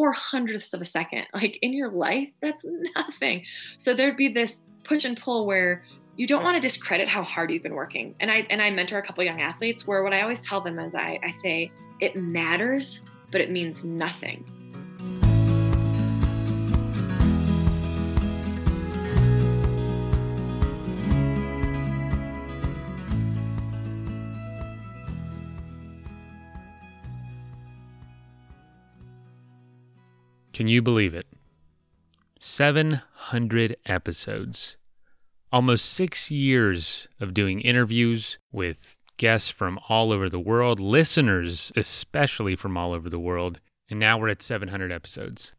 four 0.00 0.12
hundredths 0.12 0.72
of 0.72 0.80
a 0.80 0.84
second. 0.86 1.26
Like 1.34 1.58
in 1.60 1.74
your 1.74 1.90
life, 1.90 2.30
that's 2.40 2.64
nothing. 2.96 3.44
So 3.76 3.92
there'd 3.92 4.16
be 4.16 4.28
this 4.28 4.62
push 4.82 5.04
and 5.04 5.14
pull 5.14 5.44
where 5.46 5.84
you 6.16 6.26
don't 6.26 6.42
want 6.42 6.54
to 6.54 6.60
discredit 6.60 7.06
how 7.06 7.22
hard 7.22 7.50
you've 7.50 7.62
been 7.62 7.74
working. 7.74 8.14
And 8.18 8.30
I 8.30 8.46
and 8.48 8.62
I 8.62 8.70
mentor 8.70 8.96
a 8.96 9.02
couple 9.02 9.22
young 9.24 9.42
athletes 9.42 9.86
where 9.86 10.02
what 10.02 10.14
I 10.14 10.22
always 10.22 10.40
tell 10.40 10.62
them 10.62 10.78
is 10.78 10.94
I, 10.94 11.18
I 11.22 11.28
say 11.28 11.70
it 12.00 12.16
matters, 12.16 13.02
but 13.30 13.42
it 13.42 13.50
means 13.50 13.84
nothing. 13.84 14.42
Can 30.60 30.68
you 30.68 30.82
believe 30.82 31.14
it? 31.14 31.26
700 32.38 33.76
episodes. 33.86 34.76
Almost 35.50 35.86
six 35.86 36.30
years 36.30 37.08
of 37.18 37.32
doing 37.32 37.62
interviews 37.62 38.38
with 38.52 38.98
guests 39.16 39.48
from 39.48 39.80
all 39.88 40.12
over 40.12 40.28
the 40.28 40.38
world, 40.38 40.78
listeners 40.78 41.72
especially 41.76 42.56
from 42.56 42.76
all 42.76 42.92
over 42.92 43.08
the 43.08 43.18
world, 43.18 43.58
and 43.88 43.98
now 43.98 44.18
we're 44.18 44.28
at 44.28 44.42
700 44.42 44.92
episodes. 44.92 45.56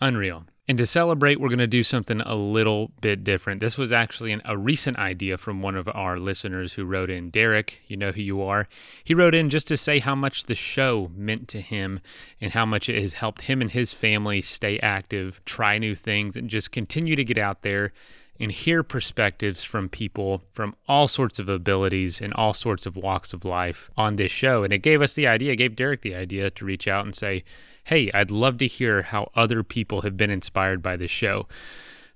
Unreal. 0.00 0.44
And 0.68 0.78
to 0.78 0.86
celebrate, 0.86 1.40
we're 1.40 1.48
going 1.48 1.60
to 1.60 1.68
do 1.68 1.84
something 1.84 2.20
a 2.22 2.34
little 2.34 2.90
bit 3.00 3.22
different. 3.22 3.60
This 3.60 3.78
was 3.78 3.92
actually 3.92 4.32
an, 4.32 4.42
a 4.44 4.58
recent 4.58 4.98
idea 4.98 5.38
from 5.38 5.62
one 5.62 5.76
of 5.76 5.88
our 5.88 6.18
listeners 6.18 6.72
who 6.72 6.84
wrote 6.84 7.08
in. 7.08 7.30
Derek, 7.30 7.80
you 7.86 7.96
know 7.96 8.10
who 8.10 8.20
you 8.20 8.42
are. 8.42 8.66
He 9.04 9.14
wrote 9.14 9.34
in 9.34 9.48
just 9.48 9.68
to 9.68 9.76
say 9.76 10.00
how 10.00 10.16
much 10.16 10.44
the 10.44 10.56
show 10.56 11.12
meant 11.14 11.46
to 11.48 11.60
him 11.60 12.00
and 12.40 12.52
how 12.52 12.66
much 12.66 12.88
it 12.88 13.00
has 13.00 13.12
helped 13.12 13.42
him 13.42 13.60
and 13.60 13.70
his 13.70 13.92
family 13.92 14.42
stay 14.42 14.80
active, 14.80 15.40
try 15.44 15.78
new 15.78 15.94
things, 15.94 16.36
and 16.36 16.50
just 16.50 16.72
continue 16.72 17.14
to 17.14 17.24
get 17.24 17.38
out 17.38 17.62
there 17.62 17.92
and 18.40 18.50
hear 18.50 18.82
perspectives 18.82 19.62
from 19.62 19.88
people 19.88 20.42
from 20.52 20.74
all 20.88 21.06
sorts 21.06 21.38
of 21.38 21.48
abilities 21.48 22.20
and 22.20 22.34
all 22.34 22.52
sorts 22.52 22.86
of 22.86 22.96
walks 22.96 23.32
of 23.32 23.44
life 23.44 23.88
on 23.96 24.16
this 24.16 24.32
show. 24.32 24.64
And 24.64 24.72
it 24.72 24.80
gave 24.80 25.00
us 25.00 25.14
the 25.14 25.28
idea, 25.28 25.54
gave 25.54 25.76
Derek 25.76 26.02
the 26.02 26.16
idea 26.16 26.50
to 26.50 26.64
reach 26.64 26.88
out 26.88 27.04
and 27.04 27.14
say, 27.14 27.44
hey, 27.86 28.10
I'd 28.12 28.32
love 28.32 28.58
to 28.58 28.66
hear 28.66 29.02
how 29.02 29.30
other 29.36 29.62
people 29.62 30.02
have 30.02 30.16
been 30.16 30.28
inspired 30.28 30.82
by 30.82 30.96
this 30.96 31.10
show. 31.10 31.46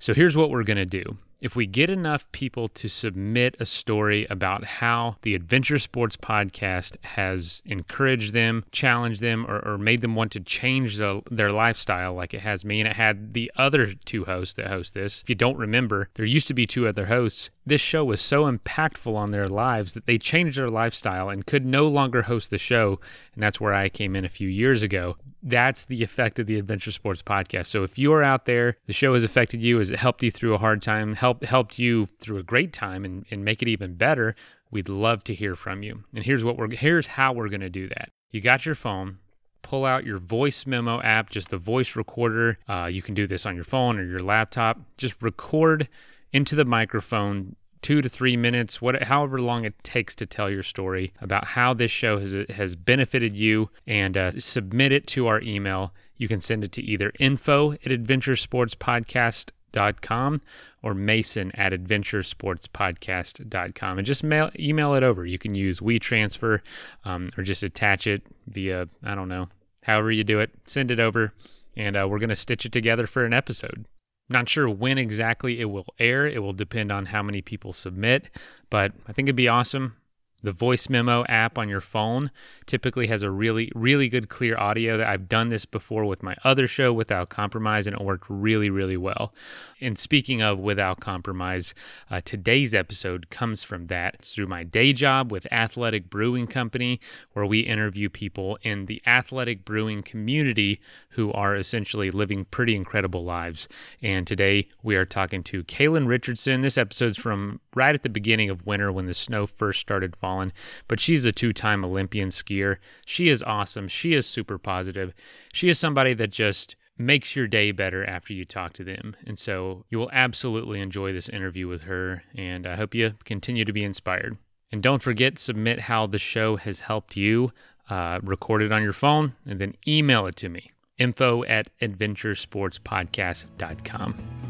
So 0.00 0.12
here's 0.12 0.36
what 0.36 0.50
we're 0.50 0.64
going 0.64 0.78
to 0.78 0.84
do. 0.84 1.16
If 1.40 1.54
we 1.54 1.64
get 1.64 1.90
enough 1.90 2.30
people 2.32 2.68
to 2.70 2.88
submit 2.88 3.56
a 3.60 3.64
story 3.64 4.26
about 4.28 4.64
how 4.64 5.14
the 5.22 5.36
Adventure 5.36 5.78
Sports 5.78 6.16
podcast 6.16 6.96
has 7.02 7.62
encouraged 7.64 8.32
them, 8.32 8.64
challenged 8.72 9.20
them, 9.20 9.46
or, 9.46 9.64
or 9.64 9.78
made 9.78 10.00
them 10.00 10.16
want 10.16 10.32
to 10.32 10.40
change 10.40 10.96
the, 10.96 11.22
their 11.30 11.52
lifestyle 11.52 12.14
like 12.14 12.34
it 12.34 12.40
has 12.40 12.64
me, 12.64 12.80
and 12.80 12.88
it 12.88 12.96
had 12.96 13.32
the 13.32 13.50
other 13.56 13.94
two 14.04 14.24
hosts 14.24 14.54
that 14.54 14.66
host 14.66 14.92
this. 14.94 15.22
If 15.22 15.28
you 15.28 15.36
don't 15.36 15.56
remember, 15.56 16.08
there 16.14 16.26
used 16.26 16.48
to 16.48 16.54
be 16.54 16.66
two 16.66 16.88
other 16.88 17.06
hosts. 17.06 17.48
This 17.64 17.80
show 17.80 18.04
was 18.04 18.20
so 18.20 18.50
impactful 18.50 19.14
on 19.14 19.30
their 19.30 19.48
lives 19.48 19.94
that 19.94 20.06
they 20.06 20.18
changed 20.18 20.58
their 20.58 20.68
lifestyle 20.68 21.30
and 21.30 21.46
could 21.46 21.64
no 21.64 21.86
longer 21.86 22.22
host 22.22 22.50
the 22.50 22.58
show. 22.58 22.98
And 23.34 23.42
that's 23.42 23.60
where 23.60 23.72
I 23.72 23.88
came 23.88 24.16
in 24.16 24.24
a 24.24 24.28
few 24.28 24.48
years 24.48 24.82
ago 24.82 25.16
that's 25.42 25.86
the 25.86 26.02
effect 26.02 26.38
of 26.38 26.46
the 26.46 26.58
Adventure 26.58 26.92
Sports 26.92 27.22
podcast. 27.22 27.66
So 27.66 27.82
if 27.82 27.98
you 27.98 28.12
are 28.12 28.22
out 28.22 28.44
there, 28.44 28.76
the 28.86 28.92
show 28.92 29.14
has 29.14 29.24
affected 29.24 29.60
you, 29.60 29.78
has 29.78 29.90
it 29.90 29.98
helped 29.98 30.22
you 30.22 30.30
through 30.30 30.54
a 30.54 30.58
hard 30.58 30.82
time, 30.82 31.14
helped 31.14 31.44
helped 31.44 31.78
you 31.78 32.08
through 32.20 32.38
a 32.38 32.42
great 32.42 32.72
time 32.72 33.04
and, 33.04 33.24
and 33.30 33.44
make 33.44 33.62
it 33.62 33.68
even 33.68 33.94
better, 33.94 34.34
we'd 34.70 34.88
love 34.88 35.24
to 35.24 35.34
hear 35.34 35.54
from 35.56 35.82
you. 35.82 36.02
And 36.14 36.24
here's 36.24 36.44
what 36.44 36.56
we're 36.56 36.70
here's 36.70 37.06
how 37.06 37.32
we're 37.32 37.48
gonna 37.48 37.70
do 37.70 37.86
that. 37.88 38.10
You 38.30 38.40
got 38.40 38.66
your 38.66 38.74
phone, 38.74 39.18
pull 39.62 39.84
out 39.84 40.04
your 40.04 40.18
voice 40.18 40.66
memo 40.66 41.00
app, 41.02 41.30
just 41.30 41.48
the 41.48 41.58
voice 41.58 41.96
recorder. 41.96 42.58
Uh, 42.68 42.88
you 42.90 43.02
can 43.02 43.14
do 43.14 43.26
this 43.26 43.46
on 43.46 43.54
your 43.54 43.64
phone 43.64 43.98
or 43.98 44.04
your 44.04 44.20
laptop. 44.20 44.78
Just 44.96 45.20
record 45.22 45.88
into 46.32 46.54
the 46.54 46.64
microphone 46.64 47.56
two 47.82 48.00
to 48.02 48.08
three 48.08 48.36
minutes, 48.36 48.82
what, 48.82 49.02
however 49.02 49.40
long 49.40 49.64
it 49.64 49.74
takes 49.82 50.14
to 50.16 50.26
tell 50.26 50.50
your 50.50 50.62
story 50.62 51.12
about 51.20 51.46
how 51.46 51.74
this 51.74 51.90
show 51.90 52.18
has, 52.18 52.36
has 52.50 52.76
benefited 52.76 53.36
you 53.36 53.68
and 53.86 54.16
uh, 54.16 54.32
submit 54.38 54.92
it 54.92 55.08
to 55.08 55.26
our 55.26 55.42
email. 55.42 55.92
You 56.16 56.28
can 56.28 56.40
send 56.40 56.62
it 56.64 56.72
to 56.72 56.82
either 56.82 57.12
info 57.18 57.72
at 57.72 57.86
adventuresportspodcast.com 57.86 60.40
or 60.82 60.94
mason 60.94 61.52
at 61.52 61.72
adventuresportspodcast.com 61.72 63.98
and 63.98 64.06
just 64.06 64.24
mail, 64.24 64.50
email 64.58 64.94
it 64.94 65.02
over. 65.02 65.26
You 65.26 65.38
can 65.38 65.54
use 65.54 65.80
WeTransfer 65.80 66.60
um, 67.04 67.30
or 67.36 67.42
just 67.42 67.62
attach 67.62 68.06
it 68.06 68.22
via, 68.48 68.88
I 69.02 69.14
don't 69.14 69.28
know, 69.28 69.48
however 69.82 70.10
you 70.12 70.24
do 70.24 70.40
it. 70.40 70.50
Send 70.66 70.90
it 70.90 71.00
over 71.00 71.32
and 71.76 71.96
uh, 71.96 72.06
we're 72.08 72.18
going 72.18 72.30
to 72.30 72.36
stitch 72.36 72.66
it 72.66 72.72
together 72.72 73.06
for 73.06 73.24
an 73.24 73.32
episode. 73.32 73.86
Not 74.30 74.48
sure 74.48 74.70
when 74.70 74.96
exactly 74.96 75.60
it 75.60 75.66
will 75.66 75.86
air. 75.98 76.26
It 76.26 76.42
will 76.42 76.52
depend 76.52 76.90
on 76.92 77.04
how 77.04 77.22
many 77.22 77.42
people 77.42 77.72
submit, 77.72 78.30
but 78.70 78.92
I 79.08 79.12
think 79.12 79.26
it'd 79.26 79.36
be 79.36 79.48
awesome 79.48 79.96
the 80.42 80.52
voice 80.52 80.88
memo 80.88 81.24
app 81.28 81.58
on 81.58 81.68
your 81.68 81.80
phone 81.80 82.30
typically 82.66 83.06
has 83.06 83.22
a 83.22 83.30
really, 83.30 83.70
really 83.74 84.08
good 84.08 84.28
clear 84.28 84.56
audio. 84.56 84.96
That 84.96 85.08
I've 85.08 85.28
done 85.28 85.48
this 85.48 85.64
before 85.64 86.04
with 86.04 86.22
my 86.22 86.36
other 86.44 86.66
show, 86.66 86.92
Without 86.92 87.28
Compromise, 87.28 87.86
and 87.86 87.94
it 87.94 88.02
worked 88.02 88.26
really, 88.28 88.70
really 88.70 88.96
well. 88.96 89.34
And 89.80 89.98
speaking 89.98 90.42
of 90.42 90.58
Without 90.58 91.00
Compromise, 91.00 91.74
uh, 92.10 92.20
today's 92.24 92.74
episode 92.74 93.28
comes 93.30 93.62
from 93.62 93.86
that. 93.88 94.14
It's 94.14 94.34
through 94.34 94.46
my 94.46 94.64
day 94.64 94.92
job 94.92 95.32
with 95.32 95.50
Athletic 95.52 96.08
Brewing 96.10 96.46
Company, 96.46 97.00
where 97.32 97.46
we 97.46 97.60
interview 97.60 98.08
people 98.08 98.58
in 98.62 98.86
the 98.86 99.02
athletic 99.06 99.64
brewing 99.64 100.02
community 100.02 100.80
who 101.10 101.32
are 101.32 101.56
essentially 101.56 102.10
living 102.10 102.44
pretty 102.46 102.76
incredible 102.76 103.24
lives. 103.24 103.68
And 104.02 104.26
today 104.26 104.68
we 104.82 104.96
are 104.96 105.04
talking 105.04 105.42
to 105.44 105.64
Kaylin 105.64 106.06
Richardson. 106.06 106.62
This 106.62 106.78
episode's 106.78 107.18
from 107.18 107.60
right 107.74 107.94
at 107.94 108.02
the 108.02 108.08
beginning 108.08 108.48
of 108.48 108.66
winter 108.66 108.92
when 108.92 109.06
the 109.06 109.14
snow 109.14 109.46
first 109.46 109.80
started 109.80 110.14
falling 110.16 110.29
fallen, 110.30 110.52
but 110.86 111.00
she's 111.00 111.24
a 111.24 111.32
two 111.32 111.52
time 111.52 111.84
Olympian 111.84 112.28
skier. 112.28 112.76
She 113.04 113.28
is 113.28 113.42
awesome. 113.42 113.88
She 113.88 114.14
is 114.14 114.26
super 114.26 114.58
positive. 114.58 115.12
She 115.52 115.68
is 115.68 115.76
somebody 115.78 116.14
that 116.14 116.30
just 116.30 116.76
makes 116.98 117.34
your 117.34 117.48
day 117.48 117.72
better 117.72 118.04
after 118.04 118.32
you 118.32 118.44
talk 118.44 118.72
to 118.74 118.84
them. 118.84 119.16
And 119.26 119.36
so 119.38 119.84
you 119.90 119.98
will 119.98 120.10
absolutely 120.12 120.80
enjoy 120.80 121.12
this 121.12 121.28
interview 121.28 121.66
with 121.66 121.82
her. 121.82 122.22
And 122.36 122.66
I 122.66 122.76
hope 122.76 122.94
you 122.94 123.14
continue 123.24 123.64
to 123.64 123.72
be 123.72 123.82
inspired. 123.82 124.36
And 124.70 124.82
don't 124.82 125.02
forget, 125.02 125.38
submit 125.38 125.80
how 125.80 126.06
the 126.06 126.18
show 126.18 126.56
has 126.56 126.78
helped 126.78 127.16
you. 127.16 127.50
Uh, 127.88 128.20
record 128.22 128.62
it 128.62 128.72
on 128.72 128.84
your 128.84 128.92
phone 128.92 129.34
and 129.46 129.60
then 129.60 129.74
email 129.88 130.26
it 130.26 130.36
to 130.36 130.48
me 130.48 130.70
info 130.98 131.42
at 131.44 131.70
adventuresportspodcast.com. 131.80 134.49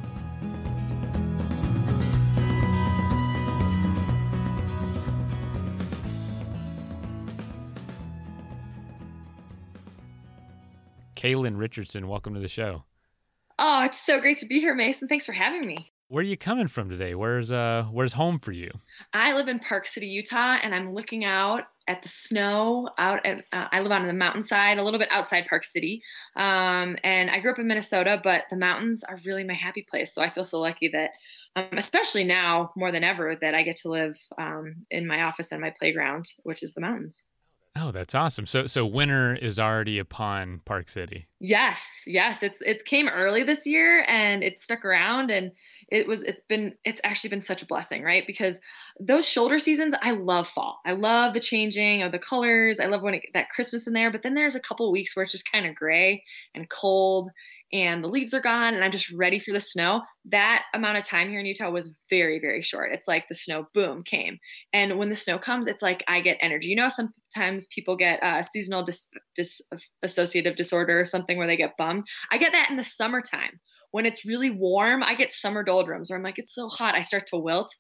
Kaylin 11.21 11.59
Richardson, 11.59 12.09
welcome 12.09 12.33
to 12.33 12.41
the 12.41 12.49
show. 12.49 12.85
Oh, 13.59 13.85
it's 13.85 14.01
so 14.01 14.21
great 14.21 14.39
to 14.39 14.47
be 14.47 14.59
here, 14.59 14.75
Mason. 14.75 15.07
Thanks 15.07 15.27
for 15.27 15.33
having 15.33 15.67
me. 15.67 15.93
Where 16.09 16.23
are 16.23 16.27
you 16.27 16.39
coming 16.39 16.67
from 16.67 16.89
today? 16.89 17.15
Where's 17.15 17.53
uh 17.53 17.85
where's 17.93 18.15
home 18.15 18.39
for 18.39 18.53
you? 18.53 18.71
I 19.13 19.35
live 19.35 19.47
in 19.47 19.59
Park 19.59 19.87
City, 19.87 20.07
Utah, 20.07 20.57
and 20.63 20.75
I'm 20.75 20.95
looking 20.95 21.27
out 21.27 21.65
at 21.87 22.01
the 22.01 22.09
snow 22.09 22.89
out 22.97 23.25
at 23.27 23.45
uh, 23.53 23.69
I 23.71 23.81
live 23.81 23.93
on 23.93 24.07
the 24.07 24.15
mountainside, 24.15 24.79
a 24.79 24.83
little 24.83 24.99
bit 24.99 25.11
outside 25.13 25.47
Park 25.47 25.65
City. 25.65 26.03
Um, 26.37 26.97
and 27.05 27.31
I 27.31 27.39
grew 27.41 27.53
up 27.53 27.59
in 27.59 27.67
Minnesota, 27.67 28.19
but 28.25 28.45
the 28.51 28.57
mountains 28.57 29.05
are 29.05 29.21
really 29.27 29.45
my 29.45 29.55
happy 29.55 29.87
place. 29.89 30.15
So 30.15 30.23
I 30.23 30.31
feel 30.31 30.47
so 30.47 30.59
lucky 30.59 30.89
that 30.89 31.11
um, 31.55 31.69
especially 31.73 32.25
now 32.25 32.73
more 32.77 32.91
than 32.91 33.05
ever 33.05 33.37
that 33.43 33.55
I 33.55 33.63
get 33.63 33.77
to 33.77 33.91
live 33.91 34.17
um, 34.39 34.87
in 34.91 35.07
my 35.07 35.25
office 35.25 35.53
and 35.53 35.61
my 35.61 35.71
playground, 35.79 36.33
which 36.45 36.63
is 36.63 36.73
the 36.73 36.81
mountains. 36.81 37.25
Oh, 37.77 37.93
that's 37.93 38.17
awesome. 38.17 38.47
So 38.47 38.67
so 38.67 38.85
winter 38.85 39.37
is 39.37 39.59
already 39.59 40.01
upon 40.01 40.61
Park 40.65 40.89
City. 40.89 41.29
Yes, 41.39 42.03
yes. 42.05 42.43
It's 42.43 42.61
it's 42.63 42.83
came 42.83 43.09
early 43.09 43.45
this 43.45 43.65
year 43.65 44.05
and 44.09 44.43
it 44.43 44.59
stuck 44.59 44.85
around 44.85 45.31
and 45.31 45.53
it 45.89 46.09
was 46.09 46.25
it's 46.25 46.41
been 46.41 46.75
it's 46.85 47.01
actually 47.05 47.31
been 47.31 47.41
such 47.41 47.63
a 47.63 47.67
blessing, 47.67 48.03
right? 48.03 48.27
Because 48.27 48.61
those 48.99 49.27
shoulder 49.27 49.61
seasons, 49.61 49.95
I 50.03 50.11
love 50.11 50.49
fall. 50.49 50.81
I 50.85 50.93
love 50.93 51.33
the 51.33 51.41
changing 51.41 52.03
of 52.03 52.11
the 52.11 52.19
colors. 52.19 52.81
I 52.81 52.87
love 52.87 53.03
when 53.03 53.15
it, 53.15 53.23
that 53.35 53.51
Christmas 53.51 53.87
in 53.87 53.93
there, 53.93 54.11
but 54.11 54.23
then 54.23 54.35
there's 54.35 54.57
a 54.57 54.61
couple 54.61 54.91
weeks 54.91 55.15
where 55.15 55.23
it's 55.23 55.33
just 55.33 55.51
kind 55.51 55.65
of 55.65 55.77
gray 55.77 56.25
and 56.55 56.69
cold 56.69 57.31
and 57.73 58.03
the 58.03 58.09
leaves 58.09 58.35
are 58.35 58.41
gone 58.41 58.75
and 58.75 58.83
I'm 58.83 58.91
just 58.91 59.13
ready 59.13 59.39
for 59.39 59.53
the 59.53 59.61
snow. 59.61 60.03
That 60.25 60.65
amount 60.75 60.99
of 60.99 61.05
time 61.05 61.29
here 61.29 61.39
in 61.39 61.47
Utah 61.47 61.71
was 61.71 61.95
very, 62.09 62.41
very 62.41 62.63
short. 62.63 62.93
It's 62.93 63.07
like 63.07 63.29
the 63.29 63.35
snow, 63.35 63.67
boom, 63.75 64.03
came. 64.03 64.39
And 64.73 64.99
when 64.99 65.09
the 65.09 65.17
snow 65.17 65.39
comes, 65.39 65.67
it's 65.67 65.83
like 65.83 66.03
I 66.09 66.21
get 66.21 66.39
energy. 66.41 66.69
You 66.69 66.77
know, 66.77 66.89
sometimes 66.89 67.69
people 67.69 67.97
get 67.97 68.23
uh, 68.23 68.43
seasonal 68.43 68.83
dis- 68.83 69.11
dis- 69.37 69.63
associative 70.03 70.57
disorder 70.57 71.01
or 71.01 71.05
something 71.05 71.39
where 71.39 71.47
they 71.47 71.57
get 71.57 71.77
bummed. 71.77 72.05
I 72.31 72.39
get 72.39 72.53
that 72.53 72.71
in 72.71 72.77
the 72.77 72.85
summertime. 72.85 73.61
When 73.93 74.07
it's 74.07 74.25
really 74.25 74.51
warm, 74.51 75.03
I 75.03 75.17
get 75.17 75.33
summer 75.33 75.65
doldrums 75.65 76.11
where 76.11 76.17
I'm 76.17 76.23
like, 76.23 76.39
it's 76.39 76.55
so 76.55 76.69
hot, 76.69 76.95
I 76.95 77.03
start 77.03 77.27
to 77.29 77.37
wilt. 77.37 77.75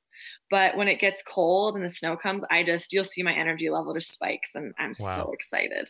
But 0.51 0.77
when 0.77 0.89
it 0.89 0.99
gets 0.99 1.23
cold 1.23 1.77
and 1.77 1.85
the 1.85 1.89
snow 1.89 2.17
comes, 2.17 2.45
I 2.51 2.65
just, 2.65 2.93
you'll 2.93 3.05
see 3.05 3.23
my 3.23 3.33
energy 3.33 3.71
level 3.71 3.95
just 3.95 4.13
spikes 4.13 4.57
and 4.57 4.75
I'm 4.79 4.93
wow. 4.99 5.15
so 5.15 5.33
excited. 5.33 5.89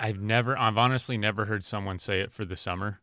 I've 0.00 0.20
never, 0.20 0.56
I've 0.58 0.78
honestly 0.78 1.16
never 1.16 1.44
heard 1.44 1.64
someone 1.64 1.98
say 1.98 2.20
it 2.20 2.32
for 2.32 2.44
the 2.44 2.56
summer. 2.56 3.00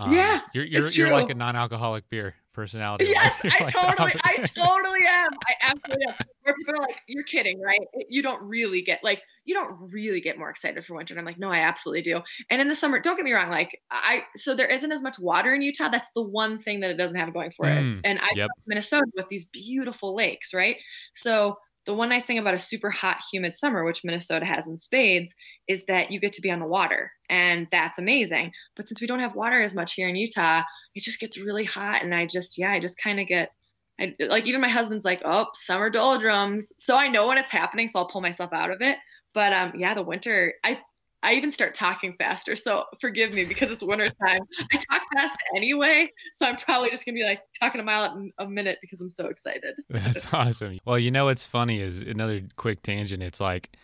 Um, 0.00 0.12
yeah, 0.12 0.40
you're 0.54 0.64
you're, 0.64 0.86
you're 0.88 1.10
like 1.10 1.28
a 1.28 1.34
non-alcoholic 1.34 2.08
beer 2.08 2.34
personality. 2.54 3.04
Yes, 3.08 3.34
I 3.44 3.64
like 3.64 3.72
totally, 3.72 4.12
I 4.24 4.36
totally 4.36 5.00
am. 5.06 5.28
I 5.46 5.54
absolutely 5.62 6.06
am. 6.08 6.14
Where 6.42 6.54
people 6.54 6.74
are 6.74 6.86
like, 6.86 7.02
"You're 7.06 7.22
kidding, 7.24 7.60
right?" 7.60 7.80
You 8.08 8.22
don't 8.22 8.42
really 8.48 8.80
get 8.80 9.04
like, 9.04 9.22
you 9.44 9.54
don't 9.54 9.76
really 9.92 10.22
get 10.22 10.38
more 10.38 10.48
excited 10.48 10.82
for 10.86 10.94
winter. 10.94 11.12
And 11.12 11.18
I'm 11.18 11.26
like, 11.26 11.38
no, 11.38 11.50
I 11.50 11.58
absolutely 11.58 12.00
do. 12.00 12.22
And 12.48 12.62
in 12.62 12.68
the 12.68 12.74
summer, 12.74 12.98
don't 12.98 13.16
get 13.16 13.26
me 13.26 13.32
wrong, 13.32 13.50
like 13.50 13.78
I, 13.90 14.22
so 14.36 14.54
there 14.54 14.68
isn't 14.68 14.90
as 14.90 15.02
much 15.02 15.18
water 15.18 15.52
in 15.54 15.60
Utah. 15.60 15.90
That's 15.90 16.10
the 16.12 16.22
one 16.22 16.58
thing 16.58 16.80
that 16.80 16.90
it 16.90 16.96
doesn't 16.96 17.18
have 17.18 17.34
going 17.34 17.50
for 17.50 17.66
mm, 17.66 17.98
it. 17.98 18.00
And 18.04 18.18
I 18.20 18.28
yep. 18.34 18.48
Minnesota 18.66 19.04
with 19.14 19.28
these 19.28 19.44
beautiful 19.46 20.14
lakes, 20.14 20.54
right? 20.54 20.76
So 21.12 21.58
the 21.86 21.94
one 21.94 22.10
nice 22.10 22.26
thing 22.26 22.38
about 22.38 22.54
a 22.54 22.58
super 22.58 22.90
hot, 22.90 23.18
humid 23.32 23.54
summer, 23.54 23.84
which 23.84 24.04
Minnesota 24.04 24.44
has 24.44 24.66
in 24.66 24.76
spades, 24.76 25.34
is 25.66 25.86
that 25.86 26.10
you 26.10 26.20
get 26.20 26.32
to 26.34 26.42
be 26.42 26.50
on 26.50 26.60
the 26.60 26.66
water. 26.66 27.12
And 27.28 27.66
that's 27.70 27.98
amazing. 27.98 28.52
But 28.76 28.86
since 28.86 29.00
we 29.00 29.06
don't 29.06 29.20
have 29.20 29.34
water 29.34 29.60
as 29.60 29.74
much 29.74 29.94
here 29.94 30.08
in 30.08 30.16
Utah, 30.16 30.62
it 30.94 31.02
just 31.02 31.20
gets 31.20 31.40
really 31.40 31.64
hot. 31.64 32.02
And 32.02 32.14
I 32.14 32.26
just, 32.26 32.58
yeah, 32.58 32.72
I 32.72 32.80
just 32.80 33.00
kind 33.00 33.18
of 33.18 33.26
get, 33.26 33.52
I, 33.98 34.14
like, 34.20 34.46
even 34.46 34.60
my 34.60 34.68
husband's 34.68 35.04
like, 35.04 35.22
oh, 35.24 35.46
summer 35.54 35.90
doldrums. 35.90 36.72
So 36.78 36.96
I 36.96 37.08
know 37.08 37.26
when 37.28 37.38
it's 37.38 37.50
happening. 37.50 37.88
So 37.88 37.98
I'll 37.98 38.08
pull 38.08 38.20
myself 38.20 38.52
out 38.52 38.70
of 38.70 38.82
it. 38.82 38.98
But 39.32 39.52
um, 39.52 39.72
yeah, 39.76 39.94
the 39.94 40.02
winter, 40.02 40.54
I 40.64 40.80
I 41.22 41.34
even 41.34 41.50
start 41.50 41.74
talking 41.74 42.12
faster. 42.14 42.56
So 42.56 42.84
forgive 43.00 43.32
me 43.32 43.44
because 43.44 43.70
it's 43.70 43.82
winter 43.82 44.08
time. 44.08 44.40
I 44.72 44.76
talk 44.76 45.02
fast 45.14 45.38
anyway. 45.54 46.10
So 46.32 46.46
I'm 46.46 46.56
probably 46.56 46.90
just 46.90 47.04
going 47.04 47.14
to 47.14 47.20
be 47.20 47.24
like 47.24 47.42
talking 47.58 47.80
a 47.80 47.84
mile 47.84 48.28
a 48.38 48.46
minute 48.46 48.78
because 48.80 49.00
I'm 49.00 49.10
so 49.10 49.26
excited. 49.26 49.78
That's 49.90 50.32
awesome. 50.32 50.78
Well, 50.84 50.98
you 50.98 51.10
know 51.10 51.26
what's 51.26 51.44
funny 51.44 51.80
is 51.80 52.02
another 52.02 52.40
quick 52.56 52.82
tangent. 52.82 53.22
It's 53.22 53.40
like 53.40 53.76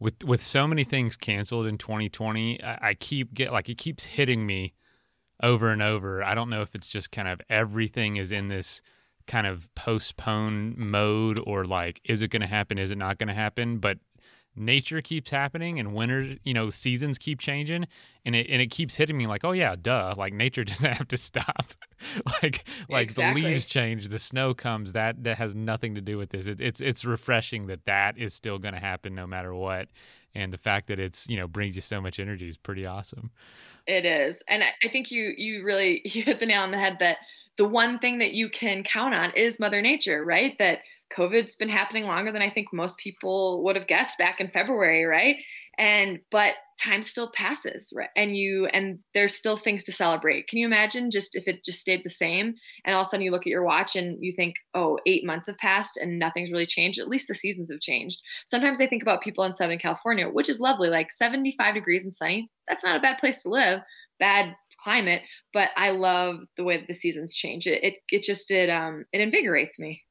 with 0.00 0.24
with 0.24 0.42
so 0.42 0.66
many 0.66 0.84
things 0.84 1.16
canceled 1.16 1.66
in 1.66 1.78
2020, 1.78 2.62
I, 2.62 2.88
I 2.88 2.94
keep 2.94 3.34
get 3.34 3.52
like 3.52 3.68
it 3.68 3.78
keeps 3.78 4.04
hitting 4.04 4.44
me 4.44 4.74
over 5.42 5.70
and 5.70 5.82
over. 5.82 6.24
I 6.24 6.34
don't 6.34 6.50
know 6.50 6.62
if 6.62 6.74
it's 6.74 6.88
just 6.88 7.12
kind 7.12 7.28
of 7.28 7.40
everything 7.48 8.16
is 8.16 8.32
in 8.32 8.48
this 8.48 8.82
kind 9.26 9.46
of 9.46 9.72
postpone 9.76 10.74
mode 10.76 11.40
or 11.46 11.64
like 11.64 12.00
is 12.04 12.20
it 12.20 12.28
going 12.28 12.40
to 12.40 12.48
happen 12.48 12.78
is 12.78 12.90
it 12.90 12.98
not 12.98 13.16
going 13.16 13.28
to 13.28 13.34
happen 13.34 13.78
but 13.78 13.96
nature 14.60 15.00
keeps 15.00 15.30
happening 15.30 15.80
and 15.80 15.94
winter, 15.94 16.36
you 16.44 16.54
know, 16.54 16.70
seasons 16.70 17.18
keep 17.18 17.40
changing 17.40 17.86
and 18.24 18.36
it 18.36 18.46
and 18.48 18.60
it 18.60 18.70
keeps 18.70 18.94
hitting 18.94 19.16
me 19.16 19.26
like, 19.26 19.44
oh 19.44 19.52
yeah, 19.52 19.74
duh. 19.80 20.14
Like 20.16 20.32
nature 20.32 20.64
doesn't 20.64 20.92
have 20.92 21.08
to 21.08 21.16
stop. 21.16 21.72
like 22.42 22.64
like 22.88 23.04
exactly. 23.04 23.42
the 23.42 23.48
leaves 23.48 23.66
change, 23.66 24.08
the 24.08 24.18
snow 24.18 24.54
comes. 24.54 24.92
That 24.92 25.22
that 25.24 25.38
has 25.38 25.54
nothing 25.54 25.94
to 25.94 26.00
do 26.00 26.18
with 26.18 26.30
this. 26.30 26.46
It, 26.46 26.60
it's 26.60 26.80
it's 26.80 27.04
refreshing 27.04 27.66
that 27.66 27.84
that 27.86 28.18
is 28.18 28.34
still 28.34 28.58
going 28.58 28.74
to 28.74 28.80
happen 28.80 29.14
no 29.14 29.26
matter 29.26 29.54
what. 29.54 29.88
And 30.34 30.52
the 30.52 30.58
fact 30.58 30.86
that 30.88 31.00
it's 31.00 31.26
you 31.28 31.36
know 31.36 31.48
brings 31.48 31.76
you 31.76 31.82
so 31.82 32.00
much 32.00 32.20
energy 32.20 32.48
is 32.48 32.56
pretty 32.56 32.86
awesome. 32.86 33.30
It 33.86 34.04
is, 34.04 34.42
and 34.46 34.62
I 34.62 34.88
think 34.88 35.10
you 35.10 35.34
you 35.36 35.64
really 35.64 36.02
you 36.04 36.22
hit 36.22 36.40
the 36.40 36.46
nail 36.46 36.62
on 36.62 36.70
the 36.70 36.78
head 36.78 36.98
that 37.00 37.18
the 37.56 37.66
one 37.66 37.98
thing 37.98 38.18
that 38.18 38.32
you 38.32 38.48
can 38.48 38.82
count 38.82 39.14
on 39.14 39.32
is 39.32 39.60
Mother 39.60 39.82
Nature, 39.82 40.24
right? 40.24 40.56
That 40.58 40.80
COVID's 41.12 41.56
been 41.56 41.68
happening 41.68 42.06
longer 42.06 42.32
than 42.32 42.42
I 42.42 42.50
think 42.50 42.68
most 42.72 42.98
people 42.98 43.62
would 43.64 43.76
have 43.76 43.86
guessed 43.86 44.18
back 44.18 44.40
in 44.40 44.48
February, 44.48 45.04
right? 45.04 45.36
And 45.78 46.20
but 46.30 46.54
time 46.80 47.02
still 47.02 47.30
passes, 47.30 47.92
right? 47.94 48.08
And 48.16 48.36
you 48.36 48.66
and 48.66 48.98
there's 49.14 49.34
still 49.34 49.56
things 49.56 49.84
to 49.84 49.92
celebrate. 49.92 50.46
Can 50.48 50.58
you 50.58 50.66
imagine 50.66 51.10
just 51.10 51.36
if 51.36 51.46
it 51.46 51.64
just 51.64 51.80
stayed 51.80 52.04
the 52.04 52.10
same 52.10 52.54
and 52.84 52.94
all 52.94 53.02
of 53.02 53.06
a 53.06 53.10
sudden 53.10 53.24
you 53.24 53.30
look 53.30 53.42
at 53.42 53.50
your 53.50 53.64
watch 53.64 53.96
and 53.96 54.18
you 54.20 54.32
think, 54.32 54.54
oh, 54.74 54.98
eight 55.06 55.24
months 55.24 55.46
have 55.46 55.58
passed 55.58 55.96
and 55.96 56.18
nothing's 56.18 56.50
really 56.50 56.66
changed? 56.66 56.98
At 56.98 57.08
least 57.08 57.28
the 57.28 57.34
seasons 57.34 57.70
have 57.70 57.80
changed. 57.80 58.20
Sometimes 58.46 58.80
I 58.80 58.86
think 58.86 59.02
about 59.02 59.22
people 59.22 59.44
in 59.44 59.52
Southern 59.52 59.78
California, 59.78 60.28
which 60.28 60.48
is 60.48 60.60
lovely, 60.60 60.88
like 60.88 61.10
75 61.10 61.74
degrees 61.74 62.04
and 62.04 62.14
sunny. 62.14 62.50
That's 62.68 62.84
not 62.84 62.96
a 62.96 63.00
bad 63.00 63.18
place 63.18 63.42
to 63.42 63.48
live. 63.48 63.80
Bad 64.18 64.54
climate, 64.82 65.22
but 65.52 65.70
I 65.76 65.90
love 65.90 66.40
the 66.56 66.64
way 66.64 66.84
the 66.86 66.94
seasons 66.94 67.34
change. 67.34 67.66
It 67.66 67.82
it, 67.82 67.94
it 68.10 68.22
just 68.22 68.50
it 68.50 68.68
um 68.68 69.04
it 69.12 69.20
invigorates 69.20 69.78
me 69.78 70.02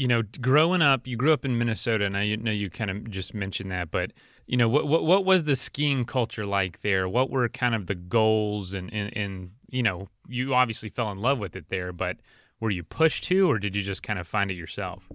you 0.00 0.08
know, 0.08 0.22
growing 0.40 0.80
up, 0.80 1.06
you 1.06 1.14
grew 1.14 1.30
up 1.30 1.44
in 1.44 1.58
Minnesota, 1.58 2.06
and 2.06 2.16
I 2.16 2.34
know 2.36 2.50
you 2.50 2.70
kind 2.70 2.90
of 2.90 3.10
just 3.10 3.34
mentioned 3.34 3.70
that, 3.70 3.90
but 3.90 4.12
you 4.46 4.56
know, 4.56 4.66
what 4.66 4.88
what 4.88 5.04
what 5.04 5.26
was 5.26 5.44
the 5.44 5.54
skiing 5.54 6.06
culture 6.06 6.46
like 6.46 6.80
there? 6.80 7.06
What 7.06 7.28
were 7.28 7.46
kind 7.50 7.74
of 7.74 7.86
the 7.86 7.94
goals, 7.94 8.72
and 8.72 8.90
and, 8.94 9.14
and 9.14 9.50
you 9.68 9.82
know, 9.82 10.08
you 10.26 10.54
obviously 10.54 10.88
fell 10.88 11.12
in 11.12 11.18
love 11.18 11.38
with 11.38 11.54
it 11.54 11.68
there, 11.68 11.92
but 11.92 12.16
were 12.60 12.70
you 12.70 12.82
pushed 12.82 13.24
to, 13.24 13.50
or 13.50 13.58
did 13.58 13.76
you 13.76 13.82
just 13.82 14.02
kind 14.02 14.18
of 14.18 14.26
find 14.26 14.50
it 14.50 14.54
yourself? 14.54 15.06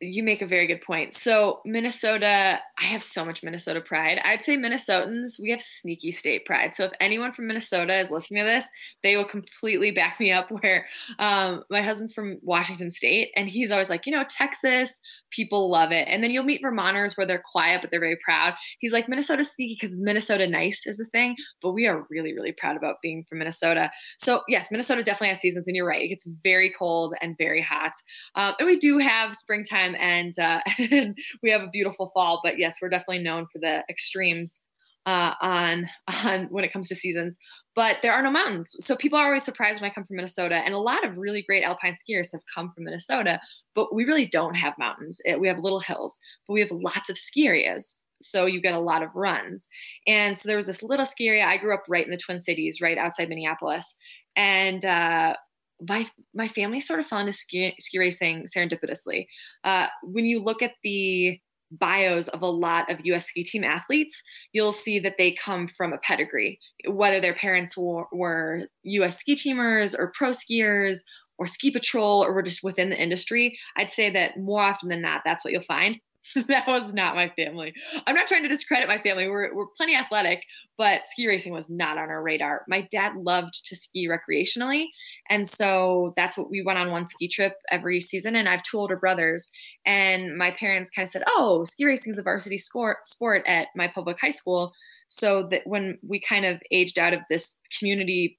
You 0.00 0.22
make 0.22 0.40
a 0.40 0.46
very 0.46 0.66
good 0.66 0.80
point. 0.80 1.14
So, 1.14 1.60
Minnesota, 1.64 2.58
I 2.78 2.84
have 2.84 3.02
so 3.02 3.24
much 3.24 3.42
Minnesota 3.42 3.80
pride. 3.80 4.18
I'd 4.24 4.42
say 4.42 4.56
Minnesotans, 4.56 5.38
we 5.40 5.50
have 5.50 5.60
sneaky 5.60 6.10
state 6.10 6.46
pride. 6.46 6.72
So, 6.72 6.84
if 6.84 6.92
anyone 7.00 7.32
from 7.32 7.46
Minnesota 7.46 7.98
is 7.98 8.10
listening 8.10 8.44
to 8.44 8.50
this, 8.50 8.68
they 9.02 9.16
will 9.16 9.26
completely 9.26 9.90
back 9.90 10.18
me 10.18 10.32
up. 10.32 10.50
Where 10.60 10.86
um, 11.18 11.62
my 11.70 11.82
husband's 11.82 12.12
from 12.12 12.38
Washington 12.42 12.90
State, 12.90 13.30
and 13.36 13.48
he's 13.48 13.70
always 13.70 13.90
like, 13.90 14.06
you 14.06 14.12
know, 14.12 14.24
Texas, 14.28 15.00
people 15.30 15.70
love 15.70 15.92
it. 15.92 16.08
And 16.08 16.24
then 16.24 16.30
you'll 16.30 16.44
meet 16.44 16.62
Vermonters 16.62 17.16
where 17.16 17.26
they're 17.26 17.42
quiet, 17.44 17.82
but 17.82 17.90
they're 17.90 18.00
very 18.00 18.18
proud. 18.24 18.54
He's 18.78 18.92
like, 18.92 19.08
Minnesota 19.08 19.44
sneaky 19.44 19.76
because 19.80 19.96
Minnesota 19.96 20.46
nice 20.46 20.86
is 20.86 20.96
the 20.96 21.04
thing, 21.04 21.36
but 21.62 21.72
we 21.72 21.86
are 21.86 22.06
really, 22.10 22.32
really 22.34 22.52
proud 22.52 22.76
about 22.76 23.02
being 23.02 23.24
from 23.28 23.38
Minnesota. 23.38 23.90
So, 24.18 24.42
yes, 24.48 24.70
Minnesota 24.70 25.02
definitely 25.02 25.28
has 25.28 25.40
seasons, 25.40 25.68
and 25.68 25.76
you're 25.76 25.86
right. 25.86 26.02
It 26.02 26.08
gets 26.08 26.24
very 26.24 26.72
cold 26.76 27.14
and 27.20 27.36
very 27.36 27.60
hot. 27.62 27.92
Um, 28.34 28.54
and 28.58 28.66
we 28.66 28.78
do 28.78 28.98
have 28.98 29.36
springtime 29.36 29.89
time 29.90 30.00
and, 30.00 30.38
uh, 30.38 30.60
and 30.90 31.16
we 31.42 31.50
have 31.50 31.62
a 31.62 31.68
beautiful 31.68 32.10
fall. 32.14 32.40
But 32.42 32.58
yes, 32.58 32.76
we're 32.80 32.88
definitely 32.88 33.22
known 33.22 33.46
for 33.46 33.58
the 33.58 33.82
extremes 33.88 34.62
uh, 35.06 35.34
on 35.40 35.88
on 36.24 36.46
when 36.50 36.64
it 36.64 36.72
comes 36.72 36.88
to 36.88 36.94
seasons. 36.94 37.38
But 37.76 37.98
there 38.02 38.12
are 38.12 38.22
no 38.22 38.30
mountains, 38.30 38.74
so 38.80 38.96
people 38.96 39.18
are 39.18 39.26
always 39.26 39.44
surprised 39.44 39.80
when 39.80 39.90
I 39.90 39.94
come 39.94 40.04
from 40.04 40.16
Minnesota. 40.16 40.56
And 40.56 40.74
a 40.74 40.78
lot 40.78 41.06
of 41.06 41.16
really 41.16 41.42
great 41.42 41.62
alpine 41.62 41.94
skiers 41.94 42.32
have 42.32 42.42
come 42.52 42.70
from 42.70 42.84
Minnesota, 42.84 43.40
but 43.74 43.94
we 43.94 44.04
really 44.04 44.26
don't 44.26 44.54
have 44.54 44.74
mountains. 44.78 45.20
We 45.38 45.48
have 45.48 45.60
little 45.60 45.80
hills, 45.80 46.18
but 46.46 46.54
we 46.54 46.60
have 46.60 46.70
lots 46.72 47.08
of 47.08 47.16
ski 47.16 47.46
areas. 47.46 47.98
So 48.22 48.44
you 48.44 48.60
get 48.60 48.74
a 48.74 48.80
lot 48.80 49.02
of 49.02 49.14
runs. 49.14 49.68
And 50.06 50.36
so 50.36 50.46
there 50.46 50.56
was 50.56 50.66
this 50.66 50.82
little 50.82 51.06
ski 51.06 51.28
area. 51.28 51.46
I 51.46 51.56
grew 51.56 51.72
up 51.72 51.84
right 51.88 52.04
in 52.04 52.10
the 52.10 52.18
Twin 52.18 52.38
Cities, 52.38 52.80
right 52.80 52.98
outside 52.98 53.30
Minneapolis. 53.30 53.94
And 54.36 54.84
uh, 54.84 55.36
my 55.88 56.08
my 56.34 56.48
family 56.48 56.80
sort 56.80 57.00
of 57.00 57.06
fell 57.06 57.18
into 57.18 57.32
ski, 57.32 57.74
ski 57.78 57.98
racing 57.98 58.44
serendipitously. 58.44 59.26
Uh, 59.64 59.86
when 60.02 60.24
you 60.24 60.42
look 60.42 60.62
at 60.62 60.72
the 60.82 61.38
bios 61.72 62.28
of 62.28 62.42
a 62.42 62.46
lot 62.46 62.90
of 62.90 63.04
US 63.06 63.26
ski 63.26 63.42
team 63.42 63.64
athletes, 63.64 64.22
you'll 64.52 64.72
see 64.72 64.98
that 64.98 65.16
they 65.18 65.32
come 65.32 65.68
from 65.68 65.92
a 65.92 65.98
pedigree, 65.98 66.58
whether 66.88 67.20
their 67.20 67.34
parents 67.34 67.76
were, 67.76 68.06
were 68.12 68.66
US 68.82 69.18
ski 69.18 69.34
teamers 69.34 69.96
or 69.96 70.12
pro 70.16 70.30
skiers 70.30 71.00
or 71.38 71.46
ski 71.46 71.70
patrol 71.70 72.24
or 72.24 72.34
were 72.34 72.42
just 72.42 72.62
within 72.62 72.90
the 72.90 73.00
industry. 73.00 73.58
I'd 73.76 73.90
say 73.90 74.10
that 74.10 74.38
more 74.38 74.62
often 74.62 74.88
than 74.88 75.00
not, 75.00 75.22
that's 75.24 75.44
what 75.44 75.52
you'll 75.52 75.62
find. 75.62 76.00
that 76.48 76.66
was 76.66 76.92
not 76.92 77.14
my 77.14 77.30
family. 77.30 77.72
I'm 78.06 78.14
not 78.14 78.26
trying 78.26 78.42
to 78.42 78.48
discredit 78.48 78.88
my 78.88 78.98
family. 78.98 79.28
We're, 79.28 79.54
we're 79.54 79.66
plenty 79.76 79.96
athletic, 79.96 80.44
but 80.76 81.06
ski 81.06 81.26
racing 81.26 81.52
was 81.52 81.70
not 81.70 81.98
on 81.98 82.10
our 82.10 82.22
radar. 82.22 82.62
My 82.68 82.86
dad 82.90 83.12
loved 83.16 83.64
to 83.66 83.76
ski 83.76 84.08
recreationally. 84.08 84.86
And 85.28 85.48
so 85.48 86.12
that's 86.16 86.36
what 86.36 86.50
we 86.50 86.62
went 86.62 86.78
on 86.78 86.90
one 86.90 87.06
ski 87.06 87.28
trip 87.28 87.54
every 87.70 88.00
season. 88.00 88.36
And 88.36 88.48
I 88.48 88.52
have 88.52 88.62
two 88.62 88.78
older 88.78 88.96
brothers. 88.96 89.48
And 89.86 90.36
my 90.36 90.50
parents 90.50 90.90
kind 90.90 91.04
of 91.04 91.10
said, 91.10 91.24
Oh, 91.26 91.64
ski 91.64 91.84
racing 91.84 92.12
is 92.12 92.18
a 92.18 92.22
varsity 92.22 92.58
sport 92.58 92.98
at 93.46 93.68
my 93.74 93.88
public 93.88 94.20
high 94.20 94.30
school. 94.30 94.72
So 95.08 95.48
that 95.50 95.62
when 95.64 95.98
we 96.06 96.20
kind 96.20 96.44
of 96.44 96.62
aged 96.70 96.98
out 96.98 97.12
of 97.12 97.20
this 97.28 97.56
community 97.76 98.38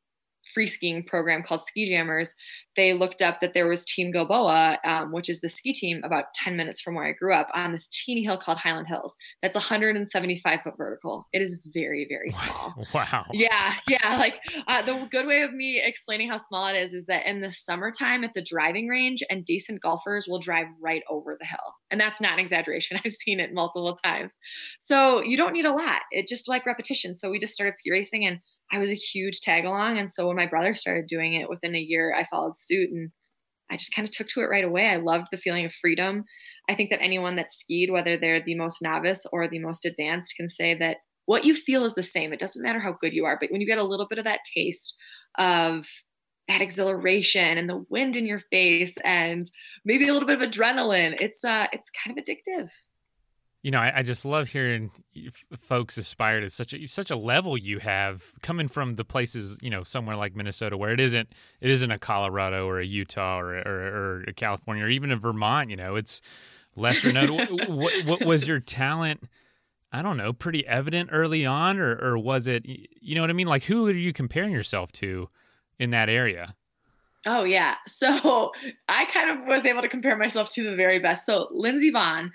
free 0.54 0.68
skiing 0.68 1.04
program 1.04 1.44
called 1.44 1.62
Ski 1.62 1.88
Jammers, 1.88 2.36
they 2.76 2.94
looked 2.94 3.22
up 3.22 3.42
that 3.42 3.54
there 3.54 3.68
was 3.68 3.84
Team 3.84 4.12
Gilboa, 4.12 4.78
um, 4.86 5.12
which 5.12 5.30
is 5.30 5.42
the 5.42 5.50
ski 5.50 5.74
team 5.74 6.00
about 6.04 6.34
10 6.36 6.56
minutes 6.56 6.80
from 6.80 6.96
where 6.96 7.06
I 7.06 7.12
grew 7.12 7.34
up 7.34 7.50
on 7.54 7.74
this 7.74 7.88
teeny 7.88 8.24
hill 8.24 8.38
called 8.38 8.60
Hyland 8.60 8.88
Hills. 8.88 9.18
That's 9.42 9.56
175 9.56 10.62
foot 10.62 10.78
vertical. 10.78 11.28
It 11.34 11.42
is 11.42 11.68
very, 11.74 12.06
very 12.10 12.32
small. 12.32 12.74
Wow. 12.94 13.26
Yeah. 13.32 13.76
Yeah. 13.88 14.18
Like 14.18 14.40
uh, 14.68 14.82
the 14.82 15.08
good 15.10 15.26
way 15.26 15.42
of 15.42 15.54
me 15.54 15.82
explaining 15.82 16.30
how 16.30 16.38
small 16.38 16.68
it 16.68 16.76
is 16.76 16.94
is 16.94 17.06
that 17.06 17.26
in 17.26 17.42
the 17.42 17.52
summertime, 17.52 18.24
it's 18.24 18.36
a 18.36 18.42
driving 18.42 18.88
range 18.88 19.24
and 19.30 19.46
decent 19.46 19.82
golfers 19.82 20.28
will 20.28 20.40
drive 20.40 20.68
right 20.82 21.04
over 21.10 21.38
the 21.40 21.46
hill. 21.46 21.76
And 21.90 22.00
that's 22.00 22.20
not 22.20 22.34
an 22.34 22.40
exaggeration. 22.40 23.00
I've 23.06 23.14
seen 23.14 23.40
it 23.40 23.54
multiple 23.54 23.98
times. 24.04 24.38
So 24.80 25.24
you 25.24 25.38
don't 25.38 25.54
need 25.54 25.66
a 25.66 25.74
lot. 25.74 26.02
It 26.12 26.28
just 26.28 26.50
like 26.50 26.66
repetition. 26.66 27.16
So 27.16 27.30
we 27.30 27.40
just 27.40 27.54
started 27.54 27.78
ski 27.78 27.92
racing 27.92 28.26
and 28.26 28.40
I 28.72 28.80
was 28.80 28.92
a 28.92 28.96
huge 28.96 29.42
tag 29.42 29.66
along. 29.66 29.98
And 29.98 30.10
so 30.10 30.28
when 30.28 30.38
my 30.38 30.46
brother 30.48 30.74
started 30.74 31.08
doing 31.08 31.34
it 31.34 31.50
within 31.50 31.76
a 31.76 31.80
year, 31.80 32.16
I 32.18 32.24
followed 32.24 32.58
suit 32.58 32.90
and 32.92 33.12
I 33.70 33.78
just 33.78 33.94
kind 33.94 34.08
of 34.08 34.14
took 34.14 34.28
to 34.30 34.42
it 34.42 34.50
right 34.50 34.66
away. 34.66 34.88
I 34.88 34.98
loved 34.98 35.28
the 35.32 35.38
feeling 35.38 35.66
of 35.66 35.74
freedom. 35.74 36.26
I 36.70 36.76
think 36.76 36.90
that 36.90 37.02
anyone 37.02 37.36
that 37.38 37.52
skied, 37.52 37.92
whether 37.92 38.18
they're 38.18 38.44
the 38.44 38.56
most 38.56 38.82
novice 38.82 39.26
or 39.32 39.48
the 39.48 39.60
most 39.60 39.86
advanced, 39.86 40.36
can 40.36 40.48
say 40.50 40.76
that 40.76 40.98
what 41.26 41.46
you 41.46 41.56
feel 41.56 41.86
is 41.86 41.96
the 41.96 42.04
same. 42.04 42.34
It 42.34 42.40
doesn't 42.40 42.62
matter 42.62 42.80
how 42.80 42.94
good 43.00 43.14
you 43.14 43.26
are, 43.26 43.38
but 43.40 43.52
when 43.52 43.62
you 43.62 43.68
get 43.68 43.78
a 43.78 43.84
little 43.84 44.08
bit 44.08 44.18
of 44.18 44.26
that 44.26 44.42
taste 44.54 44.98
of 45.38 45.88
that 46.48 46.62
exhilaration 46.62 47.58
and 47.58 47.70
the 47.70 47.86
wind 47.90 48.16
in 48.16 48.26
your 48.26 48.42
face 48.52 48.96
and 49.06 49.50
maybe 49.86 50.08
a 50.08 50.14
little 50.14 50.28
bit 50.28 50.42
of 50.42 50.50
adrenaline, 50.50 51.20
it's 51.22 51.44
uh 51.46 51.68
it's 51.72 51.90
kind 51.90 52.18
of 52.18 52.24
addictive. 52.24 52.72
You 53.64 53.70
know, 53.70 53.80
I, 53.80 54.00
I, 54.00 54.04
just 54.04 54.26
love 54.26 54.48
hearing 54.48 54.90
folks 55.60 55.98
aspire 55.98 56.40
to 56.42 56.50
such 56.50 56.74
a 56.74 56.88
such 56.88 57.12
a 57.12 57.16
level 57.16 57.58
you 57.58 57.78
have 57.80 58.24
coming 58.42 58.68
from 58.68 58.96
the 58.96 59.06
places, 59.06 59.56
you 59.62 59.70
know, 59.70 59.84
somewhere 59.84 60.16
like 60.16 60.36
Minnesota 60.36 60.78
where 60.78 60.92
it 60.92 61.00
isn't 61.00 61.30
it 61.60 61.70
isn't 61.70 61.92
a 61.92 62.00
Colorado 62.00 62.68
or 62.68 62.80
a 62.80 62.86
Utah 62.86 63.40
or 63.40 63.56
or, 63.60 63.70
or 63.70 64.24
a 64.28 64.34
California 64.34 64.84
or 64.84 64.90
even 64.90 65.12
a 65.12 65.16
Vermont. 65.16 65.70
You 65.70 65.76
know, 65.76 65.96
it's 65.96 66.22
lesser 66.76 67.14
known. 67.14 67.38
what, 67.68 68.06
what 68.06 68.26
was 68.26 68.48
your 68.48 68.60
talent? 68.60 69.24
I 69.94 70.02
don't 70.02 70.18
know, 70.18 70.34
pretty 70.34 70.66
evident 70.66 71.10
early 71.12 71.46
on, 71.46 71.78
or 71.78 71.96
or 72.02 72.18
was 72.18 72.48
it? 72.48 72.66
You 72.66 73.16
know 73.16 73.22
what 73.22 73.30
I 73.30 73.34
mean? 73.34 73.48
Like, 73.48 73.64
who 73.64 73.88
are 73.88 73.92
you 73.92 74.14
comparing 74.14 74.54
yourself 74.54 74.92
to 74.94 75.30
in 75.78 75.92
that 75.92 76.10
area? 76.10 76.56
Oh 77.26 77.44
yeah. 77.44 77.76
So 77.88 78.52
I 78.88 79.06
kind 79.06 79.30
of 79.30 79.48
was 79.48 79.66
able 79.66 79.82
to 79.82 79.90
compare 79.90 80.18
myself 80.18 80.50
to 80.52 80.64
the 80.64 80.76
very 80.76 81.00
best. 81.00 81.26
So 81.26 81.48
Lindsey 81.52 81.92
Vonn, 81.92 82.32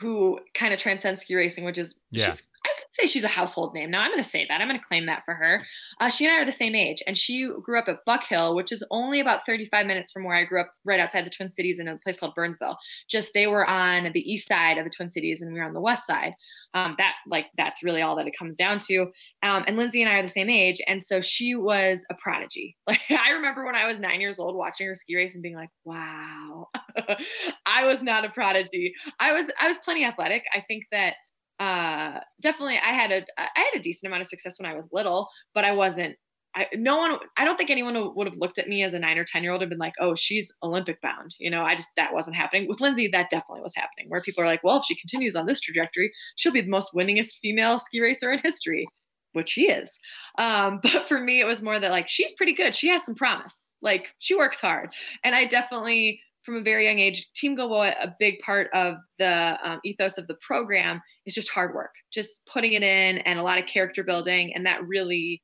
who 0.00 0.40
kind 0.54 0.72
of 0.72 0.80
transcends 0.80 1.20
ski 1.20 1.34
racing, 1.34 1.64
which 1.64 1.78
is 1.78 2.00
yeah. 2.10 2.30
she's 2.30 2.42
I 2.64 2.68
could 2.76 2.88
say 2.92 3.06
she's 3.06 3.24
a 3.24 3.28
household 3.28 3.74
name. 3.74 3.90
Now 3.90 4.02
I'm 4.02 4.10
going 4.10 4.22
to 4.22 4.28
say 4.28 4.46
that. 4.48 4.60
I'm 4.60 4.68
going 4.68 4.78
to 4.78 4.86
claim 4.86 5.06
that 5.06 5.22
for 5.24 5.34
her. 5.34 5.64
Uh, 5.98 6.10
she 6.10 6.26
and 6.26 6.34
I 6.34 6.40
are 6.40 6.44
the 6.44 6.52
same 6.52 6.74
age, 6.74 7.02
and 7.06 7.16
she 7.16 7.50
grew 7.62 7.78
up 7.78 7.88
at 7.88 8.04
Buck 8.04 8.24
Hill, 8.24 8.54
which 8.54 8.70
is 8.70 8.84
only 8.90 9.18
about 9.20 9.46
35 9.46 9.86
minutes 9.86 10.12
from 10.12 10.24
where 10.24 10.36
I 10.36 10.44
grew 10.44 10.60
up, 10.60 10.70
right 10.84 11.00
outside 11.00 11.24
the 11.24 11.30
Twin 11.30 11.48
Cities 11.48 11.78
in 11.78 11.88
a 11.88 11.96
place 11.96 12.18
called 12.18 12.34
Burnsville. 12.34 12.76
Just 13.08 13.32
they 13.32 13.46
were 13.46 13.66
on 13.66 14.10
the 14.12 14.20
east 14.20 14.46
side 14.46 14.76
of 14.76 14.84
the 14.84 14.90
Twin 14.90 15.08
Cities, 15.08 15.40
and 15.40 15.52
we 15.52 15.58
were 15.58 15.66
on 15.66 15.72
the 15.72 15.80
west 15.80 16.06
side. 16.06 16.34
Um, 16.74 16.94
that 16.98 17.14
like 17.26 17.46
that's 17.56 17.82
really 17.82 18.02
all 18.02 18.14
that 18.16 18.26
it 18.26 18.36
comes 18.38 18.56
down 18.56 18.78
to. 18.88 19.06
Um, 19.42 19.64
and 19.66 19.76
Lindsey 19.76 20.02
and 20.02 20.10
I 20.10 20.18
are 20.18 20.22
the 20.22 20.28
same 20.28 20.50
age, 20.50 20.80
and 20.86 21.02
so 21.02 21.20
she 21.20 21.54
was 21.54 22.04
a 22.10 22.14
prodigy. 22.14 22.76
Like 22.90 23.00
I 23.08 23.30
remember 23.30 23.64
when 23.64 23.76
I 23.76 23.86
was 23.86 24.00
nine 24.00 24.20
years 24.20 24.40
old 24.40 24.56
watching 24.56 24.86
her 24.88 24.96
ski 24.96 25.14
race 25.14 25.34
and 25.34 25.42
being 25.42 25.54
like, 25.54 25.68
"Wow, 25.84 26.66
I 27.66 27.86
was 27.86 28.02
not 28.02 28.24
a 28.24 28.30
prodigy. 28.30 28.92
I 29.20 29.32
was 29.32 29.48
I 29.60 29.68
was 29.68 29.78
plenty 29.78 30.04
athletic. 30.04 30.44
I 30.54 30.60
think 30.60 30.84
that." 30.90 31.14
Uh, 31.60 32.20
definitely 32.40 32.78
I 32.78 32.92
had 32.92 33.12
a 33.12 33.22
I 33.38 33.48
had 33.54 33.78
a 33.78 33.82
decent 33.82 34.08
amount 34.08 34.22
of 34.22 34.26
success 34.26 34.58
when 34.58 34.68
I 34.68 34.74
was 34.74 34.88
little, 34.92 35.28
but 35.54 35.64
I 35.64 35.72
wasn't. 35.72 36.16
I 36.56 36.66
no 36.74 36.96
one. 36.96 37.18
I 37.36 37.44
don't 37.44 37.56
think 37.56 37.70
anyone 37.70 38.14
would 38.16 38.26
have 38.26 38.38
looked 38.38 38.58
at 38.58 38.66
me 38.66 38.82
as 38.82 38.94
a 38.94 38.98
nine 38.98 39.18
or 39.18 39.24
ten 39.24 39.42
year 39.42 39.52
old 39.52 39.62
and 39.62 39.68
been 39.68 39.78
like, 39.78 39.92
"Oh, 40.00 40.14
she's 40.14 40.52
Olympic 40.62 41.00
bound." 41.02 41.36
You 41.38 41.50
know, 41.50 41.62
I 41.62 41.76
just 41.76 41.90
that 41.96 42.14
wasn't 42.14 42.36
happening 42.36 42.66
with 42.66 42.80
Lindsey. 42.80 43.08
That 43.08 43.30
definitely 43.30 43.60
was 43.60 43.74
happening. 43.76 44.06
Where 44.08 44.22
people 44.22 44.42
are 44.42 44.46
like, 44.46 44.64
"Well, 44.64 44.78
if 44.78 44.84
she 44.86 44.96
continues 44.96 45.36
on 45.36 45.46
this 45.46 45.60
trajectory, 45.60 46.10
she'll 46.36 46.50
be 46.50 46.62
the 46.62 46.70
most 46.70 46.94
winningest 46.94 47.36
female 47.42 47.78
ski 47.78 48.00
racer 48.00 48.32
in 48.32 48.40
history." 48.40 48.86
Which 49.32 49.50
she 49.50 49.70
is. 49.70 50.00
Um, 50.38 50.80
but 50.82 51.06
for 51.06 51.20
me, 51.20 51.40
it 51.40 51.44
was 51.44 51.62
more 51.62 51.78
that 51.78 51.90
like 51.90 52.08
she's 52.08 52.32
pretty 52.32 52.54
good. 52.54 52.74
She 52.74 52.88
has 52.88 53.04
some 53.04 53.14
promise. 53.14 53.70
Like 53.82 54.14
she 54.18 54.34
works 54.34 54.60
hard, 54.60 54.90
and 55.22 55.34
I 55.34 55.44
definitely 55.44 56.20
from 56.42 56.56
a 56.56 56.62
very 56.62 56.86
young 56.86 56.98
age, 56.98 57.30
Team 57.34 57.54
Gilboa, 57.54 57.94
a 58.00 58.14
big 58.18 58.38
part 58.40 58.70
of 58.72 58.96
the 59.18 59.58
um, 59.62 59.80
ethos 59.84 60.18
of 60.18 60.26
the 60.26 60.36
program 60.40 61.00
is 61.26 61.34
just 61.34 61.50
hard 61.50 61.74
work, 61.74 61.94
just 62.10 62.46
putting 62.46 62.72
it 62.72 62.82
in 62.82 63.18
and 63.18 63.38
a 63.38 63.42
lot 63.42 63.58
of 63.58 63.66
character 63.66 64.02
building. 64.02 64.54
And 64.54 64.64
that 64.66 64.86
really 64.86 65.42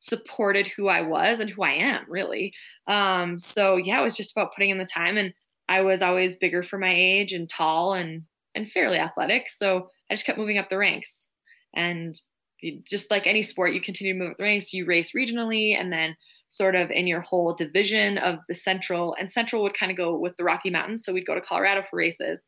supported 0.00 0.66
who 0.66 0.88
I 0.88 1.00
was 1.00 1.40
and 1.40 1.48
who 1.48 1.62
I 1.62 1.72
am, 1.72 2.04
really. 2.08 2.52
Um, 2.86 3.38
so, 3.38 3.76
yeah, 3.76 4.00
it 4.00 4.04
was 4.04 4.16
just 4.16 4.32
about 4.32 4.54
putting 4.54 4.70
in 4.70 4.78
the 4.78 4.84
time. 4.84 5.16
And 5.16 5.32
I 5.68 5.80
was 5.80 6.02
always 6.02 6.36
bigger 6.36 6.62
for 6.62 6.78
my 6.78 6.92
age 6.94 7.32
and 7.32 7.48
tall 7.48 7.94
and, 7.94 8.22
and 8.54 8.70
fairly 8.70 8.98
athletic. 8.98 9.48
So 9.48 9.88
I 10.10 10.14
just 10.14 10.26
kept 10.26 10.38
moving 10.38 10.58
up 10.58 10.68
the 10.68 10.78
ranks. 10.78 11.28
And 11.74 12.14
just 12.84 13.10
like 13.10 13.26
any 13.26 13.42
sport, 13.42 13.74
you 13.74 13.80
continue 13.80 14.12
to 14.12 14.18
move 14.18 14.30
up 14.30 14.36
the 14.36 14.44
ranks, 14.44 14.72
you 14.72 14.86
race 14.86 15.12
regionally 15.12 15.78
and 15.78 15.92
then 15.92 16.16
sort 16.48 16.74
of 16.74 16.90
in 16.90 17.06
your 17.06 17.20
whole 17.20 17.54
division 17.54 18.18
of 18.18 18.38
the 18.48 18.54
central 18.54 19.16
and 19.18 19.30
central 19.30 19.62
would 19.62 19.74
kind 19.74 19.90
of 19.90 19.96
go 19.96 20.16
with 20.16 20.36
the 20.36 20.44
rocky 20.44 20.70
mountains. 20.70 21.04
So 21.04 21.12
we'd 21.12 21.26
go 21.26 21.34
to 21.34 21.40
colorado 21.40 21.82
for 21.82 21.96
races. 21.96 22.46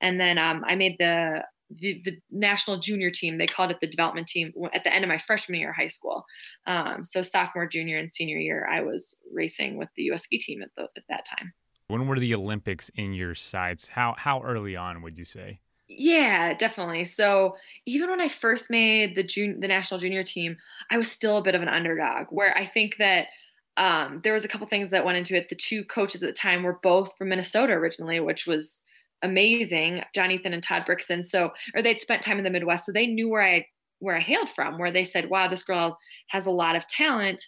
And 0.00 0.20
then 0.20 0.38
um, 0.38 0.64
i 0.66 0.74
made 0.74 0.96
the, 0.98 1.44
the, 1.70 2.00
the 2.04 2.18
national 2.30 2.78
junior 2.78 3.10
team. 3.10 3.38
They 3.38 3.46
called 3.46 3.70
it 3.70 3.78
the 3.80 3.86
development 3.86 4.28
team 4.28 4.52
at 4.72 4.84
the 4.84 4.94
end 4.94 5.04
of 5.04 5.08
my 5.08 5.18
freshman 5.18 5.58
year 5.58 5.70
of 5.70 5.76
high 5.76 5.88
school. 5.88 6.24
Um, 6.66 7.02
so 7.02 7.22
sophomore 7.22 7.66
junior 7.66 7.98
and 7.98 8.10
senior 8.10 8.38
year 8.38 8.68
i 8.70 8.80
was 8.80 9.16
racing 9.32 9.76
with 9.78 9.88
the 9.96 10.04
us 10.04 10.22
ski 10.22 10.38
team 10.38 10.62
at, 10.62 10.70
the, 10.76 10.84
at 10.96 11.04
that 11.08 11.26
time. 11.26 11.52
When 11.88 12.06
were 12.06 12.18
the 12.18 12.34
olympics 12.34 12.90
in 12.94 13.12
your 13.12 13.34
sights? 13.34 13.88
How 13.88 14.14
how 14.16 14.42
early 14.42 14.76
on 14.76 15.02
would 15.02 15.18
you 15.18 15.24
say 15.24 15.60
yeah, 15.88 16.54
definitely. 16.54 17.04
So 17.04 17.56
even 17.86 18.10
when 18.10 18.20
I 18.20 18.28
first 18.28 18.70
made 18.70 19.16
the 19.16 19.22
jun- 19.22 19.60
the 19.60 19.68
national 19.68 20.00
junior 20.00 20.24
team, 20.24 20.56
I 20.90 20.96
was 20.98 21.10
still 21.10 21.36
a 21.36 21.42
bit 21.42 21.54
of 21.54 21.62
an 21.62 21.68
underdog. 21.68 22.26
Where 22.30 22.56
I 22.56 22.64
think 22.64 22.96
that 22.96 23.28
um, 23.76 24.20
there 24.22 24.32
was 24.32 24.44
a 24.44 24.48
couple 24.48 24.66
things 24.66 24.90
that 24.90 25.04
went 25.04 25.18
into 25.18 25.36
it. 25.36 25.48
The 25.48 25.56
two 25.56 25.84
coaches 25.84 26.22
at 26.22 26.28
the 26.28 26.32
time 26.32 26.62
were 26.62 26.78
both 26.82 27.16
from 27.18 27.28
Minnesota 27.28 27.74
originally, 27.74 28.20
which 28.20 28.46
was 28.46 28.80
amazing. 29.22 30.02
John 30.14 30.30
Ethan 30.30 30.54
and 30.54 30.62
Todd 30.62 30.84
Brickson. 30.86 31.24
So, 31.24 31.50
or 31.74 31.82
they'd 31.82 32.00
spent 32.00 32.22
time 32.22 32.38
in 32.38 32.44
the 32.44 32.50
Midwest, 32.50 32.86
so 32.86 32.92
they 32.92 33.06
knew 33.06 33.28
where 33.28 33.42
I 33.44 33.66
where 33.98 34.16
I 34.16 34.20
hailed 34.20 34.48
from. 34.50 34.78
Where 34.78 34.90
they 34.90 35.04
said, 35.04 35.28
"Wow, 35.30 35.48
this 35.48 35.64
girl 35.64 35.98
has 36.28 36.46
a 36.46 36.50
lot 36.50 36.76
of 36.76 36.88
talent." 36.88 37.44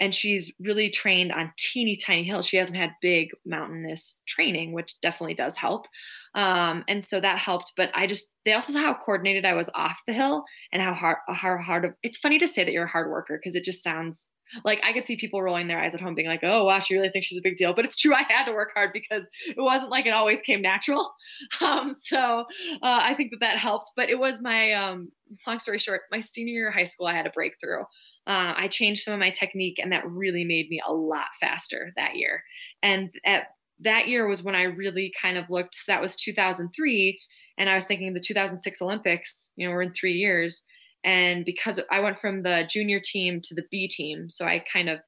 And 0.00 0.14
she's 0.14 0.50
really 0.58 0.88
trained 0.88 1.30
on 1.30 1.52
teeny 1.58 1.94
tiny 1.94 2.24
hills. 2.24 2.46
She 2.46 2.56
hasn't 2.56 2.78
had 2.78 2.90
big 3.02 3.28
mountainous 3.44 4.18
training, 4.26 4.72
which 4.72 4.98
definitely 5.02 5.34
does 5.34 5.56
help. 5.56 5.86
Um, 6.34 6.84
and 6.88 7.04
so 7.04 7.20
that 7.20 7.38
helped. 7.38 7.72
But 7.76 7.90
I 7.94 8.06
just 8.06 8.32
they 8.44 8.54
also 8.54 8.72
saw 8.72 8.80
how 8.80 8.94
coordinated 8.94 9.44
I 9.44 9.54
was 9.54 9.70
off 9.74 10.00
the 10.06 10.14
hill 10.14 10.44
and 10.72 10.82
how 10.82 10.94
hard 10.94 11.18
how 11.28 11.58
hard 11.58 11.84
of, 11.84 11.92
it's 12.02 12.18
funny 12.18 12.38
to 12.38 12.48
say 12.48 12.64
that 12.64 12.72
you're 12.72 12.84
a 12.84 12.88
hard 12.88 13.10
worker 13.10 13.38
because 13.38 13.54
it 13.54 13.64
just 13.64 13.82
sounds 13.82 14.26
like 14.64 14.80
I 14.82 14.92
could 14.92 15.04
see 15.04 15.16
people 15.16 15.42
rolling 15.42 15.68
their 15.68 15.80
eyes 15.80 15.94
at 15.94 16.00
home 16.00 16.14
being 16.14 16.26
like, 16.26 16.40
oh 16.42 16.64
wow, 16.64 16.78
she 16.80 16.94
really 16.94 17.10
thinks 17.10 17.28
she's 17.28 17.38
a 17.38 17.42
big 17.42 17.56
deal. 17.56 17.72
But 17.72 17.84
it's 17.84 17.96
true, 17.96 18.14
I 18.14 18.22
had 18.22 18.46
to 18.46 18.52
work 18.52 18.70
hard 18.74 18.90
because 18.92 19.26
it 19.46 19.60
wasn't 19.60 19.90
like 19.90 20.06
it 20.06 20.10
always 20.14 20.42
came 20.42 20.62
natural. 20.62 21.12
Um, 21.60 21.92
so 21.92 22.46
uh, 22.82 23.00
I 23.02 23.14
think 23.14 23.30
that 23.32 23.40
that 23.40 23.58
helped. 23.58 23.90
But 23.96 24.08
it 24.08 24.18
was 24.18 24.40
my 24.40 24.72
um, 24.72 25.10
long 25.46 25.58
story 25.58 25.78
short, 25.78 26.02
my 26.10 26.20
senior 26.20 26.52
year 26.52 26.68
of 26.68 26.74
high 26.74 26.84
school, 26.84 27.06
I 27.06 27.14
had 27.14 27.26
a 27.26 27.30
breakthrough 27.30 27.84
uh, 28.26 28.54
I 28.56 28.68
changed 28.68 29.02
some 29.02 29.14
of 29.14 29.20
my 29.20 29.30
technique, 29.30 29.78
and 29.78 29.92
that 29.92 30.08
really 30.08 30.44
made 30.44 30.68
me 30.68 30.80
a 30.86 30.92
lot 30.92 31.26
faster 31.40 31.92
that 31.96 32.16
year. 32.16 32.42
And 32.82 33.10
at, 33.24 33.48
that 33.80 34.08
year 34.08 34.28
was 34.28 34.42
when 34.42 34.54
I 34.54 34.64
really 34.64 35.12
kind 35.20 35.38
of 35.38 35.48
looked. 35.48 35.74
So 35.74 35.92
that 35.92 36.02
was 36.02 36.16
2003, 36.16 37.20
and 37.58 37.68
I 37.68 37.74
was 37.74 37.86
thinking 37.86 38.12
the 38.12 38.20
2006 38.20 38.82
Olympics. 38.82 39.50
You 39.56 39.66
know, 39.66 39.72
we're 39.72 39.82
in 39.82 39.92
three 39.92 40.14
years, 40.14 40.64
and 41.02 41.44
because 41.44 41.80
I 41.90 42.00
went 42.00 42.20
from 42.20 42.42
the 42.42 42.68
junior 42.68 43.00
team 43.02 43.40
to 43.44 43.54
the 43.54 43.64
B 43.70 43.88
team, 43.88 44.28
so 44.28 44.44
I 44.44 44.62
kind 44.72 44.88
of 44.88 45.00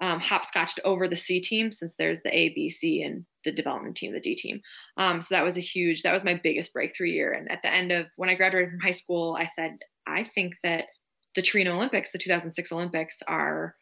um, 0.00 0.20
hopscotched 0.20 0.80
over 0.84 1.08
the 1.08 1.16
C 1.16 1.40
team 1.40 1.72
since 1.72 1.96
there's 1.96 2.20
the 2.20 2.36
A, 2.36 2.50
B, 2.50 2.68
C, 2.68 3.02
and 3.02 3.24
the 3.44 3.52
development 3.52 3.96
team, 3.96 4.12
the 4.12 4.20
D 4.20 4.34
team. 4.34 4.60
Um, 4.96 5.20
so 5.20 5.34
that 5.34 5.44
was 5.44 5.56
a 5.56 5.62
huge, 5.62 6.02
that 6.02 6.12
was 6.12 6.24
my 6.24 6.38
biggest 6.42 6.72
breakthrough 6.72 7.08
year. 7.08 7.32
And 7.32 7.50
at 7.50 7.62
the 7.62 7.72
end 7.72 7.92
of 7.92 8.06
when 8.16 8.28
I 8.28 8.34
graduated 8.34 8.70
from 8.70 8.80
high 8.80 8.90
school, 8.90 9.36
I 9.38 9.46
said, 9.46 9.78
I 10.06 10.24
think 10.24 10.54
that 10.62 10.84
the 11.36 11.42
Torino 11.42 11.76
Olympics, 11.76 12.10
the 12.10 12.18
2006 12.18 12.72
Olympics, 12.72 13.22
are 13.28 13.76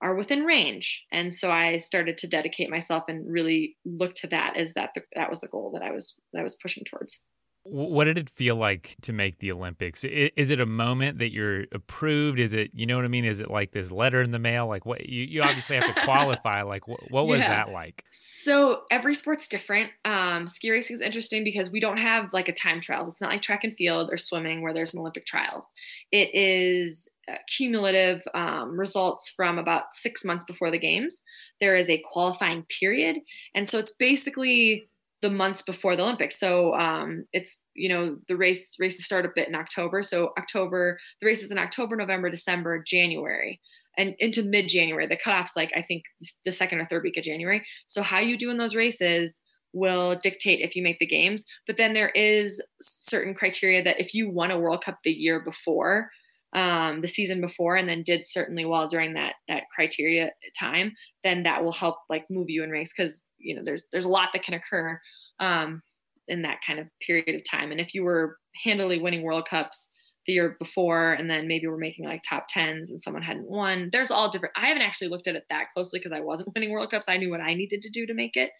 are 0.00 0.14
within 0.14 0.44
range. 0.44 1.04
And 1.10 1.34
so 1.34 1.50
I 1.50 1.78
started 1.78 2.16
to 2.18 2.28
dedicate 2.28 2.70
myself 2.70 3.04
and 3.08 3.28
really 3.28 3.76
look 3.84 4.14
to 4.16 4.28
that 4.28 4.56
as 4.56 4.74
that 4.74 4.94
that 5.16 5.30
was 5.30 5.40
the 5.40 5.48
goal 5.48 5.72
that 5.72 5.82
I 5.82 5.90
was 5.90 6.16
that 6.32 6.40
I 6.40 6.42
was 6.42 6.56
pushing 6.60 6.84
towards. 6.84 7.22
What 7.70 8.04
did 8.04 8.18
it 8.18 8.30
feel 8.30 8.56
like 8.56 8.96
to 9.02 9.12
make 9.12 9.38
the 9.38 9.52
Olympics? 9.52 10.04
Is 10.04 10.50
it 10.50 10.60
a 10.60 10.66
moment 10.66 11.18
that 11.18 11.32
you're 11.32 11.64
approved? 11.72 12.38
Is 12.38 12.54
it, 12.54 12.70
you 12.74 12.86
know 12.86 12.96
what 12.96 13.04
I 13.04 13.08
mean? 13.08 13.24
Is 13.24 13.40
it 13.40 13.50
like 13.50 13.72
this 13.72 13.90
letter 13.90 14.22
in 14.22 14.30
the 14.30 14.38
mail? 14.38 14.66
Like 14.66 14.86
what 14.86 15.08
you, 15.08 15.24
you 15.24 15.42
obviously 15.42 15.76
have 15.76 15.94
to 15.94 16.00
qualify. 16.04 16.62
Like 16.62 16.88
what, 16.88 17.00
what 17.10 17.26
was 17.26 17.40
yeah. 17.40 17.48
that 17.48 17.72
like? 17.72 18.04
So 18.10 18.82
every 18.90 19.14
sport's 19.14 19.48
different. 19.48 19.90
Um, 20.04 20.46
ski 20.46 20.70
racing 20.70 20.94
is 20.94 21.00
interesting 21.00 21.44
because 21.44 21.70
we 21.70 21.80
don't 21.80 21.98
have 21.98 22.32
like 22.32 22.48
a 22.48 22.52
time 22.52 22.80
trials. 22.80 23.08
It's 23.08 23.20
not 23.20 23.30
like 23.30 23.42
track 23.42 23.64
and 23.64 23.74
field 23.74 24.10
or 24.10 24.16
swimming 24.16 24.62
where 24.62 24.72
there's 24.72 24.94
an 24.94 25.00
Olympic 25.00 25.26
trials. 25.26 25.68
It 26.10 26.34
is 26.34 27.08
uh, 27.30 27.36
cumulative 27.54 28.22
um, 28.34 28.78
results 28.78 29.28
from 29.28 29.58
about 29.58 29.92
six 29.92 30.24
months 30.24 30.44
before 30.44 30.70
the 30.70 30.78
games. 30.78 31.22
There 31.60 31.76
is 31.76 31.90
a 31.90 32.02
qualifying 32.04 32.64
period. 32.80 33.18
And 33.54 33.68
so 33.68 33.78
it's 33.78 33.92
basically 33.92 34.88
the 35.20 35.30
months 35.30 35.62
before 35.62 35.96
the 35.96 36.02
Olympics. 36.02 36.38
So 36.38 36.74
um, 36.74 37.24
it's 37.32 37.58
you 37.74 37.88
know 37.88 38.16
the 38.28 38.36
race 38.36 38.76
races 38.78 39.04
start 39.04 39.26
a 39.26 39.30
bit 39.34 39.48
in 39.48 39.54
October. 39.54 40.02
So 40.02 40.32
October 40.38 40.98
the 41.20 41.26
races 41.26 41.50
in 41.50 41.58
October, 41.58 41.96
November, 41.96 42.30
December, 42.30 42.82
January, 42.86 43.60
and 43.96 44.14
into 44.18 44.42
mid 44.42 44.68
January. 44.68 45.06
The 45.06 45.16
cutoffs 45.16 45.56
like 45.56 45.72
I 45.76 45.82
think 45.82 46.04
the 46.44 46.52
second 46.52 46.80
or 46.80 46.86
third 46.86 47.02
week 47.02 47.16
of 47.16 47.24
January. 47.24 47.64
So 47.88 48.02
how 48.02 48.20
you 48.20 48.36
do 48.38 48.50
in 48.50 48.58
those 48.58 48.74
races 48.74 49.42
will 49.72 50.16
dictate 50.22 50.60
if 50.60 50.74
you 50.74 50.82
make 50.82 50.98
the 50.98 51.06
games. 51.06 51.44
But 51.66 51.76
then 51.76 51.92
there 51.92 52.08
is 52.10 52.62
certain 52.80 53.34
criteria 53.34 53.82
that 53.84 54.00
if 54.00 54.14
you 54.14 54.30
won 54.30 54.50
a 54.50 54.58
World 54.58 54.82
Cup 54.84 54.98
the 55.04 55.10
year 55.10 55.40
before, 55.40 56.10
um, 56.54 57.02
the 57.02 57.08
season 57.08 57.40
before 57.40 57.76
and 57.76 57.88
then 57.88 58.02
did 58.02 58.24
certainly 58.24 58.64
well 58.64 58.88
during 58.88 59.14
that 59.14 59.34
that 59.48 59.64
criteria 59.74 60.30
time, 60.58 60.92
then 61.22 61.42
that 61.42 61.62
will 61.62 61.72
help 61.72 61.96
like 62.08 62.24
move 62.30 62.48
you 62.48 62.62
in 62.62 62.70
ranks 62.70 62.92
because 62.96 63.26
you 63.38 63.54
know 63.54 63.62
there's 63.64 63.84
there's 63.92 64.06
a 64.06 64.10
lot 64.10 64.30
that 64.32 64.42
can 64.42 64.54
occur 64.54 64.98
um, 65.40 65.80
in 66.26 66.42
that 66.42 66.58
kind 66.66 66.78
of 66.78 66.86
period 67.06 67.34
of 67.34 67.42
time. 67.48 67.70
And 67.70 67.80
if 67.80 67.94
you 67.94 68.04
were 68.04 68.36
handily 68.64 68.98
winning 68.98 69.22
World 69.22 69.46
Cups 69.48 69.90
the 70.26 70.34
year 70.34 70.56
before 70.58 71.12
and 71.12 71.30
then 71.30 71.48
maybe 71.48 71.66
we're 71.66 71.78
making 71.78 72.04
like 72.04 72.22
top 72.28 72.46
tens 72.48 72.90
and 72.90 73.00
someone 73.00 73.22
hadn't 73.22 73.48
won, 73.48 73.88
there's 73.92 74.10
all 74.10 74.30
different. 74.30 74.54
I 74.56 74.68
haven't 74.68 74.82
actually 74.82 75.08
looked 75.08 75.26
at 75.26 75.36
it 75.36 75.44
that 75.50 75.68
closely 75.74 75.98
because 75.98 76.12
I 76.12 76.20
wasn't 76.20 76.50
winning 76.54 76.70
World 76.70 76.90
Cups. 76.90 77.08
I 77.08 77.16
knew 77.16 77.30
what 77.30 77.40
I 77.40 77.54
needed 77.54 77.82
to 77.82 77.90
do 77.90 78.06
to 78.06 78.14
make 78.14 78.36
it. 78.36 78.50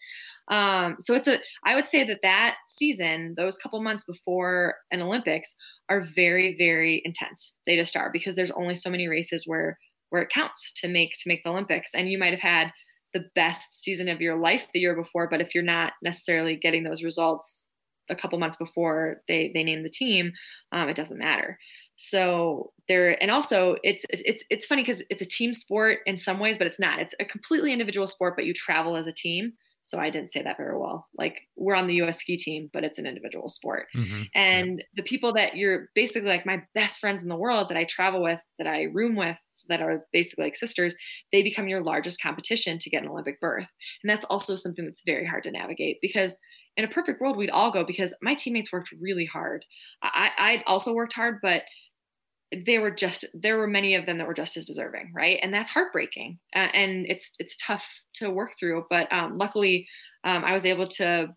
Um, 0.49 0.95
so 0.99 1.13
it's 1.13 1.27
a, 1.27 1.39
I 1.63 1.75
would 1.75 1.85
say 1.85 2.03
that 2.03 2.19
that 2.23 2.55
season, 2.67 3.35
those 3.37 3.57
couple 3.57 3.81
months 3.81 4.03
before 4.03 4.75
an 4.91 5.01
Olympics, 5.01 5.55
are 5.89 6.01
very, 6.01 6.55
very 6.57 7.01
intense. 7.03 7.57
They 7.65 7.75
just 7.75 7.95
are 7.95 8.11
because 8.11 8.35
there's 8.35 8.51
only 8.51 8.75
so 8.75 8.89
many 8.89 9.07
races 9.07 9.43
where 9.45 9.77
where 10.09 10.21
it 10.23 10.29
counts 10.29 10.73
to 10.73 10.87
make 10.87 11.11
to 11.19 11.27
make 11.27 11.43
the 11.43 11.49
Olympics. 11.49 11.91
And 11.93 12.09
you 12.09 12.17
might 12.17 12.31
have 12.31 12.39
had 12.39 12.71
the 13.13 13.25
best 13.35 13.81
season 13.81 14.07
of 14.07 14.21
your 14.21 14.39
life 14.39 14.67
the 14.73 14.79
year 14.79 14.95
before, 14.95 15.27
but 15.29 15.41
if 15.41 15.53
you're 15.55 15.63
not 15.63 15.93
necessarily 16.03 16.55
getting 16.55 16.83
those 16.83 17.03
results 17.03 17.65
a 18.09 18.15
couple 18.15 18.39
months 18.39 18.57
before 18.57 19.21
they 19.27 19.51
they 19.53 19.63
name 19.63 19.83
the 19.83 19.89
team, 19.89 20.31
um, 20.71 20.89
it 20.89 20.95
doesn't 20.95 21.19
matter. 21.19 21.57
So 21.95 22.71
there, 22.87 23.21
and 23.21 23.29
also 23.31 23.77
it's 23.83 24.05
it's 24.09 24.43
it's 24.49 24.65
funny 24.65 24.83
because 24.83 25.03
it's 25.09 25.21
a 25.21 25.25
team 25.25 25.53
sport 25.53 25.99
in 26.05 26.17
some 26.17 26.39
ways, 26.39 26.57
but 26.57 26.67
it's 26.67 26.79
not. 26.79 26.99
It's 26.99 27.15
a 27.19 27.25
completely 27.25 27.73
individual 27.73 28.07
sport, 28.07 28.35
but 28.35 28.45
you 28.45 28.53
travel 28.53 28.95
as 28.95 29.07
a 29.07 29.11
team. 29.11 29.53
So 29.81 29.97
I 29.97 30.09
didn't 30.09 30.29
say 30.29 30.41
that 30.41 30.57
very 30.57 30.77
well. 30.77 31.07
Like 31.17 31.41
we're 31.55 31.75
on 31.75 31.87
the 31.87 32.01
US 32.01 32.19
ski 32.19 32.37
team, 32.37 32.69
but 32.73 32.83
it's 32.83 32.97
an 32.97 33.07
individual 33.07 33.49
sport. 33.49 33.87
Mm-hmm. 33.95 34.23
And 34.35 34.77
yep. 34.77 34.87
the 34.95 35.03
people 35.03 35.33
that 35.33 35.55
you're 35.55 35.89
basically 35.95 36.29
like 36.29 36.45
my 36.45 36.63
best 36.75 36.99
friends 36.99 37.23
in 37.23 37.29
the 37.29 37.35
world 37.37 37.69
that 37.69 37.77
I 37.77 37.85
travel 37.85 38.21
with, 38.21 38.41
that 38.57 38.67
I 38.67 38.83
room 38.93 39.15
with, 39.15 39.37
that 39.67 39.81
are 39.81 40.05
basically 40.13 40.45
like 40.45 40.55
sisters, 40.55 40.95
they 41.31 41.43
become 41.43 41.67
your 41.67 41.83
largest 41.83 42.21
competition 42.21 42.77
to 42.79 42.89
get 42.89 43.03
an 43.03 43.09
Olympic 43.09 43.39
berth. 43.41 43.67
And 44.03 44.09
that's 44.09 44.25
also 44.25 44.55
something 44.55 44.85
that's 44.85 45.03
very 45.05 45.25
hard 45.25 45.43
to 45.43 45.51
navigate 45.51 45.97
because 46.01 46.37
in 46.77 46.85
a 46.85 46.89
perfect 46.89 47.19
world, 47.19 47.35
we'd 47.35 47.49
all 47.49 47.71
go 47.71 47.83
because 47.83 48.15
my 48.21 48.35
teammates 48.35 48.71
worked 48.71 48.93
really 49.01 49.25
hard. 49.25 49.65
I, 50.01 50.29
I 50.37 50.63
also 50.65 50.93
worked 50.93 51.13
hard, 51.13 51.39
but 51.41 51.63
they 52.65 52.79
were 52.79 52.91
just 52.91 53.25
there 53.33 53.57
were 53.57 53.67
many 53.67 53.95
of 53.95 54.05
them 54.05 54.17
that 54.17 54.27
were 54.27 54.33
just 54.33 54.57
as 54.57 54.65
deserving 54.65 55.11
right? 55.13 55.39
And 55.41 55.53
that's 55.53 55.69
heartbreaking. 55.69 56.39
Uh, 56.55 56.69
and 56.73 57.05
it's 57.07 57.31
it's 57.39 57.55
tough 57.57 58.03
to 58.15 58.29
work 58.29 58.51
through 58.59 58.85
but 58.89 59.11
um, 59.13 59.35
luckily 59.35 59.87
um, 60.23 60.43
i 60.43 60.53
was 60.53 60.65
able 60.65 60.87
to 60.87 61.29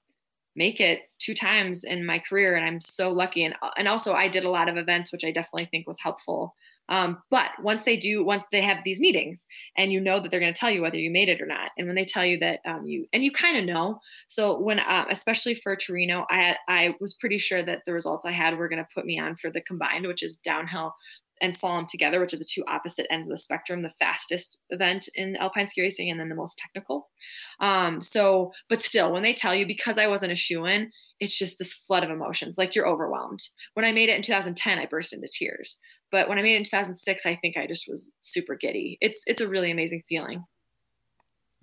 make 0.54 0.80
it 0.80 1.00
two 1.18 1.34
times 1.34 1.84
in 1.84 2.04
my 2.04 2.18
career 2.18 2.56
and 2.56 2.64
i'm 2.64 2.80
so 2.80 3.10
lucky. 3.10 3.44
And 3.44 3.54
and 3.76 3.88
also 3.88 4.14
i 4.14 4.28
did 4.28 4.44
a 4.44 4.50
lot 4.50 4.68
of 4.68 4.76
events 4.76 5.12
which 5.12 5.24
i 5.24 5.30
definitely 5.30 5.66
think 5.66 5.86
was 5.86 6.00
helpful 6.00 6.54
um, 6.88 7.18
but 7.30 7.50
once 7.62 7.84
they 7.84 7.96
do, 7.96 8.24
once 8.24 8.44
they 8.50 8.60
have 8.60 8.78
these 8.84 9.00
meetings 9.00 9.46
and 9.76 9.92
you 9.92 10.00
know 10.00 10.20
that 10.20 10.30
they're 10.30 10.40
going 10.40 10.52
to 10.52 10.58
tell 10.58 10.70
you 10.70 10.82
whether 10.82 10.98
you 10.98 11.10
made 11.10 11.28
it 11.28 11.40
or 11.40 11.46
not. 11.46 11.70
And 11.78 11.86
when 11.86 11.96
they 11.96 12.04
tell 12.04 12.24
you 12.24 12.38
that 12.38 12.60
um, 12.66 12.86
you, 12.86 13.06
and 13.12 13.24
you 13.24 13.30
kind 13.30 13.56
of 13.56 13.64
know. 13.64 14.00
So 14.28 14.60
when, 14.60 14.80
uh, 14.80 15.06
especially 15.10 15.54
for 15.54 15.76
Torino, 15.76 16.26
I 16.30 16.56
I 16.68 16.94
was 17.00 17.14
pretty 17.14 17.38
sure 17.38 17.62
that 17.62 17.82
the 17.86 17.92
results 17.92 18.26
I 18.26 18.32
had 18.32 18.56
were 18.58 18.68
going 18.68 18.82
to 18.82 18.88
put 18.94 19.06
me 19.06 19.18
on 19.18 19.36
for 19.36 19.50
the 19.50 19.60
combined, 19.60 20.06
which 20.06 20.22
is 20.22 20.36
downhill 20.36 20.94
and 21.40 21.54
slalom 21.54 21.86
together, 21.88 22.20
which 22.20 22.32
are 22.32 22.38
the 22.38 22.48
two 22.48 22.62
opposite 22.68 23.06
ends 23.10 23.26
of 23.26 23.32
the 23.32 23.36
spectrum, 23.36 23.82
the 23.82 23.92
fastest 23.98 24.58
event 24.70 25.08
in 25.14 25.36
alpine 25.36 25.66
ski 25.66 25.82
racing 25.82 26.08
and 26.08 26.20
then 26.20 26.28
the 26.28 26.36
most 26.36 26.56
technical. 26.56 27.10
Um, 27.60 28.00
so, 28.00 28.52
but 28.68 28.80
still, 28.80 29.12
when 29.12 29.24
they 29.24 29.34
tell 29.34 29.54
you, 29.54 29.66
because 29.66 29.98
I 29.98 30.06
wasn't 30.06 30.32
a 30.32 30.36
shoe 30.36 30.64
in, 30.66 30.92
it's 31.18 31.36
just 31.36 31.58
this 31.58 31.72
flood 31.72 32.04
of 32.04 32.10
emotions, 32.10 32.58
like 32.58 32.74
you're 32.74 32.88
overwhelmed. 32.88 33.40
When 33.74 33.84
I 33.84 33.92
made 33.92 34.08
it 34.08 34.16
in 34.16 34.22
2010, 34.22 34.78
I 34.78 34.86
burst 34.86 35.12
into 35.12 35.28
tears. 35.28 35.78
But 36.12 36.28
when 36.28 36.38
I 36.38 36.42
made 36.42 36.54
it 36.54 36.58
in 36.58 36.64
2006, 36.64 37.26
I 37.26 37.34
think 37.36 37.56
I 37.56 37.66
just 37.66 37.88
was 37.88 38.14
super 38.20 38.54
giddy. 38.54 38.98
It's 39.00 39.24
it's 39.26 39.40
a 39.40 39.48
really 39.48 39.70
amazing 39.70 40.02
feeling. 40.08 40.44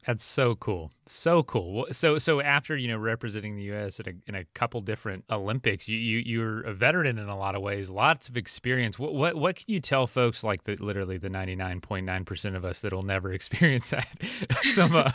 That's 0.05 0.23
so 0.23 0.55
cool, 0.55 0.91
so 1.07 1.43
cool. 1.43 1.85
So 1.91 2.17
so 2.17 2.41
after 2.41 2.75
you 2.75 2.87
know 2.87 2.97
representing 2.97 3.57
the 3.57 3.63
U.S. 3.63 3.99
in 3.99 4.07
a, 4.07 4.29
in 4.29 4.35
a 4.35 4.45
couple 4.55 4.79
different 4.81 5.25
Olympics, 5.29 5.87
you, 5.87 5.97
you 5.97 6.19
you're 6.25 6.61
a 6.61 6.73
veteran 6.73 7.19
in 7.19 7.27
a 7.27 7.37
lot 7.37 7.53
of 7.53 7.61
ways, 7.61 7.89
lots 7.89 8.29
of 8.29 8.37
experience. 8.37 8.97
What 8.97 9.13
what 9.13 9.35
what 9.35 9.57
can 9.57 9.65
you 9.67 9.79
tell 9.79 10.07
folks 10.07 10.43
like 10.43 10.63
the 10.63 10.77
literally 10.77 11.17
the 11.17 11.29
99.9 11.29 12.25
percent 12.25 12.55
of 12.55 12.65
us 12.65 12.79
that'll 12.79 13.03
never 13.03 13.31
experience 13.33 13.91
that? 13.91 14.07
some 14.73 14.95
uh, 14.95 15.11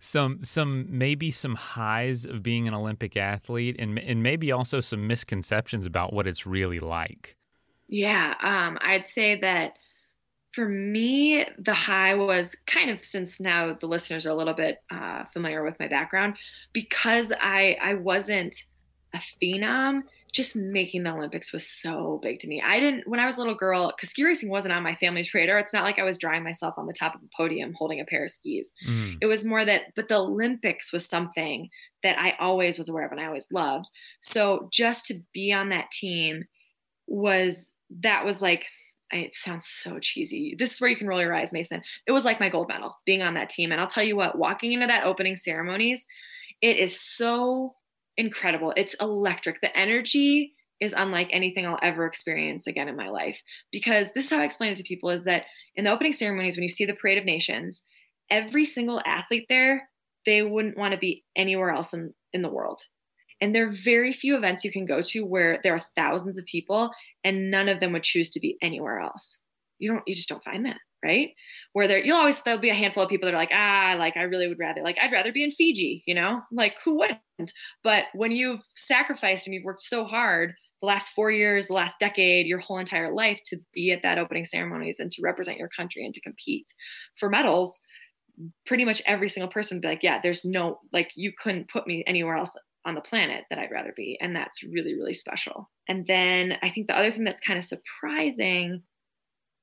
some 0.00 0.42
some 0.42 0.86
maybe 0.90 1.30
some 1.30 1.54
highs 1.54 2.24
of 2.24 2.42
being 2.42 2.66
an 2.68 2.74
Olympic 2.74 3.16
athlete, 3.16 3.76
and 3.78 3.98
and 3.98 4.22
maybe 4.22 4.50
also 4.50 4.80
some 4.80 5.06
misconceptions 5.06 5.86
about 5.86 6.12
what 6.12 6.26
it's 6.26 6.44
really 6.44 6.80
like. 6.80 7.36
Yeah, 7.88 8.34
um, 8.42 8.78
I'd 8.80 9.06
say 9.06 9.38
that 9.40 9.74
for 10.52 10.68
me, 10.68 11.44
the 11.58 11.74
high 11.74 12.14
was 12.14 12.56
kind 12.66 12.90
of 12.90 13.04
since 13.04 13.40
now 13.40 13.76
the 13.78 13.88
listeners 13.88 14.24
are 14.26 14.30
a 14.30 14.36
little 14.36 14.54
bit 14.54 14.78
uh, 14.90 15.24
familiar 15.32 15.64
with 15.64 15.78
my 15.80 15.88
background, 15.88 16.36
because 16.72 17.32
I 17.40 17.76
I 17.82 17.94
wasn't 17.94 18.54
a 19.12 19.18
phenom. 19.18 20.02
Just 20.32 20.56
making 20.56 21.04
the 21.04 21.12
Olympics 21.12 21.52
was 21.52 21.64
so 21.64 22.18
big 22.20 22.40
to 22.40 22.48
me. 22.48 22.60
I 22.60 22.80
didn't 22.80 23.06
when 23.06 23.20
I 23.20 23.24
was 23.24 23.36
a 23.36 23.38
little 23.38 23.54
girl 23.54 23.92
because 23.94 24.10
ski 24.10 24.24
racing 24.24 24.48
wasn't 24.48 24.74
on 24.74 24.82
my 24.82 24.96
family's 24.96 25.32
radar. 25.32 25.60
It's 25.60 25.72
not 25.72 25.84
like 25.84 26.00
I 26.00 26.02
was 26.02 26.18
drawing 26.18 26.42
myself 26.42 26.74
on 26.76 26.86
the 26.86 26.92
top 26.92 27.14
of 27.14 27.20
a 27.22 27.36
podium 27.36 27.72
holding 27.76 28.00
a 28.00 28.04
pair 28.04 28.24
of 28.24 28.30
skis. 28.30 28.74
Mm. 28.88 29.18
It 29.20 29.26
was 29.26 29.44
more 29.44 29.64
that, 29.64 29.94
but 29.94 30.08
the 30.08 30.16
Olympics 30.16 30.92
was 30.92 31.08
something 31.08 31.68
that 32.02 32.18
I 32.18 32.34
always 32.40 32.78
was 32.78 32.88
aware 32.88 33.06
of 33.06 33.12
and 33.12 33.20
I 33.20 33.26
always 33.26 33.46
loved. 33.52 33.88
So 34.22 34.68
just 34.72 35.06
to 35.06 35.20
be 35.32 35.52
on 35.52 35.68
that 35.68 35.92
team 35.92 36.46
was 37.06 37.72
that 38.00 38.24
was 38.24 38.42
like 38.42 38.66
it 39.10 39.34
sounds 39.34 39.66
so 39.66 39.98
cheesy. 39.98 40.56
This 40.58 40.74
is 40.74 40.80
where 40.80 40.90
you 40.90 40.96
can 40.96 41.06
roll 41.06 41.20
your 41.20 41.34
eyes, 41.34 41.52
Mason. 41.52 41.82
It 42.06 42.12
was 42.12 42.24
like 42.24 42.40
my 42.40 42.48
gold 42.48 42.68
medal 42.68 42.96
being 43.04 43.22
on 43.22 43.34
that 43.34 43.48
team. 43.48 43.70
And 43.70 43.80
I'll 43.80 43.86
tell 43.86 44.02
you 44.02 44.16
what, 44.16 44.38
walking 44.38 44.72
into 44.72 44.86
that 44.86 45.04
opening 45.04 45.36
ceremonies, 45.36 46.06
it 46.60 46.78
is 46.78 47.00
so 47.00 47.74
incredible. 48.16 48.72
It's 48.76 48.94
electric. 48.94 49.60
The 49.60 49.76
energy 49.78 50.54
is 50.80 50.94
unlike 50.96 51.28
anything 51.30 51.66
I'll 51.66 51.78
ever 51.82 52.06
experience 52.06 52.66
again 52.66 52.88
in 52.88 52.96
my 52.96 53.08
life. 53.08 53.42
Because 53.70 54.12
this 54.12 54.24
is 54.24 54.30
how 54.30 54.40
I 54.40 54.44
explain 54.44 54.72
it 54.72 54.76
to 54.76 54.82
people 54.82 55.10
is 55.10 55.24
that 55.24 55.44
in 55.76 55.84
the 55.84 55.92
opening 55.92 56.12
ceremonies, 56.12 56.56
when 56.56 56.64
you 56.64 56.68
see 56.68 56.84
the 56.84 56.94
Parade 56.94 57.18
of 57.18 57.24
Nations, 57.24 57.84
every 58.30 58.64
single 58.64 59.00
athlete 59.06 59.46
there, 59.48 59.88
they 60.26 60.42
wouldn't 60.42 60.78
want 60.78 60.92
to 60.92 60.98
be 60.98 61.24
anywhere 61.36 61.70
else 61.70 61.92
in, 61.94 62.14
in 62.32 62.42
the 62.42 62.50
world. 62.50 62.80
And 63.44 63.54
there 63.54 63.66
are 63.66 63.70
very 63.70 64.10
few 64.10 64.38
events 64.38 64.64
you 64.64 64.72
can 64.72 64.86
go 64.86 65.02
to 65.02 65.20
where 65.20 65.60
there 65.62 65.74
are 65.74 65.82
thousands 65.94 66.38
of 66.38 66.46
people 66.46 66.90
and 67.22 67.50
none 67.50 67.68
of 67.68 67.78
them 67.78 67.92
would 67.92 68.02
choose 68.02 68.30
to 68.30 68.40
be 68.40 68.56
anywhere 68.62 69.00
else. 69.00 69.38
You 69.78 69.92
don't, 69.92 70.02
you 70.06 70.14
just 70.14 70.30
don't 70.30 70.42
find 70.42 70.64
that, 70.64 70.78
right? 71.04 71.32
Where 71.74 71.86
there, 71.86 72.02
you'll 72.02 72.16
always, 72.16 72.40
there'll 72.40 72.58
be 72.58 72.70
a 72.70 72.74
handful 72.74 73.02
of 73.02 73.10
people 73.10 73.26
that 73.26 73.34
are 73.34 73.36
like, 73.36 73.50
ah, 73.52 73.96
like 73.98 74.16
I 74.16 74.22
really 74.22 74.48
would 74.48 74.58
rather, 74.58 74.82
like, 74.82 74.96
I'd 74.98 75.12
rather 75.12 75.30
be 75.30 75.44
in 75.44 75.50
Fiji, 75.50 76.02
you 76.06 76.14
know, 76.14 76.40
like 76.50 76.76
who 76.82 76.96
wouldn't? 76.96 77.52
But 77.82 78.04
when 78.14 78.32
you've 78.32 78.62
sacrificed 78.76 79.46
and 79.46 79.52
you've 79.52 79.64
worked 79.64 79.82
so 79.82 80.06
hard 80.06 80.54
the 80.80 80.86
last 80.86 81.12
four 81.12 81.30
years, 81.30 81.66
the 81.66 81.74
last 81.74 81.98
decade, 82.00 82.46
your 82.46 82.60
whole 82.60 82.78
entire 82.78 83.14
life 83.14 83.42
to 83.48 83.58
be 83.74 83.92
at 83.92 84.00
that 84.04 84.16
opening 84.16 84.46
ceremonies 84.46 85.00
and 85.00 85.12
to 85.12 85.22
represent 85.22 85.58
your 85.58 85.68
country 85.68 86.02
and 86.02 86.14
to 86.14 86.20
compete 86.22 86.72
for 87.14 87.28
medals, 87.28 87.78
pretty 88.64 88.86
much 88.86 89.02
every 89.04 89.28
single 89.28 89.50
person 89.50 89.76
would 89.76 89.82
be 89.82 89.88
like, 89.88 90.02
yeah, 90.02 90.18
there's 90.22 90.46
no, 90.46 90.80
like, 90.94 91.10
you 91.14 91.30
couldn't 91.38 91.68
put 91.68 91.86
me 91.86 92.02
anywhere 92.06 92.36
else 92.36 92.56
on 92.84 92.94
the 92.94 93.00
planet 93.00 93.44
that 93.50 93.58
I'd 93.58 93.70
rather 93.70 93.92
be. 93.96 94.18
And 94.20 94.34
that's 94.34 94.62
really, 94.62 94.94
really 94.94 95.14
special. 95.14 95.70
And 95.88 96.06
then 96.06 96.58
I 96.62 96.70
think 96.70 96.86
the 96.86 96.96
other 96.96 97.10
thing 97.10 97.24
that's 97.24 97.40
kind 97.40 97.58
of 97.58 97.64
surprising, 97.64 98.82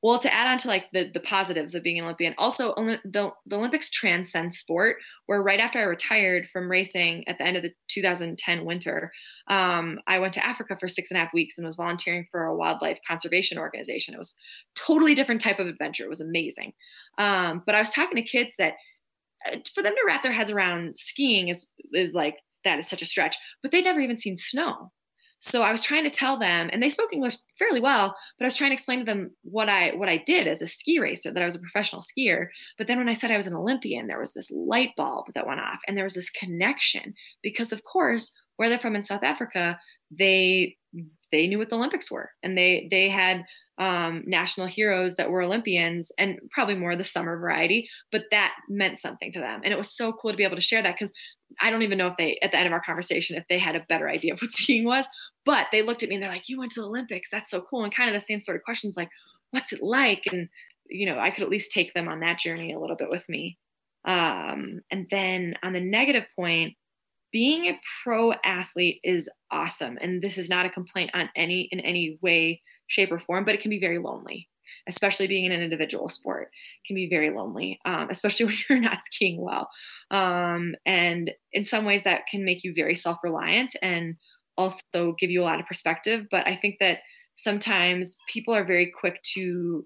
well, 0.02 0.18
to 0.18 0.34
add 0.34 0.48
on 0.48 0.58
to 0.60 0.68
like 0.68 0.86
the, 0.92 1.12
the 1.14 1.20
positives 1.20 1.76
of 1.76 1.84
being 1.84 2.00
an 2.00 2.06
Olympian, 2.06 2.34
also 2.40 2.74
the, 2.76 3.32
the 3.46 3.56
Olympics 3.56 3.92
transcend 3.92 4.54
sport, 4.54 4.98
where 5.28 5.44
right 5.44 5.60
after 5.60 5.78
I 5.78 5.84
retired 5.84 6.50
from 6.50 6.72
racing 6.72 7.28
at 7.28 7.38
the 7.38 7.44
end 7.44 7.58
of 7.58 7.64
the 7.64 7.72
2010 7.90 8.66
winter, 8.66 9.12
um, 9.48 10.00
I 10.08 10.18
went 10.18 10.34
to 10.34 10.46
Africa 10.46 10.76
for 10.80 10.88
six 10.88 11.12
and 11.12 11.18
a 11.18 11.24
half 11.24 11.34
weeks 11.34 11.60
and 11.60 11.66
was 11.66 11.76
volunteering 11.76 12.26
for 12.32 12.46
a 12.46 12.56
wildlife 12.56 13.00
conservation 13.08 13.60
organization. 13.60 14.16
It 14.16 14.20
was 14.20 14.36
totally 14.76 15.14
different 15.14 15.42
type 15.42 15.60
of 15.60 15.68
adventure. 15.68 16.04
It 16.04 16.10
was 16.10 16.22
amazing. 16.22 16.74
Um, 17.20 17.62
but 17.66 17.76
I 17.76 17.80
was 17.80 17.92
talking 17.92 18.16
to 18.16 18.24
kids 18.24 18.56
that 18.58 18.74
uh, 19.46 19.58
for 19.74 19.84
them 19.84 19.94
to 19.94 20.04
wrap 20.06 20.24
their 20.24 20.32
heads 20.32 20.52
around 20.52 20.98
skiing 20.98 21.48
is 21.50 21.70
is 21.94 22.14
like 22.14 22.38
that 22.64 22.80
is 22.80 22.88
such 22.88 23.02
a 23.02 23.06
stretch, 23.06 23.36
but 23.62 23.72
they'd 23.72 23.84
never 23.84 24.00
even 24.00 24.18
seen 24.18 24.38
snow. 24.38 24.92
So 25.44 25.64
I 25.64 25.72
was 25.72 25.82
trying 25.82 26.04
to 26.04 26.12
tell 26.12 26.38
them, 26.38 26.70
and 26.72 26.84
they 26.84 26.90
spoke 26.90 27.12
English 27.12 27.36
fairly 27.58 27.80
well, 27.80 28.16
but 28.38 28.46
I 28.46 28.48
was 28.48 28.56
trying 28.56 28.70
to 28.70 28.76
explain 28.76 29.00
to 29.00 29.06
them 29.06 29.32
what 29.42 29.70
I 29.70 29.90
what 29.96 30.08
I 30.08 30.18
did 30.18 30.48
as 30.48 30.62
a 30.62 30.68
ski 30.68 31.00
racer, 31.00 31.32
that 31.32 31.42
I 31.42 31.46
was 31.46 31.56
a 31.56 31.60
professional 31.60 32.04
skier. 32.04 32.48
But 32.78 32.86
then 32.86 33.00
when 33.00 33.10
I 33.10 33.14
said 33.14 33.32
I 33.32 33.38
was 33.38 33.48
an 33.48 33.56
Olympian, 33.56 34.06
there 34.06 34.20
was 34.20 34.34
this 34.34 34.52
light 34.52 34.92
bulb 34.96 35.34
that 35.34 35.48
went 35.48 35.60
off, 35.60 35.82
and 35.88 35.98
there 35.98 36.06
was 36.06 36.14
this 36.14 36.30
connection 36.30 37.16
because, 37.42 37.72
of 37.72 37.84
course, 37.84 38.32
where 38.58 38.70
they're 38.70 38.78
from 38.78 38.96
in 38.96 39.02
South 39.02 39.24
Africa, 39.24 39.80
they 40.12 40.78
they 41.32 41.48
knew 41.48 41.58
what 41.58 41.70
the 41.70 41.78
Olympics 41.78 42.12
were, 42.12 42.30
and 42.44 42.56
they 42.56 42.88
they 42.92 43.10
had 43.10 43.44
um, 43.82 44.24
national 44.28 44.68
heroes 44.68 45.16
that 45.16 45.32
were 45.32 45.42
Olympians 45.42 46.12
and 46.20 46.38
probably 46.52 46.76
more 46.76 46.96
the 46.96 47.04
summer 47.04 47.36
variety, 47.36 47.90
but 48.12 48.26
that 48.30 48.54
meant 48.70 49.00
something 49.00 49.32
to 49.32 49.40
them. 49.40 49.62
And 49.64 49.74
it 49.74 49.78
was 49.78 49.92
so 49.92 50.14
cool 50.14 50.30
to 50.30 50.38
be 50.38 50.44
able 50.44 50.56
to 50.56 50.62
share 50.62 50.84
that 50.84 50.94
because 50.94 51.12
I 51.60 51.72
don't 51.72 51.82
even 51.82 51.98
know 51.98 52.06
if 52.06 52.16
they, 52.16 52.38
at 52.44 52.52
the 52.52 52.60
end 52.60 52.68
of 52.68 52.74
our 52.74 52.84
conversation, 52.84 53.36
if 53.36 53.48
they 53.50 53.58
had 53.58 53.76
a 53.76 53.84
better 53.90 54.08
idea 54.08 54.34
of 54.34 54.42
what 54.42 54.52
skiing 54.52 54.86
was, 54.86 55.08
but 55.46 55.66
they 55.72 55.82
looked 55.82 56.04
at 56.04 56.10
me 56.10 56.16
and 56.16 56.24
they're 56.24 56.32
like, 56.32 56.48
you 56.48 56.60
went 56.60 56.72
to 56.74 56.82
the 56.82 56.88
Olympics. 56.88 57.32
That's 57.32 57.50
so 57.50 57.60
cool. 57.60 57.84
And 57.84 57.94
kind 57.94 58.08
of 58.08 58.14
the 58.14 58.24
same 58.24 58.40
sort 58.40 58.56
of 58.56 58.64
questions 58.64 58.96
like, 58.96 59.10
what's 59.50 59.74
it 59.74 59.82
like? 59.82 60.28
And, 60.32 60.48
you 60.88 61.08
know, 61.08 61.18
I 61.18 61.32
could 61.32 61.44
at 61.44 61.50
least 61.50 61.72
take 61.72 61.96
them 61.96 62.08
on 62.08 62.20
that 62.20 62.38
journey 62.38 62.74
a 62.74 62.80
little 62.80 62.96
bit 62.96 63.10
with 63.10 63.28
me. 63.28 63.58
Um, 64.06 64.82
and 64.92 65.08
then 65.10 65.56
on 65.64 65.74
the 65.74 65.82
negative 65.82 66.28
point, 66.36 66.76
being 67.32 67.66
a 67.66 67.80
pro 68.04 68.34
athlete 68.44 69.00
is 69.04 69.30
awesome. 69.52 69.98
And 70.02 70.22
this 70.22 70.38
is 70.38 70.50
not 70.50 70.66
a 70.66 70.70
complaint 70.70 71.12
on 71.14 71.30
any, 71.36 71.70
in 71.72 71.80
any 71.80 72.18
way, 72.22 72.62
shape 72.88 73.12
or 73.12 73.20
form, 73.20 73.46
but 73.46 73.56
it 73.56 73.62
can 73.62 73.70
be 73.70 73.80
very 73.80 74.00
lonely 74.00 74.48
especially 74.88 75.28
being 75.28 75.46
in 75.46 75.52
an 75.52 75.62
individual 75.62 76.10
sport 76.10 76.50
can 76.86 76.96
be 76.96 77.10
very 77.10 77.30
lonely 77.30 77.80
um, 77.86 78.08
especially 78.10 78.46
when 78.48 78.56
you're 78.70 78.80
not 78.80 79.04
skiing 79.04 79.42
well 79.42 79.70
um, 80.12 80.76
and 80.86 81.32
in 81.54 81.64
some 81.64 81.86
ways 81.86 82.04
that 82.04 82.26
can 82.30 82.46
make 82.46 82.64
you 82.64 82.74
very 82.74 82.96
self-reliant 82.96 83.76
and 83.82 84.16
also 84.58 85.16
give 85.20 85.30
you 85.30 85.42
a 85.42 85.46
lot 85.46 85.60
of 85.60 85.66
perspective 85.66 86.26
but 86.32 86.48
i 86.48 86.56
think 86.56 86.76
that 86.80 87.00
sometimes 87.36 88.18
people 88.28 88.54
are 88.54 88.66
very 88.66 88.92
quick 88.92 89.22
to 89.24 89.86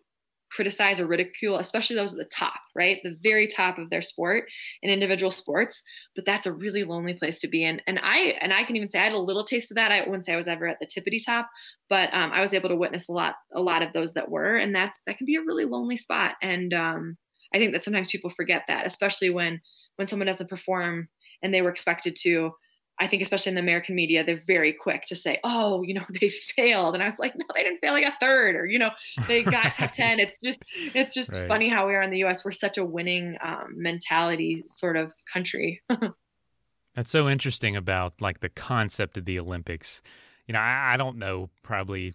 criticize 0.51 0.99
or 0.99 1.08
ridicule, 1.08 1.58
especially 1.58 1.95
those 1.95 2.13
at 2.13 2.17
the 2.17 2.29
top, 2.34 2.60
right? 2.75 2.99
The 3.03 3.17
very 3.21 3.47
top 3.47 3.77
of 3.77 3.89
their 3.89 4.01
sport 4.01 4.45
in 4.81 4.89
individual 4.89 5.31
sports. 5.31 5.84
But 6.15 6.25
that's 6.25 6.45
a 6.45 6.53
really 6.53 6.84
lonely 6.84 7.13
place 7.13 7.39
to 7.41 7.47
be 7.47 7.63
in. 7.63 7.81
And 7.88 7.99
I 8.01 8.38
and 8.41 8.53
I 8.53 8.63
can 8.63 8.75
even 8.75 8.88
say 8.88 8.99
I 8.99 9.05
had 9.05 9.13
a 9.13 9.19
little 9.19 9.43
taste 9.43 9.71
of 9.71 9.75
that. 9.75 9.91
I 9.91 10.01
wouldn't 10.01 10.25
say 10.25 10.34
I 10.34 10.38
was 10.38 10.47
ever 10.47 10.67
at 10.67 10.77
the 10.79 10.88
tippity 10.88 11.23
top, 11.23 11.49
but 11.89 12.13
um, 12.13 12.31
I 12.31 12.41
was 12.41 12.53
able 12.53 12.69
to 12.69 12.75
witness 12.75 13.10
a 13.10 13.12
lot, 13.12 13.36
a 13.53 13.62
lot 13.62 13.81
of 13.81 13.93
those 13.93 14.13
that 14.13 14.29
were. 14.29 14.55
And 14.55 14.73
that's 14.73 15.01
that 15.05 15.17
can 15.17 15.25
be 15.25 15.36
a 15.36 15.41
really 15.41 15.65
lonely 15.65 15.95
spot. 15.95 16.36
And 16.41 16.73
um, 16.73 17.17
I 17.53 17.58
think 17.58 17.73
that 17.73 17.84
sometimes 17.84 18.10
people 18.10 18.29
forget 18.29 18.63
that, 18.67 18.86
especially 18.86 19.29
when 19.29 19.62
when 19.97 20.08
someone 20.08 20.27
doesn't 20.27 20.49
perform 20.49 21.10
and 21.41 21.53
they 21.53 21.62
were 21.62 21.69
expected 21.69 22.15
to 22.21 22.51
I 22.97 23.08
think 23.08 23.21
especially 23.21 23.49
in 23.49 23.55
the 23.55 23.62
American 23.62 23.93
media, 23.93 24.23
they're 24.23 24.39
very 24.47 24.71
quick 24.71 25.05
to 25.08 25.15
say, 25.15 25.39
"Oh, 25.43 25.84
you 25.84 25.93
know, 25.93 26.05
they 26.21 26.29
failed," 26.29 26.93
and 26.93 27.03
I 27.03 27.08
was 27.08 27.19
like, 27.19 27.36
"No, 27.36 27.45
they 27.53 27.63
didn't 27.63 27.79
fail. 27.79 27.93
They 27.93 28.01
got 28.01 28.19
third, 28.19 28.55
or 28.55 28.65
you 28.65 28.79
know, 28.79 28.91
they 29.27 29.43
got 29.43 29.75
top 29.75 29.91
ten. 29.93 30.19
It's 30.19 30.38
just, 30.43 30.63
it's 30.93 31.13
just 31.13 31.34
right. 31.34 31.47
funny 31.47 31.69
how 31.69 31.88
we 31.88 31.95
are 31.95 32.01
in 32.01 32.12
the 32.12 32.19
U.S. 32.19 32.45
We're 32.45 32.51
such 32.51 32.77
a 32.77 32.86
winning 32.86 33.38
um, 33.41 33.73
mentality 33.75 34.63
sort 34.67 34.97
of 34.97 35.13
country. 35.31 35.81
That's 36.95 37.12
so 37.12 37.27
interesting 37.27 37.75
about 37.75 38.21
like 38.21 38.39
the 38.39 38.49
concept 38.49 39.17
of 39.17 39.25
the 39.25 39.39
Olympics. 39.39 40.01
You 40.47 40.53
know, 40.53 40.60
I, 40.60 40.93
I 40.93 40.97
don't 40.97 41.17
know 41.17 41.49
probably 41.63 42.13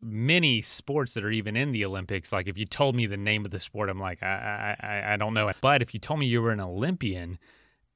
many 0.00 0.62
sports 0.62 1.14
that 1.14 1.24
are 1.24 1.30
even 1.30 1.56
in 1.56 1.72
the 1.72 1.84
Olympics. 1.84 2.32
Like 2.32 2.48
if 2.48 2.56
you 2.56 2.64
told 2.64 2.94
me 2.94 3.06
the 3.06 3.16
name 3.16 3.44
of 3.44 3.50
the 3.50 3.60
sport, 3.60 3.90
I'm 3.90 4.00
like, 4.00 4.22
I, 4.22 4.76
I, 4.80 5.12
I 5.12 5.16
don't 5.16 5.34
know. 5.34 5.50
But 5.60 5.82
if 5.82 5.92
you 5.92 6.00
told 6.00 6.20
me 6.20 6.26
you 6.26 6.40
were 6.40 6.52
an 6.52 6.60
Olympian 6.60 7.38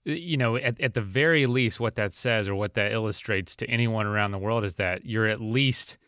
you 0.06 0.36
know, 0.36 0.56
at, 0.56 0.80
at 0.80 0.94
the 0.94 1.00
very 1.00 1.46
least, 1.46 1.80
what 1.80 1.96
that 1.96 2.12
says 2.12 2.48
or 2.48 2.54
what 2.54 2.74
that 2.74 2.92
illustrates 2.92 3.56
to 3.56 3.68
anyone 3.68 4.06
around 4.06 4.30
the 4.30 4.38
world 4.38 4.64
is 4.64 4.76
that 4.76 5.04
you're 5.04 5.26
at 5.26 5.40
least 5.40 5.98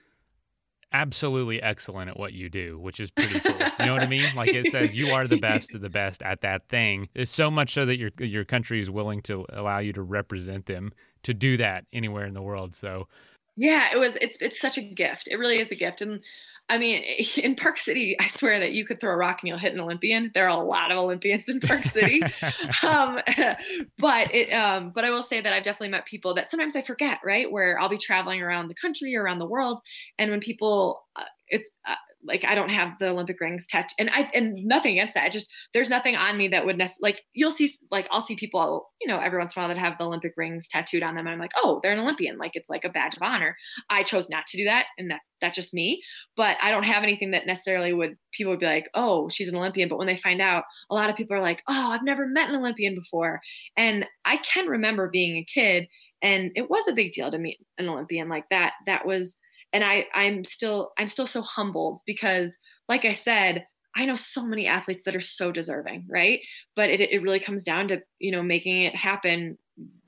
absolutely 0.93 1.61
excellent 1.61 2.09
at 2.09 2.19
what 2.19 2.33
you 2.33 2.49
do, 2.49 2.79
which 2.79 3.01
is 3.01 3.11
pretty 3.11 3.41
cool. 3.41 3.59
you 3.79 3.87
know 3.87 3.93
what 3.93 4.03
I 4.03 4.07
mean? 4.07 4.35
Like 4.35 4.55
it 4.55 4.71
says 4.71 4.95
you 4.95 5.11
are 5.11 5.27
the 5.27 5.39
best 5.39 5.75
of 5.75 5.81
the 5.81 5.91
best 5.91 6.23
at 6.23 6.41
that 6.43 6.69
thing. 6.69 7.09
It's 7.15 7.33
so 7.33 7.51
much 7.51 7.75
so 7.75 7.85
that 7.87 7.99
your 7.99 8.11
your 8.19 8.45
country 8.45 8.81
is 8.81 8.89
willing 8.89 9.21
to 9.23 9.45
allow 9.53 9.79
you 9.79 9.93
to 9.93 10.03
represent 10.03 10.67
them 10.67 10.93
to 11.25 11.35
do 11.35 11.57
that 11.57 11.85
anywhere 11.93 12.25
in 12.25 12.35
the 12.35 12.43
world. 12.43 12.75
So 12.75 13.09
yeah, 13.57 13.89
it 13.93 13.99
was 13.99 14.17
it's 14.21 14.37
it's 14.41 14.61
such 14.61 14.79
a 14.79 14.83
gift. 14.83 15.29
It 15.29 15.37
really 15.37 15.59
is 15.59 15.71
a 15.71 15.77
gift. 15.77 16.01
And 16.01 16.21
I 16.69 16.79
mean, 16.79 17.03
in 17.37 17.55
Park 17.55 17.79
City, 17.79 18.17
I 18.21 18.29
swear 18.29 18.59
that 18.61 18.73
you 18.73 18.85
could 18.85 19.01
throw 19.01 19.13
a 19.13 19.17
rock 19.17 19.39
and 19.41 19.49
you'll 19.49 19.59
hit 19.59 19.75
an 19.75 19.81
Olympian. 19.81 20.31
There 20.35 20.49
are 20.49 20.61
a 20.61 20.65
lot 20.65 20.91
of 20.91 20.99
Olympians 20.99 21.49
in 21.49 21.61
Park 21.61 21.85
City, 21.85 22.23
um, 22.83 23.21
but 23.99 24.35
it. 24.35 24.53
Um, 24.53 24.91
but 24.95 25.05
I 25.05 25.11
will 25.11 25.23
say 25.23 25.41
that 25.41 25.53
I've 25.53 25.63
definitely 25.63 25.91
met 25.91 26.07
people 26.07 26.35
that 26.35 26.51
sometimes 26.51 26.77
I 26.77 26.83
forget, 26.83 27.19
right? 27.25 27.51
Where 27.51 27.79
I'll 27.79 27.89
be 27.89 27.99
traveling 27.99 28.43
around 28.43 28.69
the 28.69 28.75
country, 28.75 29.17
around 29.17 29.39
the 29.39 29.47
world, 29.47 29.81
and 30.19 30.31
when 30.31 30.41
people, 30.41 31.07
uh, 31.17 31.25
it's 31.49 31.71
uh, 31.87 31.95
like 32.25 32.45
I 32.45 32.55
don't 32.55 32.71
have 32.71 32.99
the 32.99 33.09
Olympic 33.09 33.41
rings 33.41 33.67
tattooed, 33.67 33.95
and 33.99 34.11
I 34.11 34.29
and 34.35 34.55
nothing 34.65 34.93
against 34.93 35.15
that. 35.15 35.25
I 35.25 35.29
just 35.29 35.49
there's 35.73 35.89
nothing 35.89 36.17
on 36.17 36.37
me 36.37 36.49
that 36.49 36.67
would 36.67 36.77
necessarily 36.77 37.13
like 37.13 37.23
you'll 37.33 37.53
see 37.53 37.71
like 37.91 38.09
I'll 38.11 38.21
see 38.21 38.35
people 38.35 38.91
you 39.01 39.07
know 39.07 39.19
every 39.19 39.39
once 39.39 39.55
in 39.55 39.61
a 39.61 39.63
while 39.63 39.69
that 39.69 39.81
have 39.81 39.99
the 39.99 40.05
Olympic 40.05 40.33
rings 40.37 40.67
tattooed 40.69 41.03
on 41.03 41.15
them, 41.15 41.27
and 41.27 41.35
I'm 41.35 41.39
like, 41.39 41.53
oh, 41.57 41.81
they're 41.83 41.93
an 41.93 42.01
Olympian, 42.01 42.37
like 42.39 42.53
it's 42.55 42.69
like 42.69 42.85
a 42.85 42.89
badge 42.89 43.17
of 43.17 43.23
honor. 43.23 43.57
I 43.89 44.03
chose 44.03 44.29
not 44.29 44.47
to 44.49 44.57
do 44.57 44.65
that, 44.65 44.87
and 44.99 45.11
that 45.11 45.21
that's 45.41 45.57
just 45.57 45.75
me. 45.75 46.03
But 46.37 46.57
I 46.61 46.71
don't 46.71 46.83
have 46.85 47.03
anything 47.05 47.31
that 47.31 47.47
necessarily 47.47 47.93
would 47.93 48.17
people 48.33 48.53
would 48.53 48.61
be 48.61 48.67
like, 48.67 48.89
oh, 48.95 49.29
she's 49.29 49.49
an 49.49 49.57
Olympian. 49.57 49.89
But 49.89 49.99
when 49.99 50.09
they 50.09 50.17
find 50.17 50.41
out, 50.41 50.65
a 50.91 50.95
lot 50.95 51.11
of 51.11 51.17
people 51.17 51.37
are 51.37 51.43
like, 51.43 51.63
oh, 51.69 51.91
I've 51.93 52.05
never 52.05 52.27
met 52.27 52.51
an 52.51 52.57
Olympian 52.57 52.95
before, 52.95 53.41
and 53.77 54.07
I 54.25 54.39
can 54.39 54.67
remember 54.67 55.09
being 55.09 55.37
a 55.37 55.45
kid, 55.45 55.87
and 56.21 56.51
it 56.57 56.69
was 56.69 56.89
a 56.89 56.95
big 56.95 57.13
deal 57.13 57.31
to 57.31 57.39
meet 57.39 57.59
an 57.79 57.89
Olympian 57.89 58.29
like 58.29 58.49
that. 58.51 58.73
That 58.87 59.07
was 59.07 59.37
and 59.73 59.85
i 59.85 60.07
i'm 60.15 60.45
still 60.45 60.93
i'm 60.99 61.09
still 61.09 61.27
so 61.27 61.43
humbled 61.43 62.01
because 62.07 62.57
like 62.89 63.05
i 63.05 63.13
said 63.13 63.65
i 63.97 64.05
know 64.05 64.17
so 64.17 64.45
many 64.45 64.67
athletes 64.67 65.05
that 65.05 65.17
are 65.17 65.21
so 65.21 65.51
deserving 65.53 66.07
right? 66.09 66.41
But 66.77 66.91
it, 66.91 67.01
it 67.01 67.23
really 67.23 67.41
comes 67.41 67.65
down 67.65 67.89
to 67.89 68.01
you 68.19 68.31
know 68.31 68.43
making 68.43 68.83
it 68.83 68.95
happen 68.95 69.59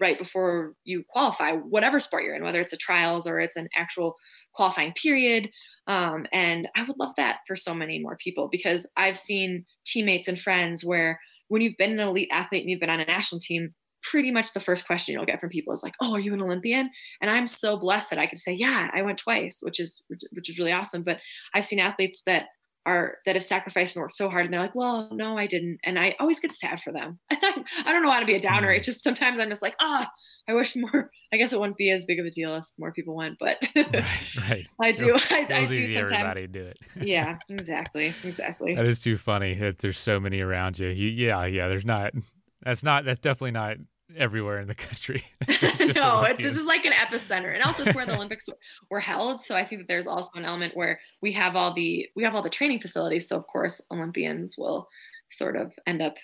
right 0.01 0.19
before 0.19 0.75
you 0.85 1.05
qualify 1.09 1.53
whatever 1.53 2.01
sport 2.01 2.25
you're 2.25 2.35
in 2.35 2.43
whether 2.43 2.61
it's 2.61 2.73
a 2.73 2.77
trials 2.77 3.27
or 3.27 3.39
it's 3.39 3.57
an 3.57 3.69
actual 3.77 4.17
qualifying 4.53 4.93
period. 4.93 5.51
Um, 5.87 6.27
and 6.33 6.69
i 6.77 6.83
would 6.83 6.99
love 6.99 7.13
that 7.17 7.39
for 7.47 7.57
so 7.57 7.75
many 7.75 7.99
more 7.99 8.17
people 8.17 8.49
because 8.51 8.89
i've 8.97 9.19
seen 9.19 9.65
teammates 9.85 10.29
and 10.29 10.39
friends 10.39 10.85
where 10.85 11.19
when 11.49 11.63
you've 11.63 11.77
been 11.79 11.93
an 11.93 12.01
elite 12.01 12.29
athlete 12.31 12.63
and 12.63 12.71
you've 12.71 12.81
been 12.81 12.91
on 12.91 13.01
a 13.01 13.05
national 13.07 13.41
team 13.41 13.75
pretty 14.03 14.31
much 14.31 14.53
the 14.53 14.61
first 14.61 14.87
question 14.87 15.15
you'll 15.15 15.25
get 15.25 15.41
from 15.41 15.51
people 15.51 15.73
is 15.73 15.83
like, 15.83 15.95
"Oh, 16.01 16.15
are 16.15 16.21
you 16.21 16.35
an 16.35 16.43
Olympian?" 16.43 16.91
And 17.21 17.31
I'm 17.31 17.47
so 17.47 17.77
blessed 17.77 18.11
that 18.11 18.19
I 18.19 18.27
could 18.27 18.39
say, 18.39 18.53
"Yeah, 18.53 18.91
I 18.95 19.03
went 19.03 19.19
twice," 19.19 19.61
which 19.63 19.81
is 19.81 20.07
which 20.33 20.49
is 20.49 20.59
really 20.59 20.73
awesome. 20.73 21.03
But 21.03 21.21
I've 21.55 21.65
seen 21.65 21.79
athletes 21.79 22.23
that 22.27 22.47
are 22.87 23.19
that 23.27 23.37
have 23.37 23.45
sacrificed 23.45 23.97
and 23.97 24.03
worked 24.03 24.15
so 24.15 24.29
hard, 24.29 24.47
and 24.47 24.55
they're 24.55 24.61
like, 24.61 24.75
"Well, 24.75 25.11
no, 25.13 25.37
I 25.37 25.47
didn't," 25.47 25.79
and 25.85 25.99
I 25.99 26.17
always 26.19 26.41
get 26.41 26.53
sad 26.53 26.81
for 26.81 26.93
them. 26.93 27.19
I 27.31 27.65
don't 27.87 28.03
know 28.03 28.11
how 28.11 28.21
to 28.21 28.27
be 28.27 28.35
a 28.35 28.41
downer. 28.41 28.69
Mm. 28.69 28.77
It's 28.77 28.87
just 28.87 29.03
sometimes 29.03 29.39
I'm 29.39 29.49
just 29.51 29.63
like, 29.63 29.77
ah. 29.81 30.11
I 30.49 30.55
wish 30.55 30.75
more. 30.75 31.11
I 31.33 31.37
guess 31.37 31.53
it 31.53 31.61
wouldn't 31.61 31.77
be 31.77 31.91
as 31.91 32.05
big 32.07 32.19
of 32.19 32.27
a 32.27 32.31
deal 32.31 32.57
if 32.57 32.65
more 32.77 32.93
people 32.93 33.15
went, 33.15 33.39
but 33.39 33.65
right, 33.77 34.05
right. 34.37 34.67
I 34.81 34.91
do. 34.91 35.17
I, 35.31 35.47
I 35.49 35.65
do 35.65 35.87
sometimes. 35.87 36.37
Everybody 36.37 36.47
do 36.49 36.65
it. 36.65 36.79
yeah, 37.01 37.39
exactly, 37.49 38.13
exactly. 38.25 38.75
That 38.75 38.87
is 38.87 39.01
too 39.01 39.17
funny. 39.17 39.55
That 39.55 39.79
There's 39.79 39.99
so 39.99 40.19
many 40.19 40.41
around 40.41 40.79
you. 40.81 40.89
you. 40.89 41.09
Yeah, 41.09 41.45
yeah. 41.45 41.69
There's 41.69 41.85
not. 41.85 42.15
That's 42.63 42.83
not. 42.83 43.05
That's 43.05 43.19
definitely 43.19 43.53
not 43.53 43.77
everywhere 44.17 44.61
in 44.61 44.69
the 44.69 44.75
country. 44.75 45.25
no, 45.95 46.23
it, 46.23 46.39
this 46.39 46.57
is 46.57 46.67
like 46.67 46.85
an 46.85 46.93
epicenter, 46.93 47.53
and 47.55 47.63
also 47.63 47.85
it's 47.85 47.95
where 47.95 48.07
the 48.07 48.15
Olympics 48.17 48.49
were 48.91 49.01
held. 49.01 49.41
So 49.41 49.55
I 49.55 49.65
think 49.65 49.83
that 49.83 49.89
there's 49.89 50.07
also 50.07 50.31
an 50.35 50.45
element 50.45 50.77
where 50.77 51.01
we 51.21 51.33
have 51.33 51.57
all 51.57 51.73
the 51.75 52.09
we 52.17 52.23
have 52.25 52.35
all 52.35 52.43
the 52.43 52.51
training 52.51 52.81
facilities. 52.81 53.29
So 53.29 53.37
of 53.37 53.47
course, 53.47 53.81
Olympians 53.91 54.57
will 54.59 54.89
sort 55.29 55.57
of 55.57 55.73
end 55.87 56.03
up 56.03 56.17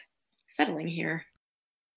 settling 0.49 0.89
here. 0.89 1.25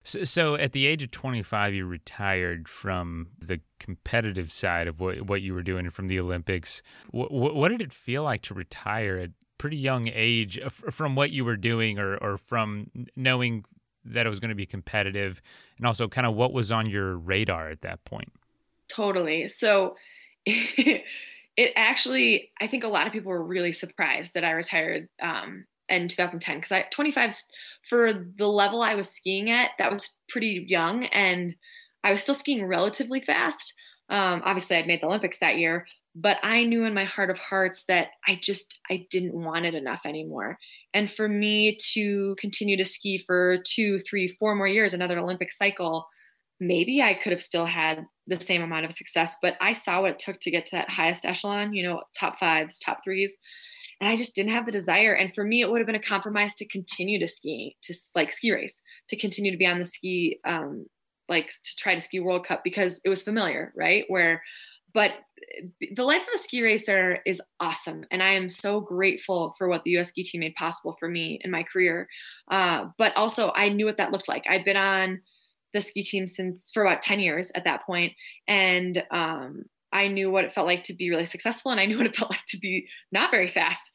So, 0.03 0.23
so 0.23 0.55
at 0.55 0.71
the 0.71 0.85
age 0.85 1.03
of 1.03 1.11
25, 1.11 1.73
you 1.73 1.85
retired 1.85 2.69
from 2.69 3.27
the 3.37 3.59
competitive 3.79 4.51
side 4.51 4.87
of 4.87 4.99
what 4.99 5.23
what 5.23 5.41
you 5.41 5.53
were 5.53 5.63
doing 5.63 5.89
from 5.89 6.07
the 6.07 6.19
Olympics. 6.19 6.81
What, 7.11 7.31
what 7.31 7.69
did 7.69 7.81
it 7.81 7.93
feel 7.93 8.23
like 8.23 8.41
to 8.43 8.53
retire 8.53 9.17
at 9.17 9.31
pretty 9.57 9.77
young 9.77 10.09
age 10.13 10.57
uh, 10.57 10.69
from 10.69 11.15
what 11.15 11.31
you 11.31 11.43
were 11.43 11.57
doing, 11.57 11.99
or 11.99 12.15
or 12.17 12.37
from 12.37 12.89
knowing 13.15 13.65
that 14.05 14.25
it 14.25 14.29
was 14.29 14.39
going 14.39 14.49
to 14.49 14.55
be 14.55 14.65
competitive 14.65 15.41
and 15.77 15.85
also 15.85 16.07
kind 16.07 16.25
of 16.25 16.35
what 16.35 16.53
was 16.53 16.71
on 16.71 16.89
your 16.89 17.17
radar 17.17 17.69
at 17.69 17.81
that 17.81 18.03
point? 18.05 18.31
Totally. 18.87 19.47
So 19.47 19.95
it, 20.45 21.73
actually 21.75 22.51
i 22.61 22.67
think 22.67 22.83
a 22.83 22.87
lot 22.87 23.05
of 23.05 23.13
people 23.13 23.29
were 23.29 23.43
really 23.43 23.71
surprised 23.71 24.33
that 24.33 24.45
i 24.45 24.51
retired 24.51 25.09
um, 25.21 25.65
in 25.89 26.07
2010 26.07 26.57
because 26.57 26.71
i 26.71 26.83
25 26.89 27.35
for 27.83 28.13
the 28.13 28.47
level 28.47 28.81
i 28.81 28.95
was 28.95 29.09
skiing 29.09 29.49
at 29.49 29.71
that 29.77 29.91
was 29.91 30.17
pretty 30.29 30.65
young 30.67 31.05
and 31.07 31.55
i 32.03 32.11
was 32.11 32.21
still 32.21 32.35
skiing 32.35 32.65
relatively 32.65 33.19
fast. 33.19 33.73
Um, 34.09 34.41
obviously 34.45 34.77
i'd 34.77 34.87
made 34.87 35.01
the 35.01 35.07
olympics 35.07 35.39
that 35.39 35.57
year 35.57 35.85
but 36.21 36.37
i 36.43 36.63
knew 36.63 36.83
in 36.85 36.93
my 36.93 37.05
heart 37.05 37.29
of 37.29 37.37
hearts 37.37 37.83
that 37.87 38.07
i 38.27 38.37
just 38.41 38.79
i 38.89 39.05
didn't 39.09 39.33
want 39.33 39.65
it 39.65 39.73
enough 39.73 40.01
anymore. 40.05 40.57
And 40.93 41.09
for 41.09 41.29
me 41.29 41.77
to 41.93 42.35
continue 42.39 42.75
to 42.77 42.85
ski 42.85 43.17
for 43.25 43.59
two 43.65 43.99
three 43.99 44.27
four 44.27 44.55
more 44.55 44.67
years 44.67 44.93
another 44.93 45.17
olympic 45.19 45.51
cycle 45.51 46.07
maybe 46.59 47.01
i 47.01 47.13
could 47.13 47.31
have 47.31 47.41
still 47.41 47.65
had 47.65 48.05
the 48.27 48.39
same 48.39 48.61
amount 48.61 48.85
of 48.85 48.93
success 48.93 49.35
but 49.41 49.55
i 49.61 49.73
saw 49.73 50.01
what 50.01 50.11
it 50.11 50.19
took 50.19 50.39
to 50.39 50.51
get 50.51 50.65
to 50.65 50.75
that 50.75 50.89
highest 50.89 51.25
echelon 51.25 51.73
you 51.73 51.83
know 51.83 52.01
top 52.19 52.37
fives 52.39 52.79
top 52.79 52.99
threes 53.03 53.37
and 54.01 54.09
i 54.09 54.15
just 54.15 54.35
didn't 54.35 54.51
have 54.51 54.65
the 54.65 54.71
desire. 54.71 55.13
And 55.13 55.33
for 55.33 55.43
me 55.43 55.61
it 55.61 55.69
would 55.69 55.79
have 55.79 55.87
been 55.87 55.95
a 55.95 55.99
compromise 55.99 56.53
to 56.55 56.67
continue 56.67 57.19
to 57.19 57.27
ski 57.27 57.75
to 57.83 57.93
like 58.15 58.31
ski 58.31 58.51
race 58.51 58.81
to 59.09 59.17
continue 59.17 59.51
to 59.51 59.57
be 59.57 59.65
on 59.65 59.79
the 59.79 59.85
ski 59.85 60.39
um 60.45 60.85
like 61.27 61.47
to 61.49 61.75
try 61.77 61.93
to 61.93 62.01
ski 62.01 62.19
world 62.19 62.45
cup 62.45 62.63
because 62.63 63.01
it 63.05 63.09
was 63.09 63.21
familiar 63.21 63.71
right? 63.75 64.05
Where 64.07 64.41
but 64.93 65.11
the 65.95 66.03
life 66.03 66.21
of 66.21 66.33
a 66.35 66.37
ski 66.37 66.61
racer 66.61 67.19
is 67.25 67.41
awesome 67.59 68.05
and 68.11 68.21
i 68.21 68.31
am 68.31 68.49
so 68.49 68.79
grateful 68.79 69.53
for 69.57 69.67
what 69.67 69.83
the 69.83 69.97
us 69.97 70.09
ski 70.09 70.23
team 70.23 70.41
made 70.41 70.55
possible 70.55 70.95
for 70.99 71.09
me 71.09 71.39
in 71.43 71.51
my 71.51 71.63
career. 71.63 72.07
Uh, 72.51 72.85
but 72.97 73.15
also 73.15 73.51
i 73.55 73.69
knew 73.69 73.85
what 73.85 73.97
that 73.97 74.11
looked 74.11 74.27
like. 74.27 74.43
I'd 74.47 74.65
been 74.65 74.77
on 74.77 75.21
the 75.73 75.81
ski 75.81 76.03
team 76.03 76.25
since 76.25 76.71
for 76.73 76.83
about 76.83 77.01
10 77.01 77.19
years 77.19 77.51
at 77.55 77.63
that 77.63 77.85
point 77.85 78.13
and 78.47 79.03
um, 79.11 79.63
i 79.91 80.07
knew 80.07 80.31
what 80.31 80.45
it 80.45 80.51
felt 80.51 80.67
like 80.67 80.83
to 80.83 80.93
be 80.93 81.09
really 81.09 81.25
successful 81.25 81.71
and 81.71 81.79
i 81.79 81.85
knew 81.85 81.97
what 81.97 82.07
it 82.07 82.15
felt 82.19 82.31
like 82.31 82.45
to 82.47 82.57
be 82.57 82.87
not 83.11 83.31
very 83.31 83.47
fast. 83.47 83.91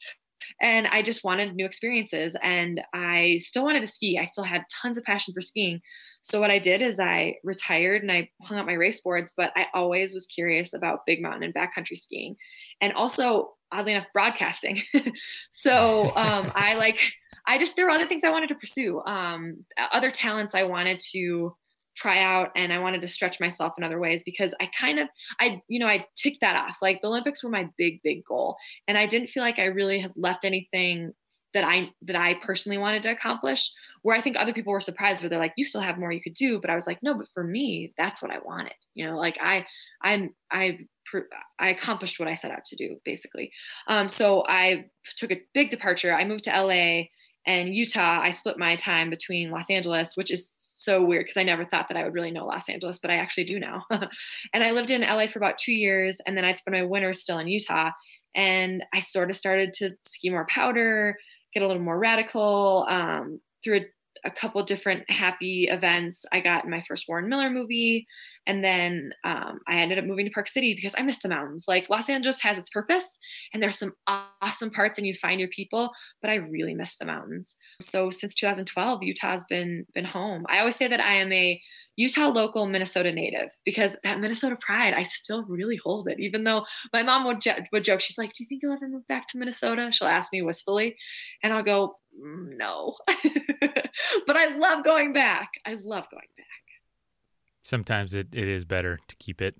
And 0.61 0.87
i 0.87 1.01
just 1.01 1.23
wanted 1.23 1.55
new 1.55 1.65
experiences 1.65 2.35
and 2.41 2.81
i 2.93 3.39
still 3.41 3.63
wanted 3.63 3.81
to 3.81 3.87
ski. 3.87 4.17
I 4.19 4.25
still 4.25 4.43
had 4.43 4.63
tons 4.81 4.97
of 4.97 5.03
passion 5.03 5.33
for 5.33 5.41
skiing 5.41 5.81
so 6.25 6.39
what 6.41 6.49
I 6.49 6.57
did 6.57 6.81
is 6.81 6.99
I 6.99 7.35
retired 7.43 8.01
and 8.01 8.11
I 8.11 8.31
hung 8.41 8.57
up 8.57 8.65
my 8.65 8.73
race 8.73 8.99
boards, 8.99 9.31
but 9.37 9.51
I 9.55 9.67
always 9.75 10.11
was 10.11 10.25
curious 10.25 10.73
about 10.73 11.05
big 11.05 11.21
mountain 11.21 11.43
and 11.43 11.53
backcountry 11.53 11.95
skiing. 11.95 12.35
And 12.81 12.93
also 12.93 13.51
oddly 13.71 13.91
enough 13.91 14.07
broadcasting. 14.11 14.81
so 15.51 16.11
um, 16.15 16.51
I 16.55 16.73
like 16.73 16.99
I 17.45 17.59
just 17.59 17.75
there 17.75 17.85
were 17.85 17.91
other 17.91 18.07
things 18.07 18.23
I 18.23 18.31
wanted 18.31 18.49
to 18.49 18.55
pursue, 18.55 19.03
um, 19.05 19.65
other 19.93 20.09
talents 20.09 20.55
I 20.55 20.63
wanted 20.63 20.99
to 21.11 21.55
try 21.95 22.23
out 22.23 22.49
and 22.55 22.73
I 22.73 22.79
wanted 22.79 23.01
to 23.01 23.07
stretch 23.07 23.39
myself 23.39 23.75
in 23.77 23.83
other 23.83 23.99
ways 23.99 24.23
because 24.25 24.55
I 24.59 24.65
kind 24.77 24.97
of 24.97 25.07
I 25.39 25.61
you 25.67 25.79
know 25.79 25.87
I 25.87 26.07
ticked 26.17 26.41
that 26.41 26.55
off 26.55 26.79
like 26.81 27.01
the 27.01 27.07
Olympics 27.07 27.43
were 27.43 27.51
my 27.51 27.69
big 27.77 28.01
big 28.03 28.25
goal 28.25 28.57
and 28.87 28.97
I 28.97 29.05
didn't 29.05 29.29
feel 29.29 29.43
like 29.43 29.59
I 29.59 29.65
really 29.65 29.99
had 29.99 30.11
left 30.17 30.43
anything 30.43 31.13
that 31.55 31.63
I 31.63 31.89
that 32.01 32.17
I 32.17 32.33
personally 32.35 32.77
wanted 32.77 33.01
to 33.03 33.11
accomplish 33.11 33.71
where 34.05 34.15
I 34.15 34.21
think 34.21 34.37
other 34.37 34.53
people 34.53 34.71
were 34.71 34.79
surprised 34.79 35.21
where 35.21 35.29
they're 35.29 35.39
like 35.39 35.53
you 35.57 35.65
still 35.65 35.81
have 35.81 35.97
more 35.97 36.11
you 36.11 36.21
could 36.21 36.35
do 36.35 36.59
but 36.59 36.69
I 36.69 36.75
was 36.75 36.85
like 36.85 36.99
no 37.01 37.15
but 37.15 37.27
for 37.33 37.43
me 37.43 37.91
that's 37.97 38.21
what 38.21 38.29
I 38.29 38.37
wanted 38.37 38.75
you 38.93 39.03
know 39.03 39.17
like 39.17 39.39
I 39.41 39.65
I'm 39.99 40.35
I 40.51 40.77
I 41.59 41.69
accomplished 41.69 42.19
what 42.19 42.27
I 42.27 42.35
set 42.35 42.51
out 42.51 42.65
to 42.65 42.75
do 42.75 42.97
basically 43.03 43.51
um, 43.87 44.07
so 44.07 44.43
I 44.47 44.85
took 45.17 45.31
a 45.31 45.41
big 45.55 45.71
departure 45.71 46.13
I 46.13 46.23
moved 46.23 46.43
to 46.43 46.51
LA 46.51 47.05
and 47.47 47.75
Utah, 47.75 48.19
I 48.21 48.31
split 48.31 48.57
my 48.57 48.75
time 48.75 49.11
between 49.11 49.51
Los 49.51 49.69
Angeles, 49.69 50.15
which 50.15 50.31
is 50.31 50.53
so 50.57 51.03
weird 51.03 51.25
because 51.25 51.37
I 51.37 51.43
never 51.43 51.63
thought 51.63 51.89
that 51.89 51.97
I 51.97 52.03
would 52.03 52.15
really 52.15 52.31
know 52.31 52.47
Los 52.47 52.69
Angeles, 52.69 52.97
but 52.97 53.11
I 53.11 53.17
actually 53.17 53.43
do 53.43 53.59
now. 53.59 53.83
and 54.51 54.63
I 54.63 54.71
lived 54.71 54.89
in 54.89 55.01
LA 55.01 55.27
for 55.27 55.37
about 55.37 55.59
two 55.59 55.71
years, 55.71 56.19
and 56.25 56.35
then 56.35 56.43
I'd 56.43 56.57
spend 56.57 56.75
my 56.75 56.81
winters 56.81 57.21
still 57.21 57.37
in 57.37 57.47
Utah. 57.47 57.91
And 58.33 58.83
I 58.95 59.01
sort 59.01 59.29
of 59.29 59.35
started 59.35 59.73
to 59.73 59.91
ski 60.05 60.31
more 60.31 60.47
powder, 60.49 61.19
get 61.53 61.61
a 61.61 61.67
little 61.67 61.83
more 61.83 61.99
radical. 61.99 62.87
Um, 62.89 63.41
through 63.65 63.77
a, 63.77 63.85
a 64.25 64.31
couple 64.31 64.61
different 64.63 65.09
happy 65.09 65.67
events, 65.69 66.25
I 66.31 66.39
got 66.39 66.67
my 66.67 66.81
first 66.81 67.05
Warren 67.07 67.29
Miller 67.29 67.49
movie. 67.49 68.07
And 68.47 68.63
then 68.63 69.11
um, 69.23 69.59
I 69.67 69.77
ended 69.77 69.97
up 69.97 70.05
moving 70.05 70.25
to 70.25 70.31
Park 70.31 70.47
City 70.47 70.73
because 70.75 70.93
I 70.97 71.01
miss 71.01 71.21
the 71.21 71.29
mountains. 71.29 71.65
Like 71.67 71.89
Los 71.89 72.09
Angeles 72.09 72.41
has 72.41 72.57
its 72.57 72.69
purpose 72.69 73.17
and 73.53 73.61
there's 73.61 73.77
some 73.77 73.93
awesome 74.07 74.69
parts 74.69 74.97
and 74.97 75.07
you 75.07 75.13
find 75.13 75.39
your 75.39 75.49
people, 75.49 75.91
but 76.21 76.29
I 76.29 76.35
really 76.35 76.75
miss 76.75 76.97
the 76.97 77.05
mountains. 77.05 77.55
So 77.81 78.09
since 78.09 78.35
2012, 78.35 79.03
Utah's 79.03 79.45
been 79.49 79.85
been 79.93 80.05
home. 80.05 80.45
I 80.49 80.59
always 80.59 80.75
say 80.75 80.87
that 80.87 80.99
I 80.99 81.15
am 81.15 81.31
a 81.31 81.59
Utah 81.97 82.27
local 82.27 82.67
Minnesota 82.67 83.11
native 83.11 83.49
because 83.63 83.95
that 84.03 84.19
Minnesota 84.19 84.57
pride, 84.59 84.93
I 84.93 85.03
still 85.03 85.43
really 85.43 85.79
hold 85.81 86.07
it. 86.09 86.19
Even 86.19 86.43
though 86.43 86.65
my 86.91 87.03
mom 87.03 87.25
would, 87.25 87.41
jo- 87.41 87.55
would 87.71 87.85
joke, 87.85 88.01
she's 88.01 88.17
like, 88.17 88.33
Do 88.33 88.43
you 88.43 88.47
think 88.47 88.61
you'll 88.61 88.73
ever 88.73 88.87
move 88.87 89.07
back 89.07 89.27
to 89.27 89.37
Minnesota? 89.37 89.91
She'll 89.91 90.07
ask 90.07 90.33
me 90.33 90.41
wistfully. 90.41 90.97
And 91.41 91.53
I'll 91.53 91.63
go, 91.63 91.95
No. 92.17 92.95
but 94.27 94.37
I 94.37 94.55
love 94.57 94.83
going 94.83 95.13
back. 95.13 95.49
I 95.65 95.73
love 95.73 96.07
going 96.09 96.27
back 96.37 96.45
sometimes 97.65 98.13
it, 98.13 98.27
it 98.31 98.47
is 98.47 98.63
better 98.63 98.99
to 99.07 99.15
keep 99.15 99.41
it 99.41 99.55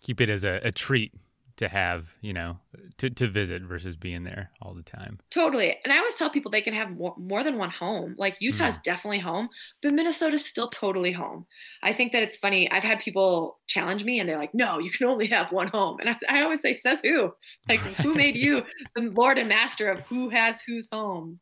keep 0.00 0.20
it 0.20 0.28
as 0.28 0.44
a, 0.44 0.60
a 0.62 0.72
treat 0.72 1.12
to 1.56 1.68
have, 1.68 2.16
you 2.20 2.32
know, 2.32 2.58
to, 2.98 3.08
to 3.08 3.28
visit 3.28 3.62
versus 3.62 3.94
being 3.94 4.24
there 4.24 4.50
all 4.60 4.74
the 4.74 4.82
time. 4.82 5.20
Totally. 5.30 5.76
And 5.84 5.92
I 5.92 5.98
always 5.98 6.16
tell 6.16 6.28
people 6.28 6.50
they 6.50 6.60
can 6.60 6.74
have 6.74 6.90
more, 6.90 7.14
more 7.16 7.44
than 7.44 7.56
one 7.58 7.70
home. 7.70 8.16
Like 8.18 8.36
Utah's 8.40 8.76
mm. 8.76 8.82
definitely 8.82 9.20
home, 9.20 9.48
but 9.80 9.92
Minnesota's 9.92 10.44
still 10.44 10.68
totally 10.68 11.12
home. 11.12 11.46
I 11.80 11.92
think 11.92 12.10
that 12.10 12.24
it's 12.24 12.36
funny. 12.36 12.68
I've 12.72 12.82
had 12.82 12.98
people 12.98 13.58
challenge 13.68 14.04
me 14.04 14.18
and 14.18 14.28
they're 14.28 14.36
like, 14.36 14.52
no, 14.52 14.80
you 14.80 14.90
can 14.90 15.06
only 15.06 15.26
have 15.28 15.52
one 15.52 15.68
home. 15.68 16.00
And 16.00 16.10
I, 16.10 16.16
I 16.28 16.42
always 16.42 16.60
say, 16.60 16.74
says 16.74 17.00
who? 17.02 17.32
Like, 17.68 17.78
who 17.78 18.14
made 18.14 18.34
you 18.34 18.64
the 18.96 19.02
Lord 19.02 19.38
and 19.38 19.48
master 19.48 19.88
of 19.88 20.00
who 20.00 20.30
has 20.30 20.60
whose 20.60 20.88
home? 20.90 21.38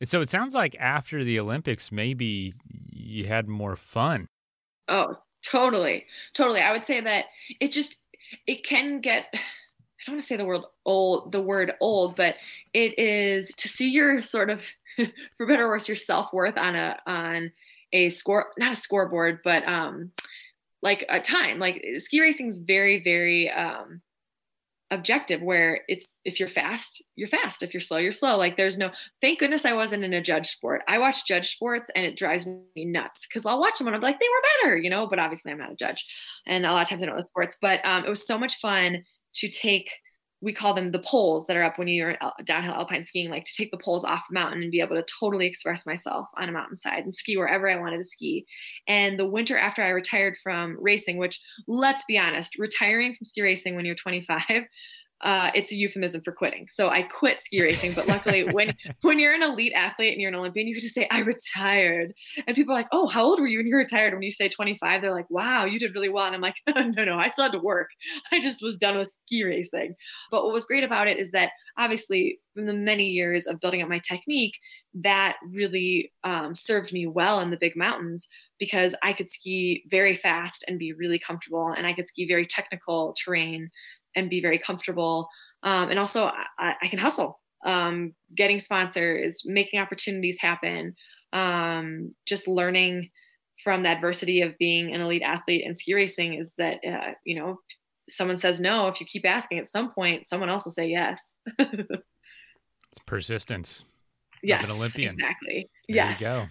And 0.00 0.08
so 0.08 0.20
it 0.20 0.28
sounds 0.28 0.54
like 0.54 0.76
after 0.78 1.24
the 1.24 1.38
Olympics, 1.40 1.92
maybe 1.92 2.54
you 2.90 3.26
had 3.26 3.48
more 3.48 3.76
fun. 3.76 4.26
Oh, 4.88 5.16
Totally. 5.44 6.06
Totally. 6.32 6.60
I 6.60 6.72
would 6.72 6.84
say 6.84 7.00
that 7.00 7.26
it 7.60 7.70
just 7.70 8.02
it 8.46 8.64
can 8.64 9.00
get 9.00 9.26
I 9.34 10.06
don't 10.06 10.16
want 10.16 10.22
to 10.22 10.26
say 10.26 10.36
the 10.36 10.44
word 10.44 10.62
old 10.84 11.32
the 11.32 11.40
word 11.40 11.74
old, 11.80 12.16
but 12.16 12.36
it 12.72 12.98
is 12.98 13.52
to 13.56 13.68
see 13.68 13.90
your 13.90 14.22
sort 14.22 14.50
of 14.50 14.66
for 15.36 15.46
better 15.46 15.64
or 15.64 15.68
worse 15.68 15.88
your 15.88 15.96
self-worth 15.96 16.58
on 16.58 16.76
a 16.76 16.98
on 17.06 17.52
a 17.92 18.08
score 18.10 18.52
not 18.58 18.72
a 18.72 18.76
scoreboard, 18.76 19.40
but 19.44 19.66
um 19.68 20.10
like 20.82 21.04
a 21.08 21.20
time. 21.20 21.58
Like 21.58 21.84
ski 21.98 22.20
racing 22.20 22.48
is 22.48 22.58
very, 22.58 23.02
very 23.02 23.50
um 23.50 24.00
objective 24.90 25.42
where 25.42 25.80
it's 25.88 26.12
if 26.24 26.38
you're 26.38 26.48
fast 26.48 27.02
you're 27.16 27.28
fast. 27.28 27.62
If 27.62 27.72
you're 27.74 27.80
slow 27.80 27.98
you're 27.98 28.12
slow. 28.12 28.36
Like 28.36 28.56
there's 28.56 28.78
no 28.78 28.90
thank 29.20 29.38
goodness 29.38 29.64
i 29.64 29.72
wasn't 29.72 30.04
in 30.04 30.12
a 30.12 30.22
judge 30.22 30.48
sport. 30.48 30.82
I 30.88 30.98
watch 30.98 31.26
judge 31.26 31.50
sports 31.54 31.90
and 31.96 32.04
it 32.06 32.16
drives 32.16 32.46
me 32.46 32.84
nuts 32.84 33.26
because 33.26 33.46
i'll 33.46 33.60
watch 33.60 33.78
them 33.78 33.86
and 33.86 33.96
i'm 33.96 34.02
like 34.02 34.20
they 34.20 34.26
were 34.26 34.68
better 34.68 34.76
you 34.76 34.90
know 34.90 35.06
but 35.06 35.18
obviously 35.18 35.52
i'm 35.52 35.58
not 35.58 35.72
a 35.72 35.76
judge. 35.76 36.04
And 36.46 36.66
a 36.66 36.72
lot 36.72 36.82
of 36.82 36.88
times 36.88 37.02
i 37.02 37.06
don't 37.06 37.16
know 37.16 37.22
the 37.22 37.26
sports 37.28 37.56
but 37.60 37.84
um, 37.84 38.04
it 38.04 38.10
was 38.10 38.26
so 38.26 38.38
much 38.38 38.56
fun 38.56 39.04
to 39.34 39.48
take 39.48 39.90
we 40.44 40.52
call 40.52 40.74
them 40.74 40.88
the 40.88 40.98
poles 40.98 41.46
that 41.46 41.56
are 41.56 41.62
up 41.62 41.78
when 41.78 41.88
you're 41.88 42.16
uh, 42.20 42.30
downhill 42.44 42.74
alpine 42.74 43.02
skiing, 43.02 43.30
like 43.30 43.44
to 43.44 43.54
take 43.56 43.70
the 43.70 43.78
poles 43.78 44.04
off 44.04 44.26
the 44.28 44.34
mountain 44.34 44.62
and 44.62 44.70
be 44.70 44.80
able 44.80 44.94
to 44.94 45.04
totally 45.18 45.46
express 45.46 45.86
myself 45.86 46.28
on 46.36 46.50
a 46.50 46.52
mountainside 46.52 47.02
and 47.02 47.14
ski 47.14 47.38
wherever 47.38 47.68
I 47.68 47.80
wanted 47.80 47.96
to 47.96 48.04
ski. 48.04 48.46
And 48.86 49.18
the 49.18 49.24
winter 49.24 49.56
after 49.56 49.82
I 49.82 49.88
retired 49.88 50.36
from 50.36 50.76
racing, 50.78 51.16
which 51.16 51.40
let's 51.66 52.04
be 52.04 52.18
honest, 52.18 52.58
retiring 52.58 53.14
from 53.14 53.24
ski 53.24 53.40
racing 53.40 53.74
when 53.74 53.86
you're 53.86 53.94
25 53.94 54.66
uh, 55.20 55.50
it's 55.54 55.72
a 55.72 55.74
euphemism 55.74 56.20
for 56.22 56.32
quitting. 56.32 56.66
So 56.68 56.88
I 56.90 57.02
quit 57.02 57.40
ski 57.40 57.62
racing. 57.62 57.92
But 57.92 58.08
luckily, 58.08 58.44
when 58.52 58.74
when 59.02 59.18
you're 59.18 59.32
an 59.32 59.42
elite 59.42 59.72
athlete 59.74 60.12
and 60.12 60.20
you're 60.20 60.28
an 60.28 60.34
Olympian, 60.34 60.66
you 60.66 60.74
can 60.74 60.82
just 60.82 60.94
say 60.94 61.08
I 61.10 61.20
retired, 61.20 62.12
and 62.46 62.54
people 62.54 62.74
are 62.74 62.78
like, 62.78 62.88
"Oh, 62.92 63.06
how 63.06 63.24
old 63.24 63.40
were 63.40 63.46
you 63.46 63.58
when 63.58 63.66
you 63.66 63.76
retired?" 63.76 64.12
When 64.12 64.22
you 64.22 64.30
say 64.30 64.48
25, 64.48 65.00
they're 65.00 65.12
like, 65.12 65.30
"Wow, 65.30 65.64
you 65.64 65.78
did 65.78 65.94
really 65.94 66.08
well." 66.08 66.26
And 66.26 66.34
I'm 66.34 66.40
like, 66.40 66.56
"No, 66.66 67.04
no, 67.04 67.18
I 67.18 67.28
still 67.28 67.44
had 67.44 67.52
to 67.52 67.58
work. 67.58 67.90
I 68.32 68.40
just 68.40 68.62
was 68.62 68.76
done 68.76 68.98
with 68.98 69.10
ski 69.10 69.44
racing." 69.44 69.94
But 70.30 70.44
what 70.44 70.52
was 70.52 70.64
great 70.64 70.84
about 70.84 71.08
it 71.08 71.18
is 71.18 71.30
that 71.30 71.52
obviously, 71.78 72.38
from 72.54 72.66
the 72.66 72.74
many 72.74 73.06
years 73.06 73.46
of 73.46 73.60
building 73.60 73.82
up 73.82 73.88
my 73.88 74.00
technique, 74.00 74.58
that 74.94 75.36
really 75.52 76.12
um, 76.22 76.54
served 76.54 76.92
me 76.92 77.06
well 77.06 77.40
in 77.40 77.50
the 77.50 77.56
big 77.56 77.76
mountains 77.76 78.28
because 78.58 78.94
I 79.02 79.12
could 79.12 79.28
ski 79.28 79.84
very 79.88 80.14
fast 80.14 80.64
and 80.68 80.78
be 80.78 80.92
really 80.92 81.18
comfortable, 81.18 81.68
and 81.68 81.86
I 81.86 81.92
could 81.92 82.06
ski 82.06 82.26
very 82.26 82.46
technical 82.46 83.14
terrain 83.24 83.70
and 84.14 84.30
be 84.30 84.40
very 84.40 84.58
comfortable. 84.58 85.28
Um, 85.62 85.90
and 85.90 85.98
also, 85.98 86.24
I, 86.58 86.74
I 86.82 86.88
can 86.88 86.98
hustle, 86.98 87.40
um, 87.64 88.14
getting 88.34 88.60
sponsors, 88.60 89.42
making 89.44 89.80
opportunities 89.80 90.38
happen, 90.40 90.94
um, 91.32 92.14
just 92.26 92.46
learning 92.46 93.10
from 93.62 93.82
the 93.82 93.88
adversity 93.88 94.40
of 94.40 94.58
being 94.58 94.94
an 94.94 95.00
elite 95.00 95.22
athlete 95.22 95.62
in 95.64 95.74
ski 95.74 95.94
racing 95.94 96.34
is 96.34 96.54
that, 96.56 96.80
uh, 96.86 97.12
you 97.24 97.36
know, 97.36 97.60
someone 98.08 98.36
says 98.36 98.60
no, 98.60 98.88
if 98.88 99.00
you 99.00 99.06
keep 99.06 99.24
asking, 99.24 99.58
at 99.58 99.68
some 99.68 99.92
point, 99.92 100.26
someone 100.26 100.50
else 100.50 100.64
will 100.64 100.72
say 100.72 100.88
yes. 100.88 101.34
It's 101.58 102.04
persistence. 103.06 103.84
Yes, 104.42 104.70
Olympian. 104.70 105.14
exactly. 105.14 105.70
There 105.88 105.96
yes. 105.96 106.20
you 106.20 106.26
go 106.26 106.46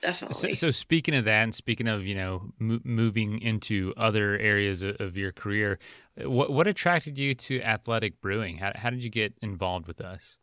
definitely. 0.00 0.54
So, 0.54 0.68
so, 0.68 0.70
speaking 0.70 1.14
of 1.14 1.24
that, 1.24 1.42
and 1.42 1.54
speaking 1.54 1.88
of 1.88 2.06
you 2.06 2.14
know 2.14 2.52
moving 2.58 3.40
into 3.40 3.92
other 3.96 4.38
areas 4.38 4.82
of, 4.82 4.96
of, 5.00 5.16
your 5.16 5.32
career, 5.32 5.78
what 6.16 6.50
what 6.50 6.66
attracted 6.66 7.18
you 7.18 7.34
to 7.34 7.60
athletic 7.62 8.20
brewing? 8.20 8.58
How 8.58 8.72
how 8.74 8.90
did 8.90 9.02
you 9.02 9.10
get 9.10 9.34
involved 9.42 9.86
with 9.86 10.00
us? 10.00 10.36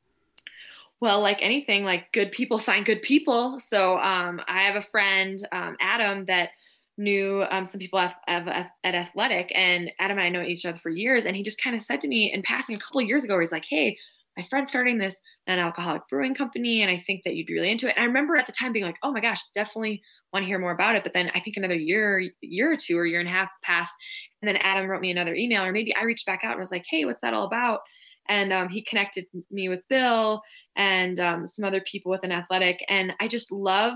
Well, 1.02 1.22
like 1.22 1.40
anything, 1.42 1.84
like 1.84 2.12
good 2.14 2.32
people 2.32 2.58
find 2.58 2.86
good 2.86 3.02
people. 3.02 3.60
So 3.60 3.98
um, 4.00 4.42
I 4.48 4.64
have 4.64 4.76
a 4.76 4.82
friend, 4.82 5.46
um, 5.52 5.76
Adam, 5.80 6.26
that 6.26 6.52
knew 6.98 7.44
um, 7.50 7.66
some 7.66 7.80
people 7.80 8.00
at, 8.00 8.16
at, 8.28 8.72
at, 8.84 8.96
Athletic, 8.96 9.52
and 9.54 9.92
Adam 10.00 10.18
and 10.18 10.26
I 10.26 10.30
know 10.30 10.42
each 10.42 10.66
other 10.66 10.78
for 10.78 10.90
years. 10.90 11.26
And 11.26 11.36
he 11.36 11.44
just 11.44 11.62
kind 11.62 11.76
of 11.76 11.82
said 11.82 12.00
to 12.02 12.08
me 12.08 12.32
in 12.34 12.42
passing 12.42 12.76
a 12.76 12.80
couple 12.80 13.02
of 13.02 13.08
years 13.08 13.26
ago, 13.26 13.38
he's 13.40 13.52
like, 13.52 13.66
"Hey, 13.66 13.98
my 14.38 14.44
friend's 14.44 14.70
starting 14.70 14.98
this 14.98 15.22
non-alcoholic 15.48 16.08
brewing 16.10 16.36
company 16.36 16.82
and 16.82 16.92
i 16.92 16.98
think 16.98 17.22
that 17.24 17.36
you'd 17.36 17.48
be 17.48 17.54
really 17.54 17.72
into 17.72 17.88
it. 17.88 17.96
And 17.96 18.04
i 18.04 18.08
remember 18.08 18.36
at 18.36 18.46
the 18.46 18.52
time 18.52 18.74
being 18.74 18.86
like 18.86 18.98
oh 19.04 19.12
my 19.12 19.20
gosh 19.20 19.42
definitely 19.54 20.02
want 20.34 20.44
to 20.44 20.48
hear 20.48 20.60
more 20.60 20.72
about 20.72 20.96
it. 20.96 21.04
But 21.04 21.14
then 21.14 21.32
i 21.34 21.40
think 21.40 21.58
another 21.58 21.76
year 21.76 22.22
year 22.42 22.72
or 22.72 22.78
two 22.78 22.98
or 22.98 23.06
year 23.06 23.20
and 23.20 23.30
a 23.30 23.32
half 23.32 23.50
passed 23.64 23.94
and 24.42 24.48
then 24.48 24.58
adam 24.58 24.88
wrote 24.88 25.02
me 25.02 25.12
another 25.12 25.36
email 25.36 25.64
or 25.64 25.72
maybe 25.72 25.96
i 25.96 26.04
reached 26.04 26.26
back 26.26 26.44
out 26.44 26.52
and 26.52 26.60
was 26.60 26.72
like 26.72 26.86
hey 26.90 27.06
what's 27.06 27.22
that 27.22 27.34
all 27.34 27.46
about? 27.46 27.82
And 28.28 28.52
um, 28.52 28.70
he 28.70 28.82
connected 28.82 29.26
me 29.52 29.70
with 29.70 29.88
bill 29.88 30.42
and 30.76 31.20
um, 31.20 31.46
some 31.46 31.64
other 31.64 31.82
people 31.82 32.10
with 32.10 32.24
an 32.24 32.32
athletic 32.32 32.84
and 32.90 33.14
i 33.20 33.28
just 33.28 33.52
love 33.52 33.94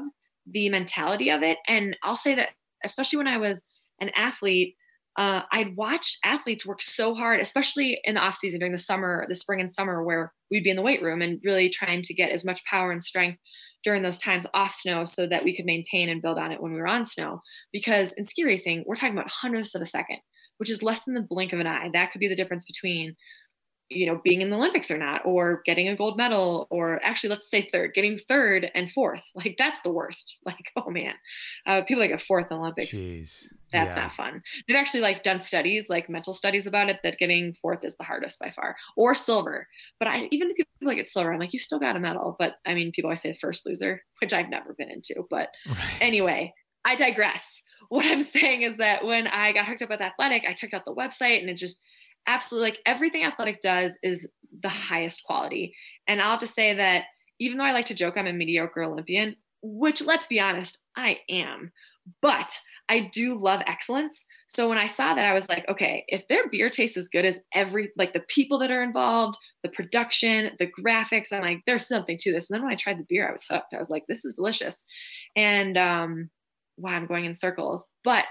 the 0.51 0.69
mentality 0.69 1.29
of 1.29 1.43
it. 1.43 1.57
And 1.67 1.97
i'll 2.03 2.15
say 2.15 2.35
that 2.35 2.51
especially 2.83 3.17
when 3.17 3.27
i 3.27 3.37
was 3.37 3.65
an 3.99 4.09
athlete 4.15 4.75
uh, 5.19 5.41
I'd 5.51 5.75
watch 5.75 6.17
athletes 6.23 6.65
work 6.65 6.81
so 6.81 7.13
hard, 7.13 7.41
especially 7.41 7.99
in 8.05 8.15
the 8.15 8.21
off 8.21 8.37
season 8.37 8.59
during 8.59 8.71
the 8.71 8.79
summer, 8.79 9.25
the 9.27 9.35
spring 9.35 9.59
and 9.59 9.69
summer, 9.69 10.01
where 10.01 10.31
we'd 10.49 10.63
be 10.63 10.69
in 10.69 10.77
the 10.77 10.81
weight 10.81 11.01
room 11.01 11.21
and 11.21 11.41
really 11.43 11.67
trying 11.67 12.01
to 12.03 12.13
get 12.13 12.31
as 12.31 12.45
much 12.45 12.63
power 12.63 12.89
and 12.89 13.03
strength 13.03 13.37
during 13.83 14.01
those 14.01 14.17
times 14.17 14.47
off 14.53 14.73
snow 14.73 15.03
so 15.03 15.27
that 15.27 15.43
we 15.43 15.53
could 15.53 15.65
maintain 15.65 16.07
and 16.07 16.21
build 16.21 16.39
on 16.39 16.53
it 16.53 16.61
when 16.61 16.71
we 16.71 16.79
were 16.79 16.87
on 16.87 17.03
snow. 17.03 17.41
Because 17.73 18.13
in 18.13 18.23
ski 18.23 18.45
racing, 18.45 18.85
we're 18.87 18.95
talking 18.95 19.13
about 19.13 19.29
hundredths 19.29 19.75
of 19.75 19.81
a 19.81 19.85
second, 19.85 20.19
which 20.57 20.69
is 20.69 20.81
less 20.81 21.03
than 21.03 21.15
the 21.15 21.27
blink 21.29 21.51
of 21.51 21.59
an 21.59 21.67
eye. 21.67 21.89
That 21.91 22.13
could 22.13 22.19
be 22.19 22.29
the 22.29 22.35
difference 22.35 22.63
between 22.63 23.17
you 23.89 24.05
know, 24.05 24.21
being 24.23 24.41
in 24.41 24.49
the 24.49 24.55
Olympics 24.55 24.91
or 24.91 24.97
not, 24.97 25.21
or 25.25 25.61
getting 25.65 25.87
a 25.87 25.95
gold 25.95 26.17
medal, 26.17 26.67
or 26.69 27.03
actually, 27.03 27.31
let's 27.31 27.49
say 27.49 27.61
third, 27.61 27.93
getting 27.93 28.17
third 28.17 28.69
and 28.75 28.89
fourth. 28.89 29.23
Like 29.39 29.55
that's 29.57 29.79
the 29.81 29.91
worst. 29.91 30.37
Like, 30.45 30.71
oh 30.75 30.89
man, 30.89 31.13
uh, 31.65 31.83
people 31.83 32.01
that 32.01 32.09
get 32.09 32.21
fourth 32.21 32.51
in 32.51 32.57
Olympics, 32.57 32.95
Jeez. 32.95 33.43
that's 33.71 33.95
yeah. 33.95 34.03
not 34.03 34.13
fun. 34.13 34.41
They've 34.67 34.75
actually 34.75 35.01
like 35.01 35.23
done 35.23 35.39
studies, 35.39 35.89
like 35.89 36.09
mental 36.09 36.33
studies 36.33 36.67
about 36.67 36.89
it, 36.89 36.99
that 37.03 37.19
getting 37.19 37.53
fourth 37.53 37.85
is 37.85 37.95
the 37.97 38.03
hardest 38.03 38.39
by 38.39 38.49
far, 38.49 38.75
or 38.97 39.15
silver. 39.15 39.67
But 39.99 40.07
I 40.07 40.27
even 40.31 40.49
the 40.49 40.55
people 40.55 40.67
that 40.81 40.95
get 40.95 41.07
silver, 41.07 41.31
I'm 41.31 41.39
like, 41.39 41.53
you 41.53 41.59
still 41.59 41.79
got 41.79 41.95
a 41.95 41.99
medal. 41.99 42.35
But 42.37 42.55
I 42.65 42.73
mean, 42.73 42.91
people 42.91 43.09
always 43.09 43.21
say 43.21 43.33
first 43.33 43.65
loser, 43.65 44.01
which 44.21 44.33
I've 44.33 44.49
never 44.49 44.73
been 44.73 44.89
into. 44.89 45.23
But 45.29 45.49
right. 45.69 45.97
anyway, 46.01 46.53
I 46.83 46.95
digress. 46.95 47.61
What 47.89 48.05
I'm 48.05 48.23
saying 48.23 48.63
is 48.63 48.77
that 48.77 49.05
when 49.05 49.27
I 49.27 49.51
got 49.51 49.67
hooked 49.67 49.81
up 49.81 49.89
with 49.89 50.01
athletic, 50.01 50.43
I 50.47 50.53
checked 50.53 50.73
out 50.73 50.85
the 50.85 50.93
website 50.93 51.39
and 51.39 51.49
it 51.49 51.55
just 51.55 51.81
absolutely 52.29 52.69
like 52.69 52.79
everything 52.85 53.23
athletic 53.23 53.59
does 53.59 53.99
is 54.03 54.27
the 54.61 54.69
highest 54.69 55.23
quality. 55.23 55.73
And 56.07 56.21
I'll 56.21 56.31
have 56.31 56.39
to 56.41 56.47
say 56.47 56.75
that 56.75 57.05
even 57.39 57.57
though 57.57 57.65
I 57.65 57.71
like 57.71 57.87
to 57.87 57.95
joke 57.95 58.17
I'm 58.17 58.27
a 58.27 58.33
mediocre 58.33 58.83
Olympian, 58.83 59.35
which 59.61 60.01
let's 60.01 60.27
be 60.27 60.39
honest, 60.39 60.77
I 60.95 61.19
am, 61.29 61.71
but 62.21 62.51
I 62.87 63.01
do 63.13 63.35
love 63.35 63.61
excellence. 63.67 64.25
So 64.47 64.67
when 64.67 64.79
I 64.79 64.87
saw 64.87 65.13
that, 65.13 65.25
I 65.25 65.33
was 65.33 65.47
like, 65.47 65.67
okay, 65.69 66.05
if 66.07 66.27
their 66.27 66.49
beer 66.49 66.69
tastes 66.69 66.97
as 66.97 67.07
good 67.07 67.23
as 67.23 67.39
every, 67.53 67.91
like 67.95 68.13
the 68.13 68.23
people 68.27 68.57
that 68.59 68.71
are 68.71 68.81
involved, 68.81 69.37
the 69.61 69.69
production, 69.69 70.51
the 70.57 70.67
graphics, 70.67 71.31
I'm 71.31 71.41
like, 71.43 71.59
there's 71.67 71.87
something 71.87 72.17
to 72.21 72.31
this. 72.31 72.49
And 72.49 72.55
then 72.55 72.63
when 72.63 72.73
I 72.73 72.75
tried 72.75 72.97
the 72.97 73.05
beer, 73.07 73.29
I 73.29 73.31
was 73.31 73.45
hooked. 73.47 73.75
I 73.75 73.77
was 73.77 73.91
like, 73.91 74.05
this 74.07 74.25
is 74.25 74.33
delicious. 74.33 74.85
And 75.35 75.77
um, 75.77 76.31
wow, 76.77 76.93
I'm 76.93 77.05
going 77.05 77.25
in 77.25 77.35
circles. 77.35 77.89
But 78.03 78.25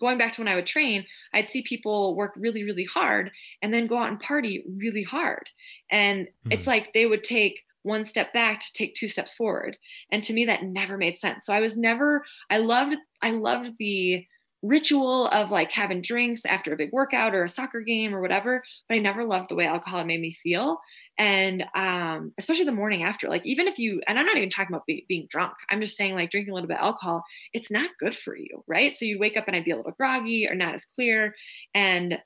going 0.00 0.18
back 0.18 0.32
to 0.32 0.40
when 0.40 0.48
I 0.48 0.54
would 0.54 0.66
train, 0.66 1.04
I'd 1.32 1.48
see 1.48 1.62
people 1.62 2.16
work 2.16 2.32
really, 2.36 2.64
really 2.64 2.84
hard 2.84 3.30
and 3.60 3.72
then 3.72 3.86
go 3.86 3.98
out 3.98 4.08
and 4.08 4.20
party 4.20 4.64
really 4.76 5.02
hard. 5.02 5.48
And 5.90 6.26
mm-hmm. 6.26 6.52
it's 6.52 6.66
like 6.66 6.92
they 6.92 7.06
would 7.06 7.24
take 7.24 7.62
one 7.82 8.04
step 8.04 8.32
back 8.32 8.60
to 8.60 8.72
take 8.74 8.94
two 8.94 9.08
steps 9.08 9.34
forward. 9.34 9.76
And 10.10 10.22
to 10.24 10.32
me, 10.32 10.44
that 10.44 10.62
never 10.62 10.96
made 10.96 11.16
sense. 11.16 11.44
So 11.44 11.52
I 11.52 11.60
was 11.60 11.76
never, 11.76 12.24
I 12.48 12.58
loved, 12.58 12.96
I 13.20 13.30
loved 13.30 13.72
the 13.78 14.24
ritual 14.62 15.26
of 15.28 15.50
like 15.50 15.72
having 15.72 16.00
drinks 16.00 16.44
after 16.44 16.72
a 16.72 16.76
big 16.76 16.90
workout 16.92 17.34
or 17.34 17.42
a 17.42 17.48
soccer 17.48 17.80
game 17.80 18.14
or 18.14 18.20
whatever, 18.20 18.62
but 18.88 18.94
I 18.94 18.98
never 18.98 19.24
loved 19.24 19.48
the 19.48 19.56
way 19.56 19.66
alcohol 19.66 20.04
made 20.04 20.20
me 20.20 20.30
feel 20.30 20.78
and 21.18 21.64
um, 21.74 22.32
especially 22.38 22.64
the 22.64 22.72
morning 22.72 23.02
after 23.02 23.28
like 23.28 23.44
even 23.44 23.68
if 23.68 23.78
you 23.78 24.00
and 24.06 24.18
i'm 24.18 24.26
not 24.26 24.36
even 24.36 24.48
talking 24.48 24.74
about 24.74 24.86
be, 24.86 25.04
being 25.08 25.26
drunk. 25.28 25.52
I'm 25.70 25.80
just 25.80 25.96
saying 25.96 26.14
like 26.14 26.30
drinking 26.30 26.52
a 26.52 26.54
little 26.54 26.68
bit 26.68 26.78
of 26.78 26.84
alcohol 26.84 27.22
it's 27.52 27.70
not 27.70 27.90
good 27.98 28.14
for 28.14 28.36
you 28.36 28.64
right? 28.66 28.94
So 28.94 29.04
you'd 29.04 29.20
wake 29.20 29.36
up 29.36 29.44
and 29.46 29.56
i'd 29.56 29.64
be 29.64 29.70
a 29.70 29.76
little 29.76 29.92
groggy 29.92 30.48
or 30.48 30.54
not 30.54 30.74
as 30.74 30.84
clear. 30.84 31.34
And 31.74 32.18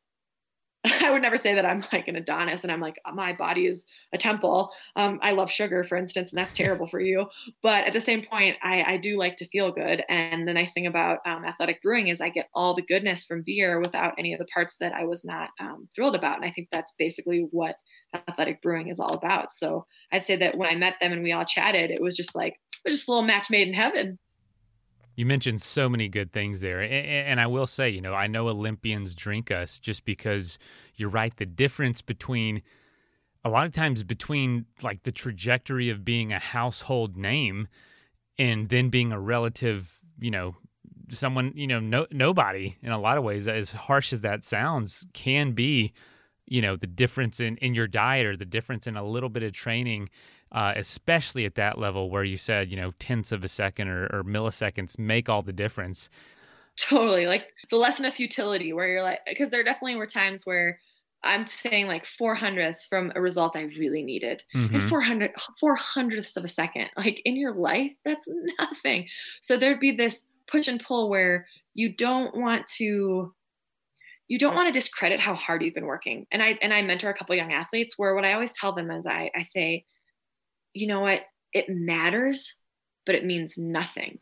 I 1.03 1.11
would 1.11 1.23
never 1.23 1.37
say 1.37 1.55
that 1.55 1.67
I'm 1.67 1.85
like 1.93 2.09
an 2.09 2.17
Adonis 2.17 2.63
and 2.63 2.73
I'm 2.73 2.81
like, 2.81 2.99
my 3.13 3.33
body 3.33 3.67
is 3.67 3.87
a 4.13 4.19
temple. 4.19 4.71
Um, 4.95 5.19
I 5.23 5.33
love 5.33 5.51
sugar, 5.51 5.83
for 5.85 5.97
instance, 5.97 6.33
and 6.33 6.39
that's 6.39 6.55
terrible 6.55 6.87
for 6.87 7.01
you. 7.01 7.27
But 7.63 7.85
at 7.85 7.93
the 7.93 8.01
same 8.01 8.25
point, 8.25 8.57
I, 8.63 8.83
I 8.83 8.97
do 8.97 9.19
like 9.19 9.37
to 9.37 9.47
feel 9.47 9.73
good. 9.73 10.05
And 10.09 10.47
the 10.47 10.55
nice 10.55 10.73
thing 10.73 10.87
about 10.87 11.19
um, 11.27 11.45
athletic 11.45 11.83
brewing 11.83 12.09
is 12.09 12.21
I 12.21 12.29
get 12.29 12.49
all 12.55 12.75
the 12.75 12.83
goodness 12.83 13.25
from 13.25 13.43
beer 13.45 13.79
without 13.79 14.15
any 14.19 14.33
of 14.33 14.39
the 14.39 14.47
parts 14.47 14.77
that 14.81 14.95
I 14.95 15.05
was 15.05 15.25
not 15.25 15.51
um, 15.61 15.89
thrilled 15.95 16.15
about. 16.15 16.37
And 16.37 16.45
I 16.45 16.51
think 16.51 16.69
that's 16.71 16.95
basically 16.99 17.47
what 17.51 17.77
athletic 18.15 18.63
brewing 18.63 18.89
is 18.89 19.01
all 19.01 19.15
about. 19.15 19.53
So 19.53 19.87
I'd 20.13 20.25
say 20.25 20.37
that 20.37 20.57
when 20.57 20.71
I 20.71 20.77
met 20.77 20.95
them 21.01 21.13
and 21.13 21.23
we 21.23 21.33
all 21.33 21.45
chatted, 21.45 21.91
it 21.91 22.01
was 22.01 22.17
just 22.17 22.35
like 22.35 22.55
was 22.87 22.95
just 22.97 23.09
a 23.09 23.11
little 23.11 23.27
match 23.27 23.51
made 23.51 23.69
in 23.69 23.75
heaven. 23.75 24.19
You 25.17 25.25
mentioned 25.27 25.63
so 25.63 25.89
many 25.89 26.09
good 26.09 26.33
things 26.33 26.61
there. 26.61 26.81
And 26.83 27.41
I 27.41 27.47
will 27.47 27.67
say, 27.67 27.89
you 27.89 28.03
know, 28.03 28.13
I 28.15 28.27
know 28.27 28.49
Olympians 28.49 29.15
drink 29.15 29.51
us 29.51 29.79
just 29.79 30.05
because 30.05 30.59
you're 30.95 31.09
right. 31.09 31.35
The 31.35 31.47
difference 31.47 32.03
between 32.03 32.63
a 33.43 33.49
lot 33.49 33.67
of 33.67 33.73
times 33.73 34.03
between 34.03 34.67
like 34.83 35.05
the 35.05 35.13
trajectory 35.13 35.89
of 35.89 36.05
being 36.05 36.33
a 36.33 36.39
household 36.39 37.17
name 37.17 37.67
and 38.39 38.69
then 38.69 38.91
being 38.91 39.11
a 39.11 39.19
relative, 39.19 40.01
you 40.21 40.31
know, 40.31 40.55
someone, 41.11 41.53
you 41.55 41.67
know, 41.67 41.81
no, 41.81 42.07
nobody 42.11 42.77
in 42.83 42.93
a 42.93 43.01
lot 43.01 43.17
of 43.17 43.25
ways, 43.25 43.49
as 43.49 43.71
harsh 43.71 44.13
as 44.13 44.21
that 44.21 44.45
sounds, 44.45 45.07
can 45.15 45.53
be 45.53 45.95
you 46.49 46.63
know 46.63 46.77
the 46.77 46.87
difference 46.87 47.41
in 47.41 47.57
in 47.57 47.75
your 47.75 47.87
diet 47.87 48.25
or 48.25 48.37
the 48.37 48.45
difference 48.45 48.87
in 48.87 48.97
a 48.97 49.05
little 49.05 49.29
bit 49.29 49.43
of 49.43 49.53
training 49.53 50.09
uh, 50.53 50.73
especially 50.77 51.45
at 51.45 51.55
that 51.57 51.79
level 51.79 52.11
where 52.11 52.25
you 52.25 52.37
said 52.37 52.71
you 52.71 52.77
know 52.77 52.93
tenths 52.99 53.33
of 53.33 53.45
a 53.45 53.49
second 53.49 53.89
or, 53.89 54.05
or 54.13 54.23
milliseconds 54.25 54.99
make 54.99 55.29
all 55.29 55.43
the 55.43 55.53
difference 55.53 56.09
totally 56.79 57.27
like 57.27 57.53
the 57.71 57.77
lesson 57.77 58.05
of 58.05 58.15
futility 58.15 58.73
where 58.73 58.87
you're 58.87 59.03
like 59.03 59.21
because 59.27 59.51
there 59.51 59.65
definitely 59.65 59.97
were 59.97 60.07
times 60.07 60.43
where 60.45 60.79
i'm 61.25 61.47
saying 61.47 61.87
like 61.87 62.05
four 62.05 62.35
hundredths 62.35 62.87
from 62.87 63.11
a 63.15 63.21
result 63.21 63.57
i 63.57 63.63
really 63.79 64.03
needed 64.03 64.43
mm-hmm. 64.55 64.75
and 64.75 64.89
400 64.89 65.33
four 65.59 65.75
hundredths 65.75 66.37
of 66.37 66.45
a 66.45 66.49
second 66.49 66.89
like 66.97 67.21
in 67.25 67.37
your 67.37 67.55
life 67.55 67.93
that's 68.05 68.29
nothing 68.59 69.09
so 69.41 69.57
there'd 69.57 69.81
be 69.81 69.91
this 69.91 70.27
push 70.47 70.69
and 70.69 70.83
pull 70.83 71.09
where 71.09 71.47
you 71.75 71.93
don't 71.93 72.37
want 72.37 72.67
to 72.79 73.33
you 74.29 74.39
don't 74.39 74.55
want 74.55 74.67
to 74.67 74.73
discredit 74.73 75.21
how 75.21 75.35
hard 75.35 75.63
you've 75.63 75.75
been 75.75 75.87
working. 75.87 76.27
And 76.31 76.43
I 76.43 76.59
and 76.61 76.75
I 76.75 76.83
mentor 76.83 77.11
a 77.11 77.15
couple 77.15 77.35
young 77.37 77.53
athletes 77.53 77.95
where 77.97 78.15
what 78.15 78.25
I 78.25 78.33
always 78.33 78.53
tell 78.53 78.73
them 78.73 78.91
is 78.91 79.07
I 79.07 79.31
I 79.37 79.43
say, 79.43 79.85
you 80.77 80.87
know 80.87 81.01
what, 81.01 81.23
it 81.53 81.67
matters, 81.69 82.55
but 83.07 83.15
it 83.15 83.25
means 83.25 83.57
nothing, 83.57 84.19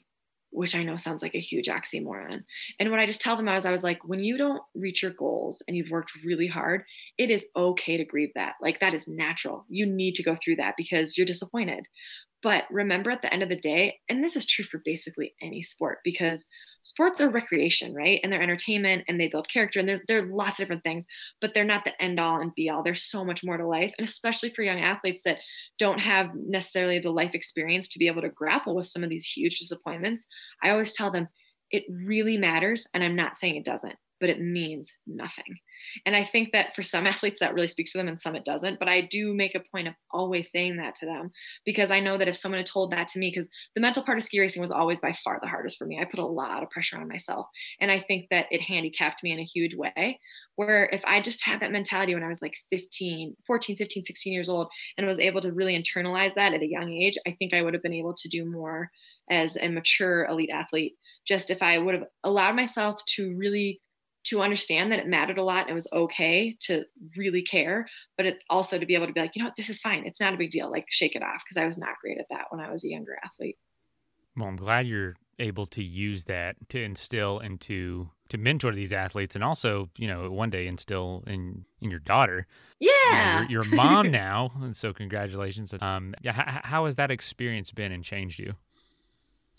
which 0.51 0.75
I 0.75 0.85
know 0.85 0.97
sounds 0.97 1.23
like 1.23 1.35
a 1.35 1.41
huge 1.41 1.67
oxymoron. 1.67 2.45
And 2.79 2.91
what 2.91 3.01
I 3.01 3.07
just 3.07 3.21
tell 3.21 3.37
them 3.37 3.49
is 3.49 3.67
I 3.67 3.73
was 3.73 3.83
like, 3.83 3.99
when 4.05 4.23
you 4.23 4.37
don't 4.39 4.63
reach 4.75 5.03
your 5.03 5.11
goals 5.13 5.63
and 5.67 5.77
you've 5.77 5.91
worked 5.91 6.13
really 6.25 6.47
hard, 6.47 6.85
it 7.19 7.31
is 7.31 7.49
okay 7.57 7.97
to 7.97 8.05
grieve 8.05 8.31
that. 8.37 8.55
Like 8.63 8.81
that 8.81 8.95
is 8.95 9.09
natural. 9.09 9.65
You 9.69 9.85
need 9.85 10.15
to 10.15 10.23
go 10.23 10.37
through 10.43 10.57
that 10.57 10.75
because 10.77 11.19
you're 11.19 11.27
disappointed. 11.27 11.87
But 12.45 12.65
remember 12.71 13.11
at 13.11 13.23
the 13.23 13.33
end 13.33 13.43
of 13.43 13.49
the 13.49 13.57
day, 13.57 14.01
and 14.11 14.23
this 14.23 14.37
is 14.37 14.45
true 14.47 14.67
for 14.67 14.83
basically 14.85 15.35
any 15.41 15.63
sport 15.63 16.01
because 16.05 16.47
sports 16.83 17.19
are 17.23 17.31
recreation, 17.31 17.95
right? 17.95 18.21
And 18.23 18.31
they're 18.31 18.43
entertainment 18.43 19.05
and 19.09 19.19
they 19.19 19.29
build 19.29 19.49
character 19.49 19.81
and 19.81 19.89
there's 19.89 20.03
there 20.09 20.19
are 20.19 20.27
lots 20.27 20.59
of 20.61 20.65
different 20.65 20.85
things, 20.85 21.07
but 21.41 21.55
they're 21.55 21.65
not 21.65 21.85
the 21.87 22.01
end 22.01 22.21
all 22.21 22.43
and 22.43 22.55
be 22.55 22.69
all. 22.69 22.83
There's 22.83 23.03
so 23.03 23.25
much 23.25 23.43
more 23.43 23.57
to 23.57 23.67
life. 23.67 23.95
And 23.99 24.07
especially 24.07 24.51
for 24.51 24.63
young 24.63 24.81
athletes 24.81 25.23
that 25.23 25.39
don't 25.79 26.01
have 26.01 26.33
necessarily 26.35 26.99
the 26.99 27.11
life 27.11 27.35
experience 27.35 27.89
to 27.89 27.99
be 27.99 28.09
able 28.09 28.21
to 28.23 28.29
grapple 28.29 28.77
with 28.77 28.87
some 28.89 29.03
of 29.03 29.09
these 29.09 29.25
huge 29.25 29.59
disappointments, 29.59 30.27
I 30.63 30.69
always 30.71 30.93
tell 30.93 31.11
them 31.11 31.29
it 31.71 31.85
really 31.89 32.37
matters. 32.37 32.87
And 32.93 33.03
I'm 33.03 33.17
not 33.17 33.37
saying 33.37 33.57
it 33.57 33.65
doesn't, 33.65 33.97
but 34.21 34.31
it 34.31 34.41
means 34.41 34.93
nothing. 35.07 35.59
And 36.07 36.17
I 36.17 36.25
think 36.25 36.53
that 36.53 36.75
for 36.75 36.83
some 36.83 37.07
athletes 37.15 37.41
that 37.41 37.55
really 37.55 37.67
speaks 37.67 37.93
to 37.93 37.99
them 37.99 38.09
and 38.09 38.19
some 38.19 38.37
it 38.37 38.45
doesn't. 38.45 38.79
But 38.79 38.89
I 38.89 39.01
do 39.01 39.35
make 39.35 39.55
a 39.55 39.63
point 39.73 39.89
of 39.89 39.95
always 40.13 40.51
saying 40.51 40.77
that 40.77 40.95
to 40.97 41.07
them 41.07 41.31
because 41.65 41.91
I 41.91 42.01
know 42.01 42.17
that 42.19 42.29
if 42.29 42.37
someone 42.37 42.59
had 42.59 42.67
told 42.67 42.93
that 42.93 43.09
to 43.09 43.19
me, 43.19 43.31
because 43.31 43.51
the 43.75 43.81
mental 43.81 44.03
part 44.03 44.19
of 44.19 44.25
ski 44.25 44.41
racing 44.41 44.61
was 44.61 44.71
always 44.71 45.01
by 45.01 45.13
far 45.13 45.39
the 45.41 45.49
hardest 45.49 45.79
for 45.79 45.87
me. 45.87 45.99
I 46.01 46.05
put 46.05 46.21
a 46.21 46.27
lot 46.27 46.63
of 46.63 46.71
pressure 46.71 46.99
on 46.99 47.09
myself. 47.09 47.47
And 47.81 47.91
I 47.91 48.01
think 48.01 48.27
that 48.31 48.47
it 48.51 48.63
handicapped 48.63 49.23
me 49.23 49.33
in 49.33 49.41
a 49.41 49.45
huge 49.45 49.75
way. 49.75 50.21
Where 50.57 50.89
if 50.93 51.05
I 51.05 51.21
just 51.21 51.45
had 51.45 51.61
that 51.61 51.73
mentality 51.73 52.15
when 52.15 52.23
I 52.23 52.29
was 52.29 52.41
like 52.41 52.55
15, 52.71 53.35
14, 53.45 53.77
15, 53.77 54.05
16 54.05 54.33
years 54.33 54.49
old 54.49 54.69
and 54.97 55.05
was 55.05 55.19
able 55.19 55.41
to 55.41 55.53
really 55.53 55.77
internalize 55.77 56.35
that 56.35 56.55
at 56.55 56.63
a 56.63 56.71
young 56.71 56.93
age, 56.93 57.19
I 57.27 57.33
think 57.33 57.53
I 57.53 57.63
would 57.63 57.75
have 57.75 57.83
been 57.83 57.93
able 57.93 58.15
to 58.15 58.29
do 58.29 58.49
more 58.49 58.91
as 59.29 59.57
a 59.57 59.69
mature 59.69 60.27
elite 60.27 60.51
athlete. 60.53 60.93
Just 61.27 61.51
if 61.51 61.61
I 61.61 61.79
would 61.79 61.95
have 61.95 62.05
allowed 62.23 62.55
myself 62.55 63.05
to 63.17 63.35
really 63.37 63.81
to 64.25 64.41
understand 64.41 64.91
that 64.91 64.99
it 64.99 65.07
mattered 65.07 65.39
a 65.39 65.43
lot 65.43 65.63
and 65.63 65.71
it 65.71 65.75
was 65.75 65.89
okay 65.93 66.57
to 66.61 66.85
really 67.17 67.43
care, 67.43 67.87
but 68.17 68.27
it 68.27 68.39
also 68.49 68.79
to 68.79 68.87
be 68.87 68.95
able 68.95 69.07
to 69.07 69.13
be 69.13 69.21
like, 69.21 69.37
you 69.37 69.43
know 69.43 69.49
what, 69.49 69.57
this 69.57 69.69
is 69.69 69.79
fine. 69.79 70.05
It's 70.07 70.21
not 70.21 70.35
a 70.35 70.39
big 70.39 70.51
deal. 70.51 70.71
Like 70.71 70.87
shake 70.89 71.15
it 71.15 71.23
off 71.23 71.43
because 71.45 71.57
I 71.57 71.67
was 71.67 71.79
not 71.79 71.99
great 72.01 72.19
at 72.19 72.27
that 72.31 72.47
when 72.51 72.61
I 72.61 72.71
was 72.71 72.85
a 72.85 72.89
younger 72.89 73.17
athlete. 73.23 73.59
Well, 74.37 74.49
I'm 74.49 74.57
glad 74.57 74.87
you're 74.87 75.15
able 75.39 75.67
to 75.67 75.83
use 75.83 76.25
that 76.25 76.57
to 76.71 76.83
instill 76.83 77.39
and 77.39 77.61
to 77.63 78.11
to 78.31 78.39
mentor 78.39 78.73
these 78.73 78.93
athletes 78.93 79.35
and 79.35 79.45
also, 79.45 79.91
you 79.99 80.09
know, 80.09 80.31
one 80.31 80.49
day 80.49 80.67
instill 80.67 81.23
in 81.27 81.65
in 81.81 81.91
your 81.91 82.01
daughter. 82.01 82.47
Yeah. 82.81 83.47
You 83.49 83.61
are 83.61 83.65
mom 83.65 84.11
now, 84.11 84.51
and 84.63 84.75
so 84.75 84.93
congratulations. 84.93 85.75
Um 85.81 86.15
yeah, 86.23 86.33
how, 86.33 86.61
how 86.65 86.85
has 86.87 86.97
that 86.97 87.11
experience 87.11 87.71
been 87.71 87.93
and 87.93 88.03
changed 88.03 88.39
you? 88.39 88.55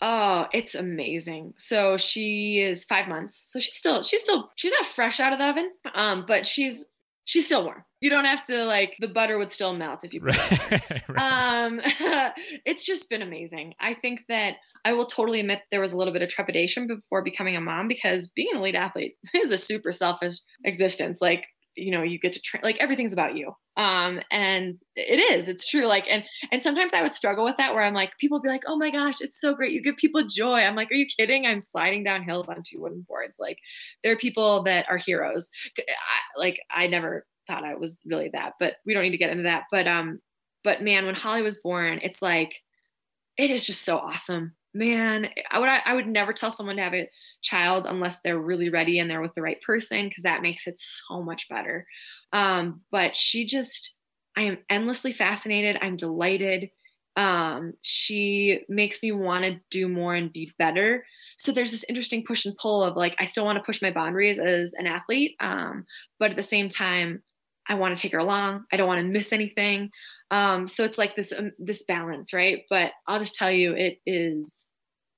Oh, 0.00 0.46
it's 0.52 0.74
amazing. 0.74 1.54
So 1.56 1.96
she 1.96 2.60
is 2.60 2.84
five 2.84 3.08
months. 3.08 3.42
So 3.50 3.58
she's 3.58 3.76
still 3.76 4.02
she's 4.02 4.20
still 4.20 4.50
she's 4.56 4.72
not 4.72 4.86
fresh 4.86 5.20
out 5.20 5.32
of 5.32 5.38
the 5.38 5.46
oven. 5.46 5.70
Um, 5.94 6.24
but 6.26 6.46
she's 6.46 6.84
she's 7.24 7.46
still 7.46 7.64
warm. 7.64 7.84
You 8.00 8.10
don't 8.10 8.24
have 8.24 8.46
to 8.46 8.64
like 8.64 8.96
the 9.00 9.08
butter 9.08 9.38
would 9.38 9.50
still 9.50 9.74
melt 9.74 10.04
if 10.04 10.12
you 10.12 10.20
put 10.20 10.36
it. 10.36 11.02
right. 11.08 11.64
Um, 11.66 11.80
it's 12.64 12.84
just 12.84 13.08
been 13.08 13.22
amazing. 13.22 13.74
I 13.80 13.94
think 13.94 14.20
that 14.28 14.56
I 14.84 14.92
will 14.92 15.06
totally 15.06 15.40
admit 15.40 15.62
there 15.70 15.80
was 15.80 15.92
a 15.92 15.98
little 15.98 16.12
bit 16.12 16.22
of 16.22 16.28
trepidation 16.28 16.86
before 16.86 17.22
becoming 17.22 17.56
a 17.56 17.60
mom 17.60 17.88
because 17.88 18.28
being 18.28 18.48
an 18.52 18.58
elite 18.58 18.74
athlete 18.74 19.16
is 19.34 19.50
a 19.50 19.58
super 19.58 19.92
selfish 19.92 20.36
existence. 20.64 21.20
Like 21.20 21.48
you 21.76 21.90
know 21.90 22.02
you 22.02 22.18
get 22.18 22.32
to 22.32 22.40
train 22.40 22.62
like 22.62 22.78
everything's 22.80 23.12
about 23.12 23.36
you. 23.36 23.52
Um 23.76 24.20
and 24.30 24.76
it 24.94 25.18
is 25.18 25.48
it's 25.48 25.68
true 25.68 25.86
like 25.86 26.06
and 26.10 26.24
and 26.50 26.62
sometimes 26.62 26.94
i 26.94 27.02
would 27.02 27.12
struggle 27.12 27.44
with 27.44 27.58
that 27.58 27.74
where 27.74 27.82
i'm 27.82 27.92
like 27.92 28.16
people 28.18 28.40
be 28.40 28.48
like 28.48 28.62
oh 28.66 28.76
my 28.76 28.90
gosh 28.90 29.20
it's 29.20 29.38
so 29.38 29.54
great 29.54 29.72
you 29.72 29.82
give 29.82 29.96
people 29.96 30.22
joy. 30.24 30.60
I'm 30.60 30.76
like 30.76 30.90
are 30.90 30.94
you 30.94 31.06
kidding? 31.06 31.46
I'm 31.46 31.60
sliding 31.60 32.04
down 32.04 32.22
hills 32.22 32.48
on 32.48 32.62
two 32.64 32.80
wooden 32.80 33.04
boards. 33.06 33.36
Like 33.38 33.58
there 34.02 34.12
are 34.12 34.16
people 34.16 34.62
that 34.64 34.86
are 34.88 34.96
heroes. 34.96 35.50
I, 35.78 36.38
like 36.38 36.60
i 36.70 36.86
never 36.86 37.26
thought 37.46 37.64
I 37.64 37.74
was 37.74 37.96
really 38.04 38.30
that, 38.32 38.54
but 38.58 38.76
we 38.84 38.94
don't 38.94 39.02
need 39.02 39.10
to 39.10 39.18
get 39.18 39.30
into 39.30 39.44
that. 39.44 39.64
But 39.70 39.86
um, 39.86 40.20
but 40.64 40.82
man, 40.82 41.06
when 41.06 41.14
Holly 41.14 41.42
was 41.42 41.60
born, 41.60 42.00
it's 42.02 42.22
like 42.22 42.62
it 43.36 43.50
is 43.50 43.66
just 43.66 43.82
so 43.82 43.98
awesome. 43.98 44.54
Man, 44.74 45.28
I 45.50 45.58
would 45.58 45.68
I 45.68 45.94
would 45.94 46.06
never 46.06 46.32
tell 46.32 46.50
someone 46.50 46.76
to 46.76 46.82
have 46.82 46.94
a 46.94 47.08
child 47.46 47.86
unless 47.88 48.20
they're 48.20 48.38
really 48.38 48.68
ready 48.68 48.98
and 48.98 49.10
they're 49.10 49.22
with 49.22 49.34
the 49.34 49.42
right 49.42 49.60
person 49.62 50.08
because 50.08 50.22
that 50.22 50.42
makes 50.42 50.66
it 50.66 50.78
so 50.78 51.22
much 51.22 51.48
better. 51.48 51.84
Um, 52.32 52.82
but 52.90 53.16
she 53.16 53.46
just 53.46 53.94
I 54.36 54.42
am 54.42 54.58
endlessly 54.68 55.12
fascinated. 55.12 55.78
I'm 55.80 55.96
delighted. 55.96 56.68
Um, 57.16 57.72
she 57.80 58.60
makes 58.68 59.02
me 59.02 59.10
want 59.10 59.44
to 59.44 59.56
do 59.70 59.88
more 59.88 60.14
and 60.14 60.30
be 60.30 60.52
better. 60.58 61.06
So 61.38 61.50
there's 61.50 61.70
this 61.70 61.86
interesting 61.88 62.24
push 62.24 62.44
and 62.44 62.54
pull 62.56 62.82
of 62.82 62.96
like 62.96 63.16
I 63.18 63.24
still 63.24 63.46
want 63.46 63.56
to 63.56 63.64
push 63.64 63.80
my 63.80 63.90
boundaries 63.90 64.38
as 64.38 64.74
an 64.74 64.86
athlete, 64.86 65.34
um, 65.40 65.86
but 66.18 66.30
at 66.30 66.36
the 66.36 66.42
same 66.42 66.68
time, 66.68 67.22
I 67.68 67.74
want 67.74 67.96
to 67.96 68.00
take 68.00 68.12
her 68.12 68.18
along. 68.18 68.64
I 68.72 68.76
don't 68.76 68.86
want 68.86 69.00
to 69.00 69.06
miss 69.06 69.32
anything. 69.32 69.90
Um, 70.30 70.66
so 70.66 70.84
it's 70.84 70.98
like 70.98 71.16
this 71.16 71.32
um, 71.36 71.52
this 71.58 71.84
balance, 71.84 72.32
right? 72.32 72.62
But 72.68 72.92
I'll 73.08 73.18
just 73.18 73.34
tell 73.34 73.50
you, 73.50 73.74
it 73.74 73.98
is. 74.06 74.66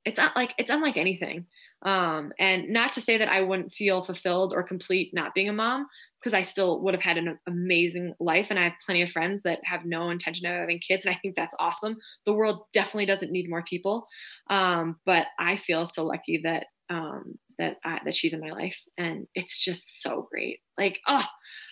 It's 0.05 0.19
not 0.19 0.37
like 0.37 0.55
it's 0.59 0.71
unlike 0.71 0.97
anything. 0.97 1.47
Um, 1.83 2.33
and 2.39 2.71
not 2.71 2.93
to 2.95 3.01
say 3.01 3.19
that 3.19 3.29
I 3.29 3.41
wouldn't 3.41 3.73
feel 3.73 4.03
fulfilled 4.03 4.53
or 4.55 4.63
complete 4.63 5.11
not 5.13 5.35
being 5.35 5.49
a 5.49 5.53
mom, 5.53 5.87
because 6.21 6.35
I 6.35 6.43
still 6.43 6.83
would 6.83 6.95
have 6.95 7.03
had 7.03 7.19
an 7.19 7.39
amazing 7.47 8.15
life. 8.19 8.49
And 8.51 8.59
I 8.59 8.65
have 8.65 8.73
plenty 8.85 9.03
of 9.03 9.11
friends 9.11 9.43
that 9.43 9.61
have 9.63 9.85
no 9.85 10.11
intention 10.11 10.47
of 10.47 10.55
having 10.55 10.81
kids. 10.81 11.07
And 11.07 11.15
I 11.15 11.19
think 11.23 11.37
that's 11.37 11.55
awesome. 11.61 11.97
The 12.27 12.33
world 12.33 12.63
definitely 12.73 13.07
doesn't 13.07 13.31
need 13.31 13.49
more 13.49 13.63
people. 13.63 14.05
Um, 14.51 14.97
but 15.07 15.27
I 15.39 15.55
feel 15.55 15.87
so 15.87 16.05
lucky 16.05 16.41
that, 16.43 16.67
um, 16.91 17.39
that, 17.59 17.77
I, 17.85 18.01
that 18.05 18.15
she's 18.15 18.33
in 18.33 18.41
my 18.41 18.51
life 18.51 18.81
and 18.97 19.27
it's 19.35 19.63
just 19.63 20.03
so 20.03 20.27
great. 20.31 20.59
Like, 20.77 20.99
oh, 21.07 21.27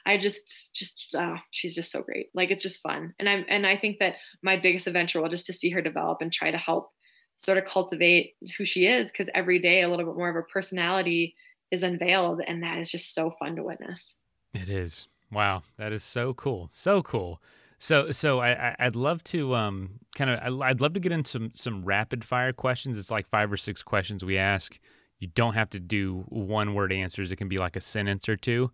I 0.04 0.18
just, 0.18 0.70
just, 0.74 1.06
oh, 1.16 1.36
she's 1.50 1.74
just 1.74 1.90
so 1.90 2.02
great. 2.02 2.26
Like, 2.34 2.50
it's 2.52 2.62
just 2.62 2.82
fun. 2.82 3.14
And 3.18 3.28
I'm, 3.28 3.44
and 3.48 3.66
I 3.66 3.76
think 3.76 3.98
that 3.98 4.14
my 4.42 4.56
biggest 4.56 4.86
adventure 4.86 5.20
will 5.20 5.28
just 5.28 5.46
to 5.46 5.52
see 5.52 5.70
her 5.70 5.82
develop 5.82 6.18
and 6.20 6.32
try 6.32 6.52
to 6.52 6.58
help 6.58 6.90
sort 7.36 7.58
of 7.58 7.64
cultivate 7.64 8.34
who 8.56 8.64
she 8.64 8.86
is. 8.86 9.10
Cause 9.12 9.30
every 9.34 9.58
day 9.58 9.82
a 9.82 9.88
little 9.88 10.06
bit 10.06 10.16
more 10.16 10.28
of 10.28 10.34
her 10.34 10.46
personality 10.52 11.34
is 11.70 11.82
unveiled. 11.82 12.40
And 12.46 12.62
that 12.62 12.78
is 12.78 12.90
just 12.90 13.14
so 13.14 13.30
fun 13.30 13.56
to 13.56 13.62
witness. 13.62 14.16
It 14.54 14.68
is. 14.68 15.08
Wow, 15.30 15.62
that 15.76 15.92
is 15.92 16.02
so 16.02 16.34
cool. 16.34 16.68
So 16.72 17.02
cool. 17.02 17.42
So, 17.78 18.10
so 18.10 18.40
I, 18.40 18.74
I'd 18.78 18.96
love 18.96 19.22
to 19.24 19.54
um, 19.54 20.00
kind 20.14 20.30
of, 20.30 20.62
I'd 20.62 20.80
love 20.80 20.94
to 20.94 21.00
get 21.00 21.12
into 21.12 21.30
some, 21.30 21.50
some 21.52 21.84
rapid 21.84 22.24
fire 22.24 22.52
questions. 22.52 22.98
It's 22.98 23.10
like 23.10 23.28
five 23.28 23.52
or 23.52 23.56
six 23.56 23.82
questions 23.82 24.24
we 24.24 24.38
ask. 24.38 24.78
You 25.18 25.28
don't 25.28 25.54
have 25.54 25.70
to 25.70 25.80
do 25.80 26.24
one 26.28 26.74
word 26.74 26.92
answers. 26.92 27.32
It 27.32 27.36
can 27.36 27.48
be 27.48 27.58
like 27.58 27.76
a 27.76 27.80
sentence 27.80 28.28
or 28.28 28.36
two. 28.36 28.70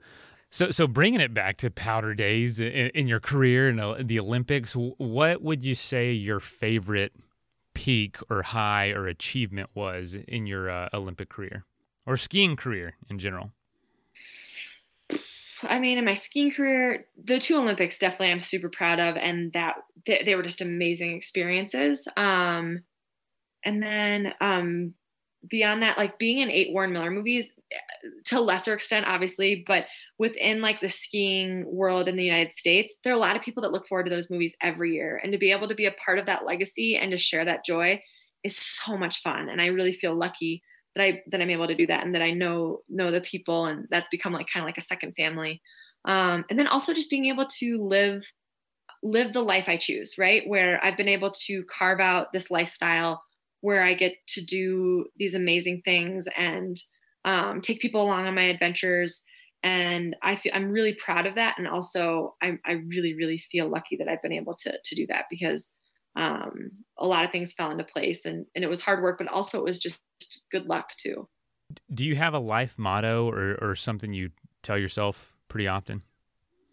So, 0.51 0.71
so 0.71 0.87
bringing 0.87 1.21
it 1.21 1.33
back 1.33 1.57
to 1.59 1.71
powder 1.71 2.15
days 2.15 2.61
in, 2.61 2.91
in 2.95 3.09
your 3.09 3.21
career 3.21 3.69
and 3.69 4.07
the 4.07 4.21
Olympics, 4.21 4.75
what 4.75 5.43
would 5.43 5.65
you 5.65 5.75
say 5.75 6.13
your 6.13 6.41
favorite 6.41 7.13
peak 7.75 8.19
or 8.31 8.43
high 8.43 8.91
or 8.91 9.07
achievement 9.07 9.71
was 9.75 10.17
in 10.29 10.47
your 10.47 10.71
uh, 10.71 10.89
Olympic 10.93 11.29
career 11.29 11.65
or 12.07 12.17
skiing 12.17 12.57
career 12.57 12.95
in 13.09 13.19
general? 13.19 13.53
I 15.63 15.79
mean, 15.79 15.99
in 15.99 16.05
my 16.05 16.15
skiing 16.15 16.51
career, 16.51 17.07
the 17.23 17.39
two 17.39 17.57
Olympics 17.57 17.99
definitely 17.99 18.33
I'm 18.33 18.41
super 18.41 18.69
proud 18.69 18.99
of, 18.99 19.17
and 19.17 19.53
that 19.53 19.77
they, 20.07 20.23
they 20.25 20.35
were 20.35 20.43
just 20.43 20.61
amazing 20.61 21.15
experiences. 21.15 22.09
Um, 22.17 22.83
and 23.65 23.83
then 23.83 24.33
um, 24.41 24.95
beyond 25.49 25.83
that, 25.83 25.99
like 25.99 26.19
being 26.19 26.39
in 26.39 26.51
eight 26.51 26.73
Warren 26.73 26.93
Miller 26.93 27.11
movies, 27.11 27.51
to 28.27 28.39
a 28.39 28.41
lesser 28.41 28.75
extent, 28.75 29.07
obviously, 29.07 29.65
but 29.67 29.87
within 30.19 30.61
like 30.61 30.81
the 30.81 30.89
skiing 30.89 31.65
world 31.67 32.09
in 32.09 32.17
the 32.17 32.25
United 32.25 32.53
States, 32.53 32.95
there 33.03 33.13
are 33.13 33.17
a 33.17 33.21
lot 33.21 33.37
of 33.37 33.43
people 33.43 33.63
that 33.63 33.73
look 33.73 33.87
forward 33.87 34.05
to 34.05 34.11
those 34.11 34.31
movies 34.31 34.57
every 34.63 34.93
year, 34.93 35.21
and 35.23 35.33
to 35.33 35.39
be 35.39 35.53
able 35.53 35.69
to 35.69 35.75
be 35.75 35.87
a 35.87 35.93
part 35.93 36.19
of 36.19 36.27
that 36.27 36.45
legacy 36.45 36.97
and 36.97 37.11
to 37.11 37.17
share 37.17 37.45
that 37.45 37.65
joy 37.65 38.01
is 38.45 38.57
so 38.57 38.97
much 38.97 39.23
fun. 39.23 39.49
And 39.49 39.61
I 39.61 39.67
really 39.67 39.93
feel 39.93 40.15
lucky 40.15 40.63
that 40.95 41.03
I 41.03 41.23
that 41.31 41.41
I'm 41.41 41.51
able 41.51 41.67
to 41.67 41.75
do 41.75 41.87
that 41.87 42.05
and 42.05 42.15
that 42.15 42.23
I 42.23 42.31
know 42.33 42.81
know 42.89 43.11
the 43.11 43.21
people 43.21 43.67
and 43.67 43.87
that's 43.91 44.11
become 44.11 44.33
like 44.33 44.49
kind 44.53 44.63
of 44.63 44.67
like 44.67 44.79
a 44.79 44.83
second 44.83 45.15
family. 45.15 45.63
Um, 46.05 46.45
and 46.51 46.59
then 46.59 46.67
also 46.67 46.93
just 46.93 47.11
being 47.11 47.27
able 47.27 47.47
to 47.47 47.79
live 47.79 48.31
live 49.03 49.33
the 49.33 49.43
life 49.43 49.69
I 49.69 49.77
choose, 49.77 50.17
right? 50.19 50.47
Where 50.47 50.85
I've 50.85 50.97
been 50.97 51.09
able 51.09 51.31
to 51.47 51.65
carve 51.65 52.01
out 52.01 52.33
this 52.33 52.51
lifestyle 52.51 53.23
where 53.63 53.83
I 53.83 53.95
get 53.95 54.15
to 54.27 54.45
do 54.45 55.07
these 55.17 55.35
amazing 55.35 55.81
things 55.85 56.29
and 56.37 56.77
um, 57.25 57.61
take 57.61 57.81
people 57.81 58.03
along 58.03 58.27
on 58.27 58.35
my 58.35 58.43
adventures. 58.43 59.23
And 59.63 60.17
I 60.23 60.35
feel 60.35 60.53
I'm 60.55 60.71
really 60.71 60.95
proud 60.95 61.27
of 61.27 61.37
that. 61.37 61.57
And 61.57 61.69
also 61.69 62.35
I, 62.43 62.59
I 62.67 62.73
really, 62.73 63.15
really 63.15 63.39
feel 63.39 63.71
lucky 63.71 63.97
that 63.97 64.09
I've 64.09 64.21
been 64.21 64.33
able 64.33 64.55
to, 64.55 64.73
to 64.85 64.95
do 64.97 65.07
that 65.07 65.27
because 65.31 65.77
um, 66.17 66.73
a 66.99 67.07
lot 67.07 67.25
of 67.25 67.31
things 67.31 67.53
fell 67.53 67.71
into 67.71 67.85
place 67.85 68.25
and, 68.27 68.45
and 68.55 68.65
it 68.65 68.69
was 68.69 68.81
hard 68.81 69.03
work, 69.03 69.19
but 69.19 69.29
also 69.29 69.59
it 69.59 69.65
was 69.65 69.79
just 69.79 70.01
good 70.51 70.67
luck 70.67 70.91
too. 70.99 71.29
Do 71.95 72.05
you 72.05 72.17
have 72.17 72.35
a 72.35 72.39
life 72.39 72.75
motto 72.77 73.31
or, 73.31 73.57
or 73.63 73.77
something 73.77 74.13
you 74.13 74.31
tell 74.63 74.77
yourself 74.77 75.33
pretty 75.49 75.69
often? 75.69 76.03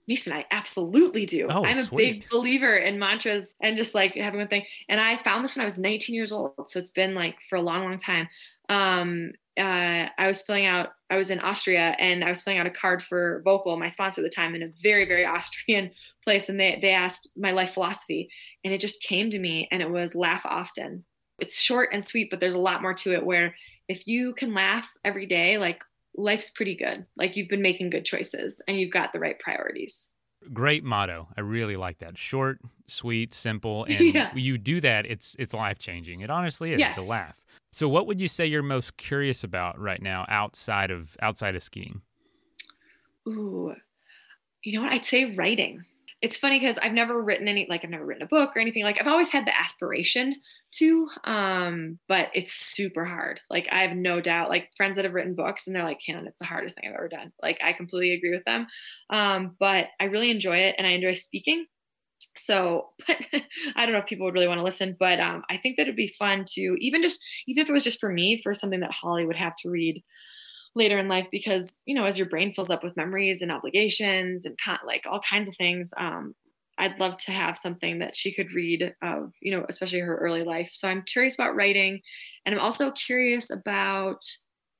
Mason, 0.10 0.34
I 0.34 0.44
absolutely 0.50 1.28
do. 1.28 1.48
Oh, 1.52 1.64
I'm 1.64 1.78
a 1.78 1.84
sweet. 1.84 2.22
big 2.22 2.30
believer 2.32 2.76
in 2.76 2.98
mantras 2.98 3.54
and 3.62 3.78
just 3.78 3.94
like 3.94 4.16
having 4.16 4.42
a 4.42 4.48
thing. 4.48 4.66
And 4.90 5.00
I 5.00 5.16
found 5.16 5.44
this 5.44 5.56
when 5.56 5.62
I 5.62 5.66
was 5.66 5.78
19 5.78 6.16
years 6.16 6.32
old. 6.32 6.68
So 6.68 6.80
it's 6.80 6.90
been 6.90 7.14
like 7.14 7.36
for 7.48 7.58
a 7.58 7.62
long, 7.62 7.84
long 7.84 8.00
time. 8.00 8.28
Um, 8.70 9.34
uh, 9.56 10.10
I 10.18 10.28
was 10.28 10.42
filling 10.42 10.66
out, 10.66 10.90
I 11.12 11.18
was 11.18 11.30
in 11.30 11.40
Austria 11.40 11.96
and 12.00 12.24
I 12.24 12.30
was 12.30 12.42
filling 12.42 12.58
out 12.58 12.66
a 12.66 12.72
card 12.72 13.04
for 13.04 13.44
Völkl, 13.46 13.78
my 13.78 13.88
sponsor 13.88 14.22
at 14.22 14.24
the 14.24 14.36
time, 14.36 14.56
in 14.56 14.64
a 14.64 14.72
very, 14.82 15.06
very 15.06 15.26
Austrian 15.28 15.92
place. 16.24 16.50
And 16.50 16.60
they, 16.60 16.80
they 16.82 16.92
asked 16.92 17.30
my 17.38 17.52
life 17.52 17.76
philosophy. 17.76 18.30
And 18.64 18.74
it 18.74 18.82
just 18.82 19.04
came 19.04 19.30
to 19.30 19.38
me 19.38 19.68
and 19.72 19.80
it 19.80 19.92
was 19.92 20.16
laugh 20.16 20.44
often 20.44 21.06
it's 21.42 21.58
short 21.58 21.90
and 21.94 22.04
sweet, 22.04 22.30
but 22.30 22.42
there's 22.42 22.54
a 22.54 22.60
lot 22.60 22.82
more 22.82 22.94
to 22.94 23.14
it 23.14 23.26
where 23.26 23.56
if 23.88 24.08
you 24.08 24.34
can 24.34 24.54
laugh 24.54 24.92
every 25.06 25.26
day, 25.26 25.58
like 25.58 25.84
life's 26.16 26.50
pretty 26.50 26.76
good. 26.76 27.06
Like 27.16 27.36
you've 27.38 27.50
been 27.50 27.62
making 27.62 27.90
good 27.92 28.06
choices 28.06 28.62
and 28.68 28.80
you've 28.80 28.92
got 28.92 29.14
the 29.14 29.20
right 29.20 29.40
priorities. 29.40 30.10
Great 30.54 30.84
motto. 30.84 31.28
I 31.38 31.42
really 31.42 31.76
like 31.76 32.00
that. 32.00 32.18
Short, 32.18 32.60
sweet, 32.88 33.34
simple, 33.34 33.84
and 33.90 34.02
Yeah. 34.16 34.34
you 34.36 34.58
do 34.58 34.80
that, 34.82 35.06
it's 35.06 35.36
it's 35.40 35.54
life 35.54 35.80
changing. 35.80 36.22
It 36.22 36.30
honestly 36.30 36.74
is 36.74 36.80
Yes. 36.80 36.96
to 36.96 37.04
laugh. 37.04 37.36
So, 37.72 37.88
what 37.90 38.08
would 38.08 38.20
you 38.22 38.28
say 38.28 38.46
you're 38.46 38.64
most 38.64 38.98
curious 38.98 39.44
about 39.44 39.78
right 39.80 40.02
now 40.02 40.26
outside 40.30 40.92
of 40.92 41.16
outside 41.22 41.56
of 41.56 41.62
skiing? 41.64 42.02
Ooh, 43.28 43.76
you 44.64 44.74
know 44.78 44.84
what? 44.84 44.94
I'd 44.94 45.06
say 45.06 45.26
writing. 45.26 45.86
It's 46.22 46.36
funny 46.36 46.60
because 46.60 46.78
I've 46.78 46.92
never 46.92 47.22
written 47.24 47.48
any, 47.48 47.66
like 47.70 47.86
I've 47.86 47.90
never 47.90 48.06
written 48.06 48.24
a 48.24 48.28
book 48.28 48.52
or 48.56 48.60
anything. 48.60 48.84
Like 48.84 49.00
I've 49.00 49.08
always 49.08 49.30
had 49.30 49.46
the 49.46 49.58
aspiration 49.58 50.36
to, 50.74 51.08
um, 51.24 51.98
but 52.10 52.28
it's 52.34 52.52
super 52.52 53.06
hard. 53.06 53.40
Like 53.50 53.70
I 53.72 53.84
have 53.84 53.96
no 53.96 54.20
doubt. 54.20 54.50
Like 54.50 54.70
friends 54.76 54.98
that 54.98 55.06
have 55.06 55.14
written 55.14 55.34
books 55.34 55.66
and 55.66 55.76
they're 55.76 55.84
like, 55.84 56.02
"Canon, 56.06 56.28
it's 56.28 56.38
the 56.38 56.46
hardest 56.46 56.76
thing 56.76 56.90
I've 56.90 56.96
ever 56.96 57.08
done." 57.08 57.32
Like 57.42 57.60
I 57.64 57.72
completely 57.72 58.14
agree 58.14 58.32
with 58.32 58.44
them. 58.44 58.68
Um, 59.10 59.56
but 59.60 59.88
I 60.00 60.06
really 60.06 60.30
enjoy 60.30 60.58
it 60.58 60.76
and 60.78 60.86
I 60.86 60.92
enjoy 60.92 61.14
speaking. 61.14 61.66
So, 62.38 62.90
but 63.08 63.18
I 63.76 63.86
don't 63.86 63.94
know 63.94 64.00
if 64.00 64.06
people 64.06 64.26
would 64.26 64.34
really 64.34 64.48
want 64.48 64.60
to 64.60 64.64
listen, 64.64 64.96
but 65.00 65.20
um, 65.20 65.44
I 65.50 65.58
think 65.58 65.78
that 65.78 65.84
it'd 65.84 65.96
be 65.96 66.14
fun 66.20 66.46
to 66.50 66.76
even 66.80 67.02
just, 67.02 67.20
even 67.48 67.62
if 67.62 67.70
it 67.70 67.74
was 67.74 67.84
just 67.84 68.00
for 68.00 68.12
me, 68.12 68.42
for 68.44 68.54
something 68.54 68.82
that 68.82 68.92
Holly 68.92 69.26
would 69.26 69.38
have 69.38 69.56
to 69.58 69.70
read 69.70 70.04
later 70.80 70.98
in 70.98 71.08
life 71.08 71.28
because 71.32 71.78
you 71.86 71.94
know 71.94 72.06
as 72.06 72.18
your 72.18 72.28
brain 72.28 72.52
fills 72.52 72.72
up 72.72 72.84
with 72.84 72.98
memories 72.98 73.42
and 73.42 73.52
obligations 73.52 74.46
and 74.46 74.58
con- 74.64 74.80
like 74.86 75.06
all 75.06 75.20
kinds 75.20 75.48
of 75.48 75.56
things 75.56 75.92
um, 75.98 76.34
i'd 76.80 77.00
love 77.00 77.16
to 77.18 77.32
have 77.32 77.56
something 77.56 78.00
that 78.00 78.16
she 78.16 78.34
could 78.34 78.52
read 78.54 78.94
of 79.04 79.34
you 79.42 79.52
know 79.52 79.66
especially 79.70 80.00
her 80.00 80.18
early 80.18 80.44
life. 80.44 80.70
So 80.72 80.88
i'm 80.88 81.04
curious 81.04 81.36
about 81.36 81.56
writing 81.56 82.02
and 82.46 82.56
i'm 82.56 82.62
also 82.62 82.90
curious 82.92 83.52
about 83.52 84.24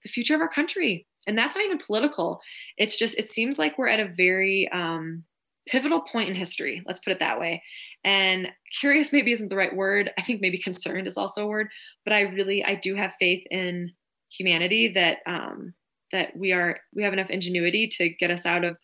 the 0.04 0.10
future 0.10 0.36
of 0.36 0.42
our 0.42 0.50
country. 0.50 1.06
And 1.28 1.38
that's 1.38 1.56
not 1.56 1.66
even 1.66 1.78
political. 1.78 2.40
It's 2.78 2.98
just 2.98 3.18
it 3.18 3.30
seems 3.30 3.60
like 3.60 3.78
we're 3.78 3.88
at 3.88 4.00
a 4.00 4.10
very 4.16 4.70
um, 4.72 5.24
pivotal 5.68 6.02
point 6.02 6.30
in 6.30 6.36
history. 6.36 6.82
Let's 6.86 7.00
put 7.00 7.12
it 7.12 7.20
that 7.20 7.40
way. 7.40 7.62
And 8.04 8.50
curious 8.80 9.14
maybe 9.14 9.32
isn't 9.32 9.50
the 9.50 9.56
right 9.58 9.76
word. 9.76 10.12
I 10.18 10.22
think 10.22 10.42
maybe 10.42 10.58
concerned 10.58 11.08
is 11.08 11.18
also 11.18 11.44
a 11.44 11.48
word. 11.48 11.70
But 12.06 12.14
i 12.14 12.22
really 12.22 12.64
i 12.64 12.76
do 12.76 12.96
have 12.96 13.14
faith 13.20 13.44
in 13.52 13.92
humanity 14.32 14.92
that 14.94 15.18
um, 15.26 15.74
that 16.12 16.36
we 16.36 16.52
are 16.52 16.78
we 16.94 17.04
have 17.04 17.14
enough 17.14 17.30
ingenuity 17.30 17.88
to 17.88 18.10
get 18.10 18.32
us 18.32 18.46
out 18.46 18.64
of 18.64 18.78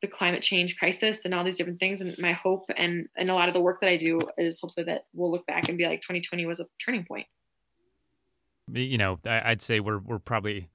the 0.00 0.06
climate 0.06 0.42
change 0.42 0.76
crisis 0.78 1.24
and 1.24 1.34
all 1.34 1.44
these 1.44 1.56
different 1.56 1.80
things. 1.80 2.00
And 2.00 2.16
my 2.18 2.32
hope 2.32 2.64
and 2.76 3.08
and 3.16 3.30
a 3.30 3.34
lot 3.34 3.48
of 3.48 3.54
the 3.54 3.60
work 3.60 3.80
that 3.80 3.90
i 3.90 3.96
do 3.96 4.20
is 4.36 4.60
hopefully 4.60 4.84
that 4.84 5.06
we'll 5.12 5.30
look 5.30 5.46
back 5.46 5.68
and 5.68 5.78
be 5.78 5.86
like 5.86 6.00
2020 6.00 6.46
was 6.46 6.60
a 6.60 6.66
turning 6.84 7.04
point. 7.04 7.26
You 8.72 8.98
know, 8.98 9.18
I'd 9.24 9.62
say 9.62 9.80
we're 9.80 9.98
we're 9.98 10.18
probably 10.18 10.68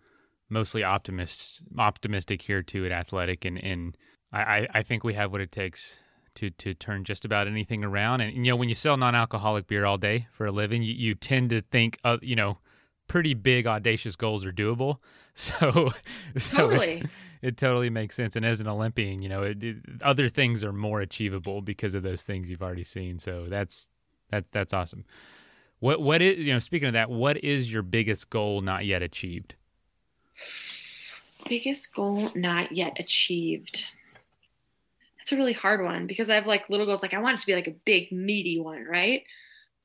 mostly 0.49 0.83
optimists 0.83 1.61
optimistic 1.77 2.41
here 2.41 2.63
too 2.63 2.85
at 2.85 2.91
Athletic, 2.91 3.45
and 3.45 3.63
and 3.63 3.97
I 4.31 4.67
I- 4.73 4.83
think 4.83 5.03
we 5.03 5.13
have 5.13 5.31
what 5.31 5.41
it 5.41 5.51
takes 5.51 5.99
to 6.35 6.49
to 6.49 6.73
turn 6.73 7.03
just 7.03 7.23
about 7.23 7.47
anything 7.47 7.83
around. 7.83 8.21
And 8.21 8.33
you 8.33 8.51
know, 8.51 8.55
when 8.55 8.69
you 8.69 8.75
sell 8.75 8.97
non-alcoholic 8.97 9.67
beer 9.67 9.85
all 9.85 9.97
day 9.97 10.27
for 10.31 10.47
a 10.47 10.51
living, 10.51 10.81
you, 10.81 10.93
you 10.93 11.15
tend 11.15 11.51
to 11.51 11.61
think, 11.61 11.99
uh, 12.03 12.17
you 12.21 12.35
know, 12.35 12.57
pretty 13.07 13.33
big, 13.33 13.67
audacious 13.67 14.15
goals 14.15 14.45
are 14.45 14.51
doable. 14.53 14.97
So, 15.35 15.89
so 16.37 16.57
Totally. 16.57 17.03
it 17.41 17.57
totally 17.57 17.89
makes 17.89 18.15
sense. 18.15 18.35
And 18.35 18.45
as 18.45 18.59
an 18.59 18.67
Olympian, 18.67 19.23
you 19.23 19.29
know, 19.29 19.41
it, 19.41 19.63
it, 19.63 19.77
other 20.03 20.29
things 20.29 20.63
are 20.63 20.71
more 20.71 21.01
achievable 21.01 21.63
because 21.63 21.95
of 21.95 22.03
those 22.03 22.21
things 22.21 22.51
you've 22.51 22.61
already 22.61 22.83
seen. 22.83 23.17
So 23.17 23.47
that's 23.49 23.89
that's 24.29 24.47
that's 24.51 24.73
awesome. 24.75 25.05
What 25.79 26.03
what 26.03 26.21
is 26.21 26.37
you 26.37 26.53
know? 26.53 26.59
Speaking 26.59 26.87
of 26.87 26.93
that, 26.93 27.09
what 27.09 27.43
is 27.43 27.73
your 27.73 27.81
biggest 27.81 28.29
goal 28.29 28.61
not 28.61 28.85
yet 28.85 29.01
achieved? 29.01 29.55
Biggest 31.49 31.95
goal 31.95 32.29
not 32.35 32.71
yet 32.71 32.95
achieved. 32.99 33.87
That's 35.17 35.31
a 35.31 35.35
really 35.35 35.53
hard 35.53 35.83
one 35.83 36.05
because 36.05 36.29
I 36.29 36.35
have 36.35 36.45
like 36.45 36.69
little 36.69 36.85
goals. 36.85 37.01
Like 37.01 37.15
I 37.15 37.19
want 37.19 37.39
it 37.39 37.41
to 37.41 37.47
be 37.47 37.55
like 37.55 37.67
a 37.67 37.75
big 37.85 38.11
meaty 38.11 38.59
one, 38.59 38.85
right? 38.85 39.23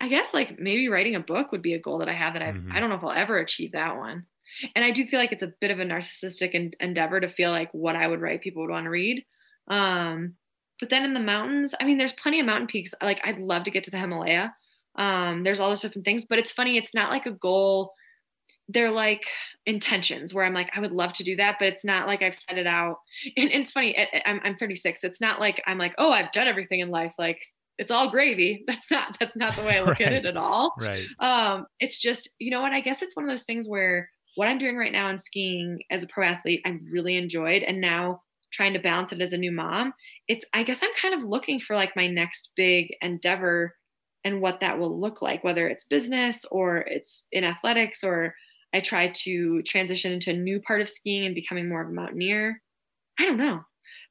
I 0.00 0.08
guess 0.08 0.32
like 0.32 0.58
maybe 0.58 0.88
writing 0.88 1.14
a 1.16 1.20
book 1.20 1.50
would 1.52 1.62
be 1.62 1.74
a 1.74 1.80
goal 1.80 1.98
that 1.98 2.08
I 2.08 2.12
have 2.14 2.34
that 2.34 2.42
I 2.42 2.52
Mhm. 2.52 2.72
I 2.72 2.80
don't 2.80 2.88
know 2.90 2.96
if 2.96 3.04
I'll 3.04 3.10
ever 3.12 3.38
achieve 3.38 3.72
that 3.72 3.96
one. 3.96 4.26
And 4.74 4.84
I 4.84 4.90
do 4.92 5.04
feel 5.04 5.20
like 5.20 5.32
it's 5.32 5.42
a 5.42 5.52
bit 5.60 5.70
of 5.70 5.80
a 5.80 5.84
narcissistic 5.84 6.54
en- 6.54 6.72
endeavor 6.80 7.20
to 7.20 7.28
feel 7.28 7.50
like 7.50 7.70
what 7.72 7.96
I 7.96 8.06
would 8.06 8.20
write 8.20 8.40
people 8.40 8.62
would 8.62 8.70
want 8.70 8.84
to 8.84 8.90
read. 8.90 9.24
Um, 9.68 10.36
but 10.80 10.88
then 10.88 11.04
in 11.04 11.14
the 11.14 11.20
mountains, 11.20 11.74
I 11.80 11.84
mean, 11.84 11.98
there's 11.98 12.12
plenty 12.14 12.40
of 12.40 12.46
mountain 12.46 12.66
peaks. 12.68 12.94
Like 13.02 13.20
I'd 13.26 13.38
love 13.38 13.64
to 13.64 13.70
get 13.70 13.84
to 13.84 13.90
the 13.90 13.98
Himalaya. 13.98 14.54
Um, 14.96 15.42
there's 15.42 15.60
all 15.60 15.68
those 15.68 15.82
different 15.82 16.04
things, 16.04 16.24
but 16.26 16.38
it's 16.38 16.52
funny. 16.52 16.76
It's 16.76 16.94
not 16.94 17.10
like 17.10 17.26
a 17.26 17.30
goal. 17.32 17.92
They're 18.68 18.90
like 18.90 19.26
intentions 19.66 20.32
where 20.34 20.44
I'm 20.44 20.54
like, 20.54 20.70
I 20.76 20.80
would 20.80 20.92
love 20.92 21.12
to 21.14 21.24
do 21.24 21.36
that, 21.36 21.56
but 21.58 21.68
it's 21.68 21.84
not 21.84 22.06
like 22.06 22.22
I've 22.22 22.34
set 22.34 22.58
it 22.58 22.66
out. 22.66 22.96
And, 23.36 23.50
and 23.50 23.62
it's 23.62 23.72
funny. 23.72 23.98
I- 23.98 24.22
I'm, 24.26 24.40
I'm 24.44 24.56
36. 24.56 25.04
It's 25.04 25.20
not 25.20 25.40
like 25.40 25.62
I'm 25.66 25.78
like, 25.78 25.94
oh, 25.98 26.10
I've 26.12 26.32
done 26.32 26.46
everything 26.48 26.80
in 26.80 26.90
life. 26.90 27.14
Like 27.18 27.40
it's 27.78 27.90
all 27.90 28.10
gravy. 28.10 28.64
That's 28.66 28.90
not. 28.90 29.16
That's 29.20 29.36
not 29.36 29.56
the 29.56 29.62
way 29.62 29.78
I 29.78 29.82
look 29.82 30.00
at 30.00 30.12
it 30.12 30.26
at 30.26 30.36
all 30.36 30.74
Right. 30.78 31.06
um 31.20 31.66
it's 31.80 31.98
just 31.98 32.28
you 32.38 32.50
know 32.50 32.60
what 32.60 32.72
i 32.72 32.80
guess 32.80 33.02
it's 33.02 33.14
one 33.16 33.24
of 33.24 33.30
those 33.30 33.44
things 33.44 33.66
where 33.68 34.08
what 34.36 34.48
i'm 34.48 34.58
doing 34.58 34.76
right 34.76 34.92
now 34.92 35.08
in 35.10 35.18
skiing 35.18 35.78
as 35.90 36.02
a 36.02 36.06
pro 36.08 36.26
athlete 36.26 36.60
i 36.66 36.76
really 36.92 37.16
enjoyed 37.16 37.62
and 37.62 37.80
now 37.80 38.20
trying 38.52 38.72
to 38.72 38.78
balance 38.78 39.12
it 39.12 39.20
as 39.20 39.32
a 39.32 39.38
new 39.38 39.50
mom 39.52 39.92
it's 40.28 40.44
i 40.54 40.62
guess 40.62 40.82
i'm 40.82 40.92
kind 41.00 41.14
of 41.14 41.22
looking 41.22 41.58
for 41.58 41.74
like 41.76 41.94
my 41.96 42.06
next 42.06 42.52
big 42.56 42.88
endeavor 43.00 43.74
and 44.24 44.40
what 44.40 44.60
that 44.60 44.78
will 44.78 44.98
look 45.00 45.22
like 45.22 45.42
whether 45.44 45.68
it's 45.68 45.84
business 45.84 46.44
or 46.50 46.78
it's 46.78 47.26
in 47.32 47.44
athletics 47.44 48.02
or 48.04 48.34
i 48.74 48.80
try 48.80 49.08
to 49.08 49.62
transition 49.62 50.12
into 50.12 50.30
a 50.30 50.34
new 50.34 50.60
part 50.60 50.80
of 50.80 50.88
skiing 50.88 51.24
and 51.26 51.34
becoming 51.34 51.68
more 51.68 51.82
of 51.82 51.88
a 51.88 51.92
mountaineer 51.92 52.60
i 53.18 53.24
don't 53.24 53.38
know 53.38 53.60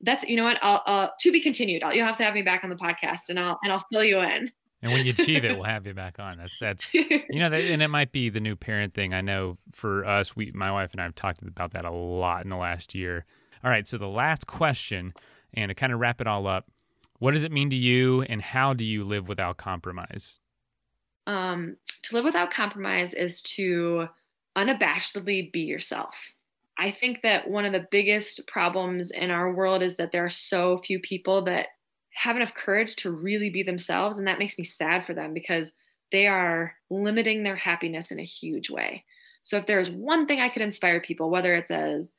that's 0.02 0.24
you 0.26 0.36
know 0.36 0.44
what 0.44 0.58
i'll 0.62 0.84
uh, 0.86 1.08
to 1.20 1.32
be 1.32 1.42
continued 1.42 1.84
I'll, 1.84 1.94
you'll 1.94 2.06
have 2.06 2.18
to 2.18 2.24
have 2.24 2.34
me 2.34 2.42
back 2.42 2.64
on 2.64 2.70
the 2.70 2.76
podcast 2.76 3.30
and 3.30 3.40
i'll 3.40 3.60
and 3.64 3.72
i'll 3.72 3.86
fill 3.92 4.04
you 4.04 4.20
in 4.20 4.52
And 4.82 4.92
when 4.92 5.06
you 5.08 5.14
achieve 5.18 5.44
it, 5.44 5.54
we'll 5.56 5.64
have 5.64 5.88
you 5.88 5.96
back 5.96 6.20
on. 6.20 6.38
That's 6.38 6.60
that's 6.60 6.94
you 6.94 7.40
know, 7.40 7.50
that, 7.50 7.62
and 7.62 7.82
it 7.82 7.88
might 7.88 8.12
be 8.12 8.30
the 8.30 8.40
new 8.40 8.56
parent 8.56 8.94
thing. 8.94 9.12
I 9.12 9.22
know 9.22 9.58
for 9.74 10.06
us, 10.06 10.36
we, 10.36 10.52
my 10.52 10.72
wife 10.72 10.92
and 10.92 11.02
I 11.02 11.06
have 11.06 11.16
talked 11.16 11.42
about 11.42 11.74
that 11.74 11.84
a 11.84 11.90
lot 11.90 12.44
in 12.44 12.52
the 12.52 12.58
last 12.58 12.94
year. 12.94 13.26
All 13.64 13.72
right, 13.72 13.88
so 13.88 13.98
the 13.98 14.08
last 14.08 14.46
question, 14.46 15.16
and 15.56 15.70
to 15.70 15.74
kind 15.74 15.92
of 15.92 16.00
wrap 16.00 16.22
it 16.22 16.28
all 16.28 16.46
up, 16.46 16.70
what 17.18 17.34
does 17.34 17.44
it 17.44 17.52
mean 17.52 17.72
to 17.72 17.76
you, 17.76 18.22
and 18.22 18.40
how 18.40 18.76
do 18.76 18.84
you 18.84 19.04
live 19.04 19.28
without 19.28 19.58
compromise? 19.58 20.36
um, 21.28 21.76
to 22.04 22.16
live 22.16 22.24
without 22.24 22.52
compromise 22.52 23.14
is 23.14 23.42
to 23.42 24.08
unabashedly 24.58 25.52
be 25.52 25.60
yourself. 25.60 26.34
I 26.78 26.92
think 26.92 27.22
that 27.24 27.50
one 27.50 27.66
of 27.66 27.74
the 27.74 27.88
biggest 27.90 28.48
problems 28.48 29.12
in 29.12 29.32
our 29.32 29.52
world 29.52 29.82
is 29.82 29.98
that 29.98 30.12
there 30.12 30.26
are 30.26 30.30
so 30.30 30.78
few 30.78 31.00
people 31.00 31.44
that 31.44 31.68
have 32.14 32.36
enough 32.36 32.54
courage 32.54 32.96
to 32.98 33.12
really 33.12 33.50
be 33.50 33.64
themselves. 33.64 34.18
And 34.18 34.28
that 34.28 34.40
makes 34.40 34.58
me 34.58 34.64
sad 34.64 35.04
for 35.04 35.14
them 35.14 35.34
because 35.34 35.74
they 36.12 36.28
are 36.28 36.74
limiting 36.90 37.44
their 37.44 37.56
happiness 37.56 38.12
in 38.12 38.20
a 38.20 38.24
huge 38.24 38.70
way. 38.70 39.04
So, 39.44 39.58
if 39.58 39.66
there's 39.66 39.90
one 39.90 40.28
thing 40.28 40.40
I 40.40 40.50
could 40.50 40.62
inspire 40.62 41.00
people, 41.00 41.30
whether 41.30 41.54
it's 41.56 41.72
as 41.72 42.14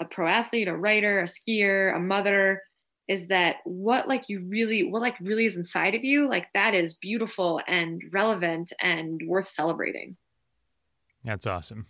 a 0.00 0.04
pro 0.04 0.26
athlete, 0.26 0.68
a 0.68 0.76
writer, 0.76 1.20
a 1.20 1.24
skier, 1.24 1.94
a 1.94 1.98
mother, 1.98 2.62
is 3.08 3.28
that 3.28 3.56
what 3.64 4.08
like 4.08 4.28
you 4.28 4.44
really 4.48 4.82
what 4.82 5.00
like 5.00 5.16
really 5.20 5.46
is 5.46 5.56
inside 5.56 5.94
of 5.94 6.04
you 6.04 6.28
like 6.28 6.48
that 6.54 6.74
is 6.74 6.94
beautiful 6.94 7.60
and 7.68 8.02
relevant 8.12 8.72
and 8.80 9.22
worth 9.26 9.46
celebrating 9.46 10.16
That's 11.24 11.46
awesome. 11.46 11.86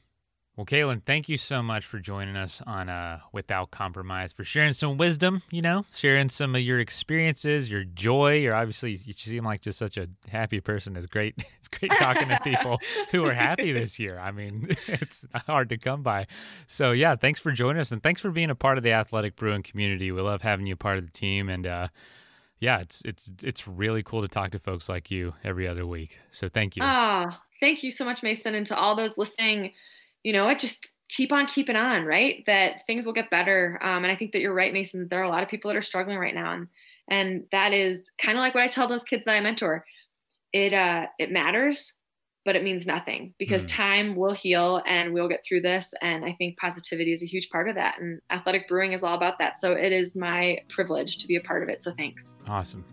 Well, 0.57 0.65
Kaylin, 0.65 1.03
thank 1.05 1.29
you 1.29 1.37
so 1.37 1.63
much 1.63 1.85
for 1.85 1.99
joining 1.99 2.35
us 2.35 2.63
on 2.67 2.89
uh, 2.89 3.21
Without 3.31 3.71
Compromise, 3.71 4.33
for 4.33 4.43
sharing 4.43 4.73
some 4.73 4.97
wisdom, 4.97 5.43
you 5.51 5.61
know, 5.61 5.85
sharing 5.95 6.31
some 6.31 6.55
of 6.55 6.63
your 6.63 6.81
experiences, 6.81 7.71
your 7.71 7.85
joy. 7.85 8.39
You're 8.39 8.55
obviously, 8.55 8.93
you 8.93 9.13
seem 9.13 9.45
like 9.45 9.61
just 9.61 9.79
such 9.79 9.99
a 9.99 10.09
happy 10.29 10.61
person. 10.61 10.97
It's 10.97 11.07
great. 11.07 11.35
It's 11.67 11.81
great 11.81 11.99
talking 11.99 12.29
to 12.29 12.39
people 12.45 12.79
who 13.11 13.27
are 13.27 13.35
happy 13.35 13.73
this 13.73 13.99
year. 13.99 14.21
I 14.21 14.31
mean, 14.31 14.77
it's 14.87 15.27
hard 15.49 15.69
to 15.71 15.77
come 15.77 16.05
by. 16.05 16.27
So, 16.69 16.93
yeah, 16.93 17.17
thanks 17.17 17.41
for 17.41 17.51
joining 17.51 17.81
us 17.81 17.91
and 17.91 18.01
thanks 18.01 18.21
for 18.21 18.31
being 18.31 18.51
a 18.51 18.55
part 18.55 18.79
of 18.79 18.85
the 18.85 18.93
Athletic 18.93 19.35
Brewing 19.35 19.65
community. 19.65 20.13
We 20.13 20.23
love 20.23 20.43
having 20.43 20.69
you 20.69 20.77
part 20.77 20.99
of 20.99 21.07
the 21.07 21.11
team. 21.11 21.49
And, 21.49 21.67
uh, 21.67 21.89
yeah, 22.61 22.79
it's 22.79 23.03
it's 23.05 23.33
it's 23.43 23.67
really 23.67 24.05
cool 24.05 24.23
to 24.23 24.29
talk 24.29 24.53
to 24.53 24.61
folks 24.61 24.89
like 24.89 25.11
you 25.11 25.35
every 25.43 25.67
other 25.67 25.85
week. 25.85 26.17
So 26.31 26.49
thank 26.49 26.77
you. 26.77 26.83
oh 26.85 27.27
thank 27.61 27.83
you 27.83 27.91
so 27.91 28.05
much 28.05 28.23
mason 28.23 28.55
and 28.55 28.67
to 28.67 28.77
all 28.79 28.95
those 28.95 29.19
listening 29.19 29.73
you 30.27 30.33
know 30.33 30.45
what 30.45 30.59
just 30.59 30.89
keep 31.09 31.31
on 31.33 31.47
keeping 31.47 31.77
on 31.77 32.05
right 32.05 32.43
that 32.47 32.85
things 32.87 33.07
will 33.07 33.13
get 33.13 33.31
better 33.31 33.79
um, 33.81 34.03
and 34.05 34.11
i 34.13 34.17
think 34.17 34.33
that 34.33 34.41
you're 34.41 34.53
right 34.63 34.73
mason 34.73 35.07
there 35.09 35.21
are 35.21 35.29
a 35.31 35.35
lot 35.37 35.43
of 35.45 35.49
people 35.49 35.69
that 35.69 35.77
are 35.77 35.83
struggling 35.83 36.19
right 36.19 36.35
now 36.35 36.53
and 36.53 36.67
and 37.09 37.45
that 37.53 37.73
is 37.73 38.11
kind 38.21 38.37
of 38.37 38.43
like 38.43 38.55
what 38.55 38.65
i 38.65 38.67
tell 38.67 38.89
those 38.89 39.05
kids 39.05 39.25
that 39.25 39.35
i 39.37 39.41
mentor 39.41 39.85
it 40.53 40.75
uh 40.75 41.07
it 41.19 41.31
matters 41.31 41.95
but 42.45 42.57
it 42.57 42.63
means 42.65 42.87
nothing 42.87 43.35
because 43.39 43.65
Mm. 43.65 43.69
time 43.85 44.17
will 44.17 44.33
heal 44.35 44.83
and 44.87 45.13
we'll 45.13 45.29
get 45.29 45.45
through 45.47 45.61
this 45.61 45.95
and 46.03 46.25
i 46.25 46.33
think 46.33 46.59
positivity 46.59 47.13
is 47.13 47.23
a 47.23 47.27
huge 47.27 47.49
part 47.51 47.69
of 47.69 47.77
that 47.77 47.95
and 48.01 48.21
athletic 48.31 48.67
brewing 48.69 48.93
is 48.93 49.05
all 49.05 49.15
about 49.15 49.39
that 49.39 49.57
so 49.57 49.73
it 49.73 49.93
is 49.93 50.17
my 50.17 50.59
privilege 50.69 51.19
to 51.19 51.27
be 51.29 51.37
a 51.37 51.41
part 51.41 51.63
of 51.63 51.69
it 51.69 51.81
so 51.81 51.93
thanks 51.93 52.37
Awesome. 52.49 52.85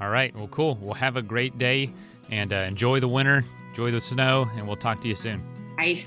All 0.00 0.08
right. 0.08 0.34
Well, 0.34 0.48
cool. 0.48 0.78
We'll 0.80 0.94
have 0.94 1.16
a 1.16 1.22
great 1.22 1.58
day 1.58 1.90
and 2.30 2.54
uh, 2.54 2.56
enjoy 2.56 3.00
the 3.00 3.08
winter, 3.08 3.44
enjoy 3.68 3.90
the 3.90 4.00
snow, 4.00 4.48
and 4.56 4.66
we'll 4.66 4.76
talk 4.76 5.02
to 5.02 5.08
you 5.08 5.14
soon. 5.14 5.42
bye 5.76 6.06